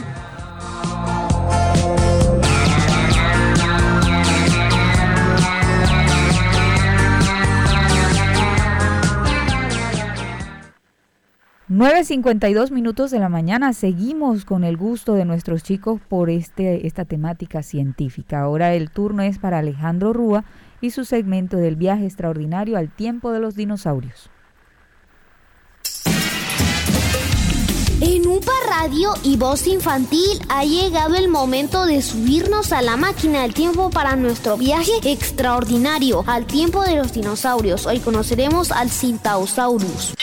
9.52 11.77 12.71
minutos 12.71 13.11
de 13.11 13.19
la 13.19 13.29
mañana, 13.29 13.71
seguimos 13.71 14.45
con 14.45 14.63
el 14.63 14.77
gusto 14.77 15.13
de 15.13 15.25
nuestros 15.25 15.61
chicos 15.61 16.01
por 16.09 16.31
este, 16.31 16.87
esta 16.87 17.05
temática 17.05 17.61
científica. 17.61 18.41
Ahora 18.41 18.73
el 18.73 18.89
turno 18.89 19.21
es 19.21 19.37
para 19.37 19.59
Alejandro 19.59 20.11
Rúa 20.11 20.43
y 20.81 20.89
su 20.89 21.05
segmento 21.05 21.55
del 21.57 21.75
viaje 21.75 22.07
extraordinario 22.07 22.77
al 22.77 22.89
tiempo 22.89 23.31
de 23.31 23.41
los 23.41 23.53
dinosaurios. 23.53 24.31
En 28.01 28.25
UPA 28.25 28.53
Radio 28.71 29.13
y 29.21 29.37
Voz 29.37 29.67
Infantil 29.67 30.41
ha 30.49 30.65
llegado 30.65 31.13
el 31.13 31.29
momento 31.29 31.85
de 31.85 32.01
subirnos 32.01 32.71
a 32.71 32.81
la 32.81 32.97
máquina 32.97 33.43
del 33.43 33.53
tiempo 33.53 33.91
para 33.91 34.15
nuestro 34.15 34.57
viaje 34.57 34.93
extraordinario 35.03 36.23
al 36.25 36.47
tiempo 36.47 36.81
de 36.81 36.95
los 36.95 37.13
dinosaurios. 37.13 37.85
Hoy 37.85 37.99
conoceremos 37.99 38.71
al 38.71 38.89
Cintaosaurus. 38.89 40.15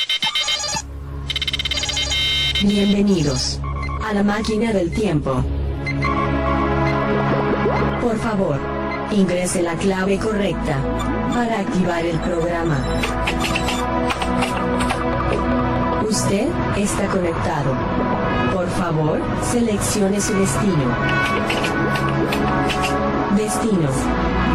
Bienvenidos 2.67 3.61
a 4.03 4.15
la 4.15 4.23
máquina 4.23 4.73
del 4.73 4.91
tiempo. 4.91 5.45
Por 8.01 8.17
favor, 8.17 8.59
ingrese 9.13 9.61
la 9.61 9.75
clave 9.75 10.19
correcta 10.19 10.79
para 11.35 11.61
activar 11.61 12.07
el 12.07 12.19
programa. 12.21 12.79
Usted 16.09 16.49
está 16.79 17.07
conectado. 17.09 17.75
Por 18.55 18.67
favor, 18.71 19.21
seleccione 19.43 20.19
su 20.19 20.33
destino. 20.33 20.97
Destino. 23.37 23.91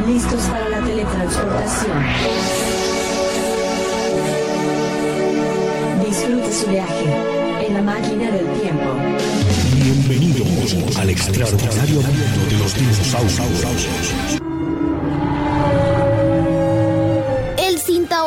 Listos 0.08 0.42
para 0.46 0.68
la 0.68 0.80
teletransportación. 0.80 2.04
Disfrute 6.04 6.52
su 6.52 6.66
viaje 6.72 7.39
la 7.74 7.82
máquina 7.82 8.32
del 8.32 8.48
tiempo. 8.62 8.96
Bienvenidos 9.84 10.98
al 10.98 11.10
extraordinario 11.10 12.02
mundo 12.02 12.46
de 12.50 12.58
los 12.58 12.74
dinosaurios. 12.76 14.39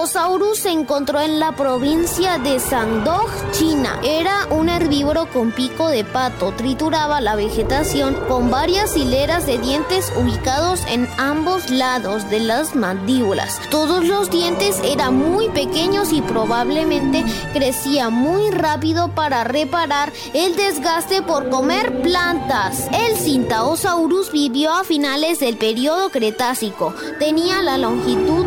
Cintaosaurus 0.03 0.59
se 0.59 0.71
encontró 0.71 1.21
en 1.21 1.39
la 1.39 1.55
provincia 1.55 2.37
de 2.39 2.59
Shandong, 2.59 3.53
China. 3.53 4.01
Era 4.03 4.49
un 4.51 4.69
herbívoro 4.69 5.27
con 5.27 5.53
pico 5.53 5.87
de 5.87 6.05
pato. 6.05 6.51
Trituraba 6.51 7.21
la 7.21 7.37
vegetación 7.37 8.17
con 8.27 8.51
varias 8.51 8.97
hileras 8.97 9.47
de 9.47 9.59
dientes 9.59 10.13
ubicados 10.17 10.81
en 10.89 11.09
ambos 11.19 11.71
lados 11.71 12.29
de 12.31 12.41
las 12.41 12.75
mandíbulas. 12.75 13.61
Todos 13.71 14.05
los 14.05 14.29
dientes 14.29 14.81
eran 14.83 15.15
muy 15.15 15.49
pequeños 15.51 16.13
y 16.13 16.21
probablemente 16.21 17.25
crecía 17.53 18.11
muy 18.11 18.51
rápido 18.51 19.15
para 19.15 19.45
reparar 19.45 20.13
el 20.35 20.57
desgaste 20.57 21.23
por 21.23 21.49
comer 21.49 22.03
plantas. 22.03 22.89
El 22.93 23.17
Cintaosaurus 23.17 24.33
vivió 24.33 24.73
a 24.73 24.83
finales 24.83 25.39
del 25.39 25.57
periodo 25.59 26.11
Cretácico. 26.11 26.93
Tenía 27.21 27.63
la 27.63 27.79
longitud 27.79 28.42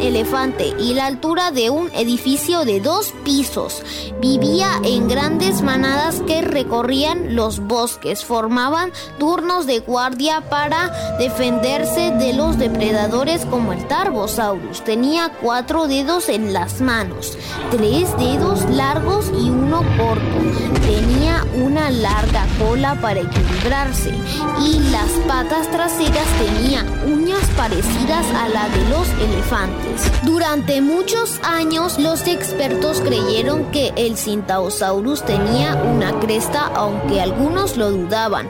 elefante 0.00 0.74
y 0.78 0.94
la 0.94 1.06
altura 1.06 1.50
de 1.50 1.70
un 1.70 1.90
edificio 1.94 2.64
de 2.64 2.80
dos 2.80 3.12
pisos. 3.24 3.82
Vivía 4.20 4.70
en 4.84 5.08
grandes 5.08 5.62
manadas 5.62 6.22
que 6.26 6.42
recorrían 6.42 7.34
los 7.34 7.60
bosques, 7.60 8.24
formaban 8.24 8.92
turnos 9.18 9.66
de 9.66 9.80
guardia 9.80 10.42
para 10.48 11.16
defenderse 11.18 12.10
de 12.12 12.32
los 12.32 12.58
depredadores 12.58 13.44
como 13.46 13.72
el 13.72 13.86
Tarbosaurus. 13.86 14.82
Tenía 14.84 15.30
cuatro 15.40 15.88
dedos 15.88 16.28
en 16.28 16.52
las 16.52 16.80
manos, 16.80 17.36
tres 17.70 18.16
dedos 18.18 18.68
largos 18.70 19.26
y 19.38 19.50
uno 19.50 19.82
corto. 19.96 20.38
Tenía 20.86 21.44
una 21.62 21.90
larga 21.90 22.46
cola 22.58 22.98
para 23.00 23.20
equilibrarse 23.20 24.12
y 24.60 24.78
las 24.90 25.10
patas 25.26 25.70
traseras 25.70 26.26
tenían 26.38 26.86
uñas 27.12 27.44
parecidas 27.56 28.26
a 28.34 28.48
la 28.48 28.68
de 28.68 28.88
los 28.88 29.08
elefantes. 29.20 29.87
Durante 30.24 30.80
muchos 30.80 31.40
años 31.42 31.98
los 31.98 32.26
expertos 32.26 33.00
creyeron 33.00 33.70
que 33.70 33.92
el 33.96 34.16
Cintaosaurus 34.16 35.24
tenía 35.24 35.74
una 35.76 36.18
cresta 36.20 36.70
aunque 36.74 37.20
algunos 37.20 37.76
lo 37.76 37.90
dudaban. 37.90 38.48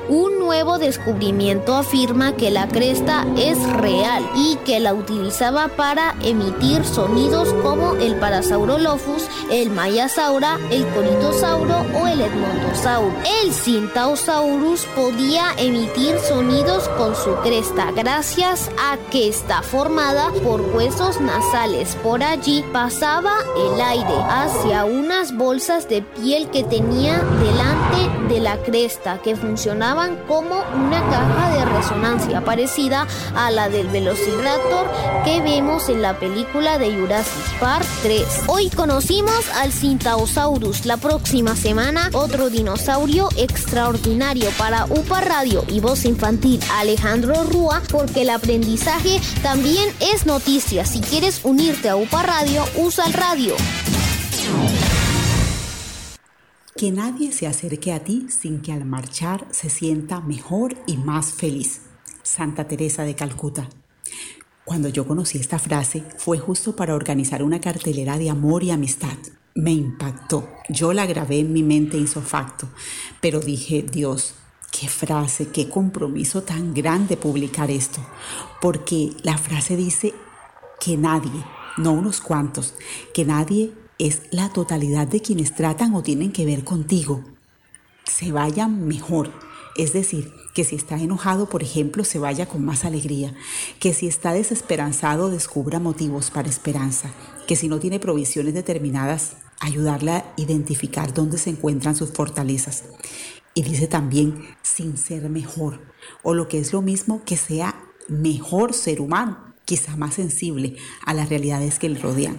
Nuevo 0.49 0.78
descubrimiento 0.78 1.74
afirma 1.74 2.34
que 2.34 2.51
la 2.51 2.68
cresta 2.68 3.26
es 3.36 3.62
real 3.70 4.26
y 4.34 4.57
que 4.64 4.80
la 4.80 4.94
utilizaba 4.94 5.68
para 5.68 6.14
emitir 6.22 6.86
sonidos 6.86 7.53
como 7.62 7.96
el 7.96 8.16
Parasaurolophus, 8.16 9.28
el 9.53 9.68
Mayasaura, 9.68 10.59
el 10.70 10.86
Conitosauro 10.86 11.84
o 12.01 12.07
el 12.07 12.22
Edmontosaurus. 12.22 13.12
El 13.42 13.53
Cintaosaurus 13.53 14.86
podía 14.96 15.53
emitir 15.59 16.18
sonidos 16.20 16.88
con 16.96 17.14
su 17.14 17.34
cresta 17.42 17.92
gracias 17.94 18.70
a 18.78 18.96
que 19.11 19.28
está 19.28 19.61
formada 19.61 20.32
por 20.42 20.62
huesos 20.62 21.20
nasales 21.20 21.94
por 22.03 22.22
allí 22.22 22.64
pasaba 22.72 23.34
el 23.55 23.78
aire 23.78 24.16
hacia 24.30 24.86
unas 24.86 25.36
bolsas 25.36 25.90
de 25.90 26.01
piel 26.01 26.49
que 26.49 26.64
tenía 26.64 27.18
delante 27.18 28.34
de 28.34 28.40
la 28.40 28.57
cresta 28.62 29.20
que 29.22 29.36
funcionaban 29.36 30.16
como 30.26 30.38
una 30.41 31.01
caja 31.11 31.51
de 31.51 31.64
resonancia 31.64 32.45
parecida 32.45 33.07
a 33.34 33.51
la 33.51 33.68
del 33.68 33.89
Velociraptor 33.89 34.86
que 35.24 35.41
vemos 35.41 35.89
en 35.89 36.03
la 36.03 36.18
película 36.18 36.78
de 36.78 36.95
Jurassic 36.95 37.59
Park 37.59 37.86
3. 38.03 38.45
Hoy 38.47 38.70
conocimos 38.70 39.49
al 39.57 39.72
Cintaosaurus. 39.72 40.86
La 40.86 40.97
próxima 40.97 41.57
semana 41.57 42.11
otro 42.12 42.51
dinosaurio 42.51 43.28
extraordinario 43.36 44.51
para 44.59 44.84
UPA 44.86 45.20
Radio 45.20 45.64
y 45.68 45.80
voz 45.80 46.05
infantil 46.05 46.61
Alejandro 46.74 47.45
Rúa 47.45 47.82
porque 47.91 48.22
el 48.22 48.30
aprendizaje 48.30 49.20
también 49.43 49.89
es 50.01 50.26
noticia. 50.26 50.84
Si 50.84 51.01
quieres 51.01 51.41
unirte 51.45 51.89
a 51.89 51.97
UPA 51.97 52.22
Radio, 52.22 52.64
usa 52.76 53.07
el 53.07 53.12
radio. 53.12 53.55
Que 56.79 56.93
nadie 56.93 57.33
se 57.33 57.49
acerque 57.49 57.93
a 57.93 58.05
ti 58.05 58.29
sin 58.29 58.61
que 58.61 58.70
al 58.72 58.85
marchar 58.85 59.49
se 59.51 59.68
sienta 59.68 60.20
mejor 60.20 60.76
y 60.87 60.97
más 60.97 61.33
feliz. 61.33 61.81
Santa 62.22 62.68
Teresa 62.68 63.03
de 63.03 63.16
Calcuta. 63.16 63.68
Cuando 64.64 64.89
yo 64.89 65.05
conocí 65.05 65.39
esta 65.39 65.59
frase 65.59 66.05
fue 66.18 66.39
justo 66.39 66.76
para 66.76 66.95
organizar 66.95 67.43
una 67.43 67.61
cartelera 67.61 68.16
de 68.16 68.31
amor 68.31 68.62
y 68.62 68.70
amistad. 68.70 69.18
Me 69.57 69.72
impactó. 69.72 70.49
Yo 70.68 70.93
la 70.93 71.05
grabé 71.07 71.41
en 71.41 71.53
mi 71.53 71.64
mente 71.64 71.99
insofacto, 71.99 72.68
pero 73.20 73.41
dije, 73.41 73.83
Dios, 73.83 74.35
qué 74.70 74.87
frase, 74.87 75.49
qué 75.49 75.68
compromiso 75.68 76.45
tan 76.45 76.74
grande 76.74 77.16
publicar 77.16 77.72
esto, 77.72 78.01
porque 78.61 79.14
la 79.24 79.37
frase 79.37 79.74
dice 79.74 80.14
que 80.79 80.97
nadie, 80.97 81.45
no 81.76 81.91
unos 81.91 82.20
cuantos, 82.20 82.74
que 83.12 83.24
nadie 83.24 83.72
es 83.99 84.22
la 84.30 84.49
totalidad 84.51 85.09
de 85.09 85.20
quienes 85.20 85.55
tratan 85.55 85.94
o 85.94 86.03
tienen 86.03 86.32
que 86.32 86.46
ver 86.46 86.64
contigo. 86.64 87.24
Se 88.05 88.32
vayan 88.32 88.86
mejor. 88.86 89.32
Es 89.76 89.92
decir, 89.92 90.32
que 90.55 90.64
si 90.64 90.76
está 90.76 90.96
enojado, 90.96 91.49
por 91.49 91.62
ejemplo, 91.62 92.05
se 92.05 92.18
vaya 92.18 92.46
con 92.46 92.64
más 92.64 92.84
alegría, 92.84 93.34
que 93.78 93.94
si 93.94 94.09
está 94.09 94.32
desesperanzado, 94.32 95.30
descubra 95.30 95.78
motivos 95.78 96.30
para 96.30 96.49
esperanza, 96.49 97.12
que 97.46 97.55
si 97.55 97.68
no 97.68 97.78
tiene 97.78 98.01
provisiones 98.01 98.55
determinadas, 98.55 99.36
ayudarle 99.61 100.12
a 100.12 100.32
identificar 100.36 101.14
dónde 101.14 101.38
se 101.38 101.51
encuentran 101.51 101.94
sus 101.94 102.11
fortalezas. 102.11 102.84
Y 103.55 103.62
dice 103.62 103.86
también, 103.86 104.46
sin 104.62 104.96
ser 104.96 105.28
mejor, 105.28 105.80
o 106.22 106.34
lo 106.34 106.49
que 106.49 106.59
es 106.59 106.72
lo 106.72 106.82
mismo, 106.82 107.22
que 107.24 107.36
sea 107.36 107.74
mejor 108.09 108.74
ser 108.74 109.01
humano 109.01 109.49
quizá 109.64 109.96
más 109.96 110.14
sensible 110.14 110.76
a 111.05 111.12
las 111.12 111.28
realidades 111.28 111.78
que 111.78 111.90
le 111.90 112.01
rodean. 112.01 112.38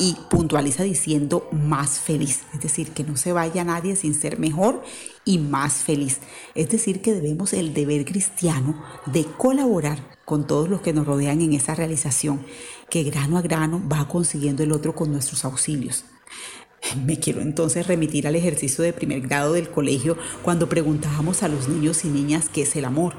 Y 0.00 0.16
puntualiza 0.30 0.82
diciendo 0.82 1.46
más 1.52 2.00
feliz, 2.00 2.40
es 2.54 2.60
decir, 2.60 2.92
que 2.92 3.04
no 3.04 3.18
se 3.18 3.34
vaya 3.34 3.62
nadie 3.64 3.94
sin 3.94 4.14
ser 4.14 4.38
mejor 4.38 4.82
y 5.26 5.38
más 5.38 5.74
feliz. 5.74 6.20
Es 6.54 6.70
decir, 6.70 7.02
que 7.02 7.12
debemos 7.12 7.52
el 7.52 7.74
deber 7.74 8.06
cristiano 8.06 8.82
de 9.04 9.24
colaborar 9.24 10.18
con 10.24 10.46
todos 10.46 10.70
los 10.70 10.80
que 10.80 10.94
nos 10.94 11.06
rodean 11.06 11.42
en 11.42 11.52
esa 11.52 11.74
realización, 11.74 12.40
que 12.88 13.02
grano 13.02 13.36
a 13.36 13.42
grano 13.42 13.82
va 13.92 14.08
consiguiendo 14.08 14.62
el 14.62 14.72
otro 14.72 14.94
con 14.94 15.12
nuestros 15.12 15.44
auxilios. 15.44 16.06
Me 17.04 17.20
quiero 17.20 17.42
entonces 17.42 17.86
remitir 17.86 18.26
al 18.26 18.36
ejercicio 18.36 18.82
de 18.82 18.94
primer 18.94 19.20
grado 19.20 19.52
del 19.52 19.70
colegio 19.70 20.16
cuando 20.42 20.68
preguntábamos 20.68 21.42
a 21.42 21.48
los 21.48 21.68
niños 21.68 22.06
y 22.06 22.08
niñas 22.08 22.48
qué 22.48 22.62
es 22.62 22.74
el 22.74 22.86
amor. 22.86 23.14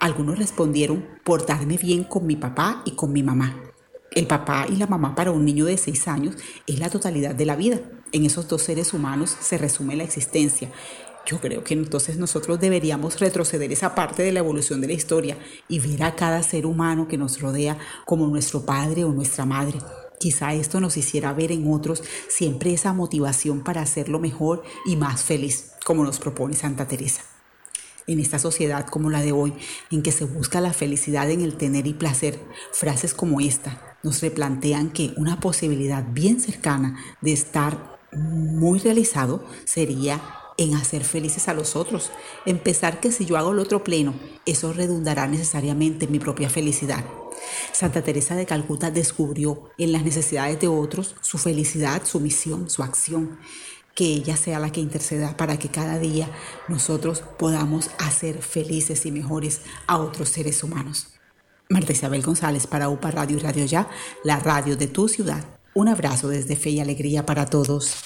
Algunos 0.00 0.38
respondieron 0.38 1.06
portarme 1.22 1.78
bien 1.78 2.02
con 2.02 2.26
mi 2.26 2.34
papá 2.34 2.82
y 2.84 2.92
con 2.92 3.12
mi 3.12 3.22
mamá. 3.22 3.73
El 4.14 4.28
papá 4.28 4.66
y 4.68 4.76
la 4.76 4.86
mamá 4.86 5.16
para 5.16 5.32
un 5.32 5.44
niño 5.44 5.64
de 5.64 5.76
6 5.76 6.06
años 6.06 6.36
es 6.68 6.78
la 6.78 6.88
totalidad 6.88 7.34
de 7.34 7.46
la 7.46 7.56
vida. 7.56 7.80
En 8.12 8.24
esos 8.24 8.46
dos 8.46 8.62
seres 8.62 8.94
humanos 8.94 9.36
se 9.40 9.58
resume 9.58 9.96
la 9.96 10.04
existencia. 10.04 10.70
Yo 11.26 11.40
creo 11.40 11.64
que 11.64 11.74
entonces 11.74 12.16
nosotros 12.16 12.60
deberíamos 12.60 13.18
retroceder 13.18 13.72
esa 13.72 13.96
parte 13.96 14.22
de 14.22 14.30
la 14.30 14.38
evolución 14.38 14.80
de 14.80 14.86
la 14.86 14.92
historia 14.92 15.36
y 15.68 15.80
ver 15.80 16.04
a 16.04 16.14
cada 16.14 16.44
ser 16.44 16.64
humano 16.64 17.08
que 17.08 17.18
nos 17.18 17.40
rodea 17.40 17.76
como 18.04 18.28
nuestro 18.28 18.64
padre 18.64 19.02
o 19.02 19.12
nuestra 19.12 19.46
madre. 19.46 19.80
Quizá 20.20 20.54
esto 20.54 20.78
nos 20.78 20.96
hiciera 20.96 21.32
ver 21.32 21.50
en 21.50 21.72
otros 21.72 22.04
siempre 22.28 22.72
esa 22.72 22.92
motivación 22.92 23.64
para 23.64 23.82
hacerlo 23.82 24.20
mejor 24.20 24.62
y 24.86 24.94
más 24.94 25.24
feliz, 25.24 25.72
como 25.84 26.04
nos 26.04 26.20
propone 26.20 26.54
Santa 26.54 26.86
Teresa 26.86 27.22
en 28.06 28.20
esta 28.20 28.38
sociedad 28.38 28.86
como 28.86 29.08
la 29.08 29.22
de 29.22 29.32
hoy, 29.32 29.54
en 29.90 30.02
que 30.02 30.12
se 30.12 30.26
busca 30.26 30.60
la 30.60 30.74
felicidad 30.74 31.30
en 31.30 31.40
el 31.40 31.56
tener 31.56 31.86
y 31.86 31.94
placer, 31.94 32.38
frases 32.70 33.14
como 33.14 33.40
esta 33.40 33.93
nos 34.04 34.20
replantean 34.20 34.90
que 34.90 35.12
una 35.16 35.40
posibilidad 35.40 36.04
bien 36.08 36.40
cercana 36.40 36.96
de 37.20 37.32
estar 37.32 37.98
muy 38.12 38.78
realizado 38.78 39.44
sería 39.64 40.22
en 40.56 40.74
hacer 40.74 41.02
felices 41.02 41.48
a 41.48 41.54
los 41.54 41.74
otros, 41.74 42.12
en 42.46 42.58
pensar 42.58 43.00
que 43.00 43.10
si 43.10 43.24
yo 43.24 43.36
hago 43.36 43.50
el 43.50 43.58
otro 43.58 43.82
pleno, 43.82 44.14
eso 44.46 44.72
redundará 44.72 45.26
necesariamente 45.26 46.04
en 46.04 46.12
mi 46.12 46.20
propia 46.20 46.48
felicidad. 46.48 47.04
Santa 47.72 48.02
Teresa 48.02 48.36
de 48.36 48.46
Calcuta 48.46 48.92
descubrió 48.92 49.70
en 49.78 49.90
las 49.90 50.04
necesidades 50.04 50.60
de 50.60 50.68
otros 50.68 51.16
su 51.20 51.38
felicidad, 51.38 52.02
su 52.04 52.20
misión, 52.20 52.70
su 52.70 52.84
acción 52.84 53.38
que 53.94 54.06
ella 54.06 54.36
sea 54.36 54.58
la 54.58 54.72
que 54.72 54.80
interceda 54.80 55.36
para 55.36 55.58
que 55.58 55.68
cada 55.68 55.98
día 55.98 56.28
nosotros 56.68 57.22
podamos 57.38 57.90
hacer 57.98 58.42
felices 58.42 59.06
y 59.06 59.12
mejores 59.12 59.60
a 59.86 59.98
otros 59.98 60.30
seres 60.30 60.64
humanos. 60.64 61.13
Marta 61.68 61.92
Isabel 61.92 62.22
González 62.22 62.66
para 62.66 62.88
UPA 62.88 63.10
Radio 63.10 63.36
y 63.36 63.40
Radio 63.40 63.64
Ya, 63.64 63.88
la 64.22 64.38
radio 64.38 64.76
de 64.76 64.86
tu 64.86 65.08
ciudad. 65.08 65.44
Un 65.74 65.88
abrazo 65.88 66.28
desde 66.28 66.56
Fe 66.56 66.70
y 66.70 66.80
Alegría 66.80 67.26
para 67.26 67.46
todos. 67.46 68.04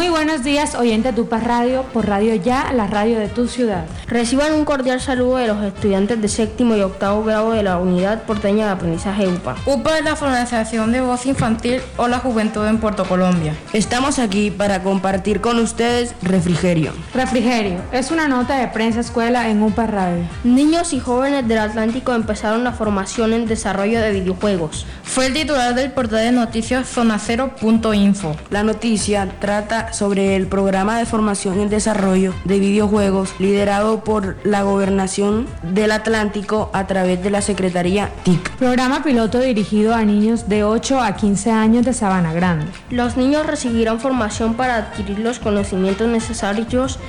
Muy 0.00 0.08
buenos 0.08 0.42
días, 0.42 0.76
oyentes 0.76 1.14
de 1.14 1.20
UPA 1.20 1.40
Radio, 1.40 1.82
por 1.92 2.08
Radio 2.08 2.34
Ya, 2.34 2.72
la 2.72 2.86
radio 2.86 3.18
de 3.18 3.28
tu 3.28 3.46
ciudad. 3.46 3.84
Reciban 4.06 4.54
un 4.54 4.64
cordial 4.64 4.98
saludo 4.98 5.36
de 5.36 5.46
los 5.46 5.62
estudiantes 5.62 6.22
de 6.22 6.26
séptimo 6.26 6.74
y 6.74 6.80
octavo 6.80 7.22
grado 7.22 7.52
de 7.52 7.62
la 7.62 7.76
Unidad 7.76 8.22
Porteña 8.22 8.64
de 8.64 8.70
Aprendizaje 8.72 9.28
UPA. 9.28 9.56
UPA 9.66 9.98
es 9.98 10.04
la 10.04 10.16
Fundación 10.16 10.90
de 10.90 11.02
Voz 11.02 11.26
Infantil 11.26 11.82
o 11.98 12.08
la 12.08 12.18
Juventud 12.18 12.66
en 12.66 12.78
Puerto 12.78 13.04
Colombia. 13.04 13.54
Estamos 13.74 14.18
aquí 14.18 14.50
para 14.50 14.82
compartir 14.82 15.42
con 15.42 15.58
ustedes 15.58 16.14
Refrigerio. 16.22 16.92
Refrigerio 17.12 17.80
es 17.92 18.10
una 18.10 18.26
nota 18.26 18.56
de 18.56 18.68
prensa 18.68 19.00
escuela 19.00 19.50
en 19.50 19.62
UPA 19.62 19.86
Radio. 19.86 20.24
Niños 20.44 20.94
y 20.94 21.00
jóvenes 21.00 21.46
del 21.46 21.58
Atlántico 21.58 22.14
empezaron 22.14 22.64
la 22.64 22.72
formación 22.72 23.34
en 23.34 23.44
desarrollo 23.44 24.00
de 24.00 24.12
videojuegos. 24.12 24.86
Fue 25.10 25.26
el 25.26 25.34
titular 25.34 25.74
del 25.74 25.90
portal 25.90 26.20
de 26.20 26.30
noticias 26.30 26.88
zonacero.info. 26.88 28.36
La 28.48 28.62
noticia 28.62 29.28
trata 29.40 29.92
sobre 29.92 30.36
el 30.36 30.46
programa 30.46 30.98
de 30.98 31.04
formación 31.04 31.58
en 31.58 31.68
desarrollo 31.68 32.32
de 32.44 32.60
videojuegos 32.60 33.34
liderado 33.40 34.04
por 34.04 34.36
la 34.44 34.62
Gobernación 34.62 35.48
del 35.64 35.90
Atlántico 35.90 36.70
a 36.72 36.86
través 36.86 37.24
de 37.24 37.30
la 37.30 37.42
Secretaría 37.42 38.10
TIC. 38.22 38.50
Programa 38.52 39.02
piloto 39.02 39.40
dirigido 39.40 39.96
a 39.96 40.04
niños 40.04 40.48
de 40.48 40.62
8 40.62 41.00
a 41.00 41.16
15 41.16 41.50
años 41.50 41.84
de 41.84 41.92
Sabana 41.92 42.32
Grande. 42.32 42.66
Los 42.90 43.16
niños 43.16 43.44
recibirán 43.48 43.98
formación 43.98 44.54
para 44.54 44.76
adquirir 44.76 45.18
los 45.18 45.40
conocimientos 45.40 46.06
necesarios 46.06 47.00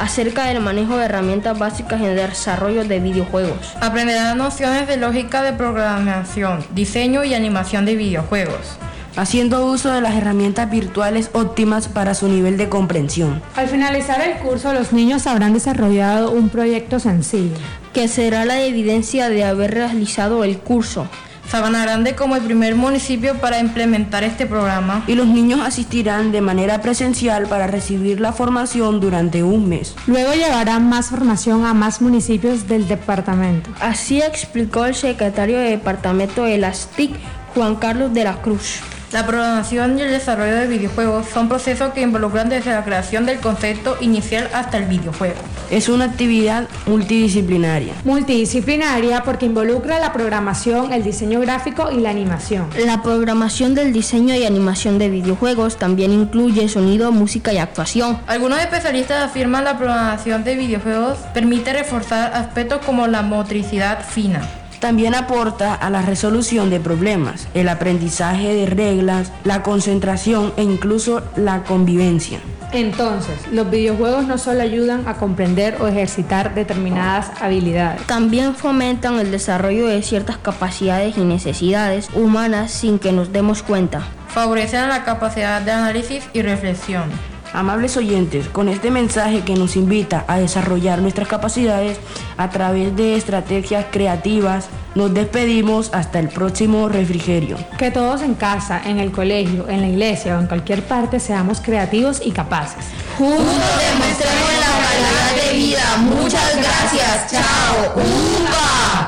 acerca 0.00 0.46
del 0.46 0.60
manejo 0.60 0.96
de 0.96 1.04
herramientas 1.04 1.58
básicas 1.58 2.00
en 2.00 2.06
el 2.06 2.16
desarrollo 2.16 2.84
de 2.84 3.00
videojuegos. 3.00 3.74
Aprenderán 3.80 4.38
nociones 4.38 4.88
de 4.88 4.96
lógica 4.96 5.42
de 5.42 5.52
programación, 5.52 6.64
diseño 6.74 7.22
y 7.24 7.34
animación 7.34 7.84
de 7.84 7.96
videojuegos 7.96 8.78
haciendo 9.16 9.66
uso 9.66 9.92
de 9.92 10.00
las 10.00 10.14
herramientas 10.14 10.70
virtuales 10.70 11.30
óptimas 11.32 11.88
para 11.88 12.14
su 12.14 12.28
nivel 12.28 12.56
de 12.56 12.68
comprensión. 12.68 13.42
Al 13.56 13.68
finalizar 13.68 14.20
el 14.22 14.38
curso, 14.38 14.72
los 14.72 14.92
niños 14.92 15.26
habrán 15.26 15.52
desarrollado 15.52 16.30
un 16.30 16.48
proyecto 16.48 17.00
sencillo, 17.00 17.56
que 17.92 18.08
será 18.08 18.44
la 18.44 18.62
evidencia 18.62 19.28
de 19.28 19.44
haber 19.44 19.74
realizado 19.74 20.44
el 20.44 20.58
curso. 20.58 21.08
Sabana 21.50 21.82
Grande 21.82 22.14
como 22.14 22.36
el 22.36 22.42
primer 22.42 22.76
municipio 22.76 23.34
para 23.34 23.58
implementar 23.58 24.22
este 24.22 24.46
programa. 24.46 25.02
Y 25.08 25.16
los 25.16 25.26
niños 25.26 25.58
asistirán 25.60 26.30
de 26.30 26.40
manera 26.40 26.80
presencial 26.80 27.48
para 27.48 27.66
recibir 27.66 28.20
la 28.20 28.32
formación 28.32 29.00
durante 29.00 29.42
un 29.42 29.68
mes. 29.68 29.96
Luego 30.06 30.32
llevarán 30.32 30.88
más 30.88 31.08
formación 31.08 31.66
a 31.66 31.74
más 31.74 32.00
municipios 32.00 32.68
del 32.68 32.86
departamento. 32.86 33.68
Así 33.80 34.22
explicó 34.22 34.84
el 34.84 34.94
secretario 34.94 35.58
de 35.58 35.70
departamento 35.70 36.44
de 36.44 36.58
las 36.58 36.86
TIC, 36.94 37.16
Juan 37.52 37.74
Carlos 37.74 38.14
de 38.14 38.22
la 38.22 38.40
Cruz. 38.42 38.78
La 39.12 39.26
programación 39.26 39.98
y 39.98 40.02
el 40.02 40.10
desarrollo 40.12 40.54
de 40.54 40.68
videojuegos 40.68 41.26
son 41.26 41.48
procesos 41.48 41.92
que 41.92 42.00
involucran 42.00 42.48
desde 42.48 42.70
la 42.70 42.84
creación 42.84 43.26
del 43.26 43.40
concepto 43.40 43.96
inicial 44.00 44.48
hasta 44.54 44.78
el 44.78 44.84
videojuego. 44.84 45.34
Es 45.68 45.88
una 45.88 46.04
actividad 46.04 46.68
multidisciplinaria. 46.86 47.92
Multidisciplinaria 48.04 49.24
porque 49.24 49.46
involucra 49.46 49.98
la 49.98 50.12
programación, 50.12 50.92
el 50.92 51.02
diseño 51.02 51.40
gráfico 51.40 51.90
y 51.90 51.98
la 51.98 52.10
animación. 52.10 52.68
La 52.86 53.02
programación 53.02 53.74
del 53.74 53.92
diseño 53.92 54.36
y 54.36 54.44
animación 54.44 54.98
de 54.98 55.10
videojuegos 55.10 55.76
también 55.76 56.12
incluye 56.12 56.68
sonido, 56.68 57.10
música 57.10 57.52
y 57.52 57.58
actuación. 57.58 58.20
Algunos 58.28 58.60
especialistas 58.60 59.24
afirman 59.24 59.64
la 59.64 59.76
programación 59.76 60.44
de 60.44 60.54
videojuegos 60.54 61.18
permite 61.34 61.72
reforzar 61.72 62.32
aspectos 62.32 62.78
como 62.86 63.08
la 63.08 63.22
motricidad 63.22 64.04
fina 64.04 64.42
también 64.80 65.14
aporta 65.14 65.74
a 65.74 65.90
la 65.90 66.02
resolución 66.02 66.70
de 66.70 66.80
problemas, 66.80 67.46
el 67.54 67.68
aprendizaje 67.68 68.52
de 68.54 68.66
reglas, 68.66 69.30
la 69.44 69.62
concentración 69.62 70.52
e 70.56 70.62
incluso 70.62 71.22
la 71.36 71.62
convivencia. 71.62 72.40
Entonces, 72.72 73.36
los 73.50 73.68
videojuegos 73.68 74.26
no 74.26 74.38
solo 74.38 74.62
ayudan 74.62 75.06
a 75.08 75.14
comprender 75.14 75.82
o 75.82 75.88
ejercitar 75.88 76.54
determinadas 76.54 77.30
habilidades, 77.40 78.02
también 78.06 78.54
fomentan 78.54 79.18
el 79.18 79.32
desarrollo 79.32 79.88
de 79.88 80.02
ciertas 80.02 80.38
capacidades 80.38 81.18
y 81.18 81.22
necesidades 81.22 82.08
humanas 82.14 82.70
sin 82.70 83.00
que 83.00 83.12
nos 83.12 83.32
demos 83.32 83.62
cuenta. 83.62 84.02
Favorecen 84.28 84.88
la 84.88 85.04
capacidad 85.04 85.60
de 85.60 85.72
análisis 85.72 86.24
y 86.32 86.42
reflexión. 86.42 87.10
Amables 87.52 87.96
oyentes, 87.96 88.48
con 88.48 88.68
este 88.68 88.90
mensaje 88.90 89.42
que 89.42 89.54
nos 89.54 89.74
invita 89.74 90.24
a 90.28 90.38
desarrollar 90.38 91.00
nuestras 91.00 91.26
capacidades 91.26 91.98
a 92.36 92.48
través 92.50 92.94
de 92.94 93.16
estrategias 93.16 93.86
creativas, 93.90 94.68
nos 94.94 95.12
despedimos 95.12 95.90
hasta 95.92 96.20
el 96.20 96.28
próximo 96.28 96.88
refrigerio. 96.88 97.56
Que 97.76 97.90
todos 97.90 98.22
en 98.22 98.34
casa, 98.34 98.80
en 98.84 98.98
el 98.98 99.10
colegio, 99.10 99.68
en 99.68 99.80
la 99.80 99.88
iglesia 99.88 100.36
o 100.36 100.40
en 100.40 100.46
cualquier 100.46 100.84
parte 100.84 101.18
seamos 101.18 101.60
creativos 101.60 102.20
y 102.24 102.30
capaces. 102.30 102.84
Juntos 103.18 103.44
demostremos 103.44 104.50
la 104.60 104.72
calidad 104.86 105.34
de 105.44 105.56
vida. 105.56 105.96
Muchas 105.98 106.56
gracias. 106.56 107.30
Chao. 107.32 108.99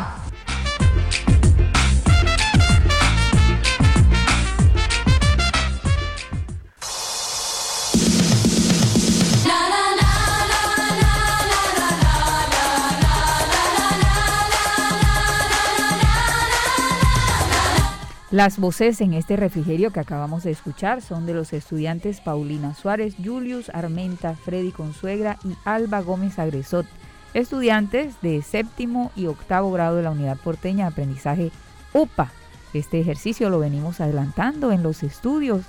Las 18.33 18.59
voces 18.59 19.03
en 19.03 19.13
este 19.13 19.37
refrigerio 19.37 19.91
que 19.91 20.01
acabamos 20.01 20.43
de 20.43 20.53
escuchar 20.53 21.03
son 21.03 21.27
de 21.27 21.35
los 21.35 21.53
estudiantes 21.53 22.23
Paulina 22.23 22.75
Suárez, 22.75 23.15
Julius 23.23 23.69
Armenta, 23.75 24.37
Freddy 24.37 24.71
Consuegra 24.73 25.37
y 25.45 25.55
Alba 25.67 26.01
Gómez 26.01 26.39
Agresot, 26.39 26.87
estudiantes 27.35 28.15
de 28.23 28.41
séptimo 28.41 29.13
y 29.17 29.27
octavo 29.27 29.71
grado 29.71 29.97
de 29.97 30.05
la 30.05 30.13
Unidad 30.13 30.39
Porteña 30.39 30.87
de 30.87 30.93
Aprendizaje 30.93 31.51
UPA. 31.93 32.33
Este 32.73 32.99
ejercicio 32.99 33.51
lo 33.51 33.59
venimos 33.59 34.01
adelantando 34.01 34.73
en 34.73 34.83
los 34.83 35.03
estudios 35.03 35.67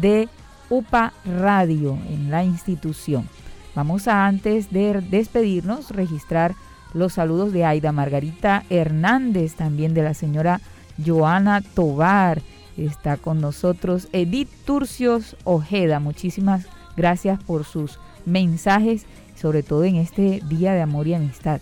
de 0.00 0.30
UPA 0.70 1.12
Radio 1.26 1.98
en 2.08 2.30
la 2.30 2.44
institución. 2.44 3.28
Vamos 3.74 4.08
a 4.08 4.24
antes 4.24 4.72
de 4.72 5.02
despedirnos 5.02 5.90
registrar 5.90 6.54
los 6.94 7.12
saludos 7.12 7.52
de 7.52 7.66
Aida 7.66 7.92
Margarita 7.92 8.64
Hernández, 8.70 9.54
también 9.54 9.92
de 9.92 10.02
la 10.02 10.14
señora 10.14 10.62
Joana 11.04 11.60
Tobar. 11.62 12.42
Está 12.76 13.16
con 13.16 13.40
nosotros 13.40 14.08
Edith 14.12 14.50
Turcios 14.64 15.36
Ojeda. 15.44 15.98
Muchísimas 16.00 16.66
gracias 16.96 17.42
por 17.42 17.64
sus 17.64 17.98
mensajes, 18.24 19.06
sobre 19.34 19.62
todo 19.62 19.84
en 19.84 19.96
este 19.96 20.42
Día 20.48 20.74
de 20.74 20.82
Amor 20.82 21.06
y 21.06 21.14
Amistad. 21.14 21.60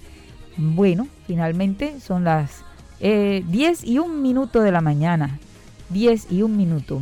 Bueno, 0.57 1.09
finalmente 1.27 2.01
son 2.01 2.25
las 2.25 2.65
10 3.01 3.01
eh, 3.01 3.77
y 3.85 3.99
un 3.99 4.23
minuto 4.23 4.61
de 4.61 4.73
la 4.73 4.81
mañana. 4.81 5.39
10 5.91 6.33
y 6.33 6.43
un 6.43 6.57
minuto. 6.57 7.01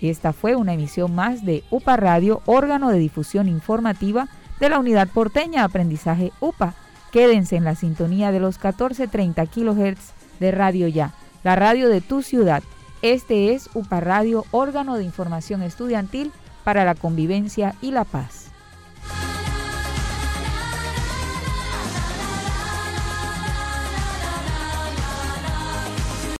Esta 0.00 0.32
fue 0.32 0.56
una 0.56 0.74
emisión 0.74 1.14
más 1.14 1.44
de 1.44 1.64
UPA 1.70 1.96
Radio, 1.96 2.42
órgano 2.46 2.90
de 2.90 2.98
difusión 2.98 3.48
informativa 3.48 4.28
de 4.60 4.68
la 4.68 4.78
Unidad 4.78 5.08
Porteña 5.08 5.64
Aprendizaje 5.64 6.32
UPA. 6.40 6.74
Quédense 7.10 7.56
en 7.56 7.64
la 7.64 7.74
sintonía 7.74 8.32
de 8.32 8.40
los 8.40 8.56
1430 8.56 9.46
kHz 9.46 10.12
de 10.40 10.50
Radio 10.50 10.88
Ya, 10.88 11.12
la 11.42 11.56
radio 11.56 11.88
de 11.88 12.00
tu 12.00 12.22
ciudad. 12.22 12.62
Este 13.02 13.52
es 13.54 13.68
UPA 13.74 14.00
Radio, 14.00 14.44
órgano 14.52 14.96
de 14.96 15.04
información 15.04 15.62
estudiantil 15.62 16.30
para 16.64 16.84
la 16.84 16.94
convivencia 16.94 17.74
y 17.82 17.90
la 17.90 18.04
paz. 18.04 18.51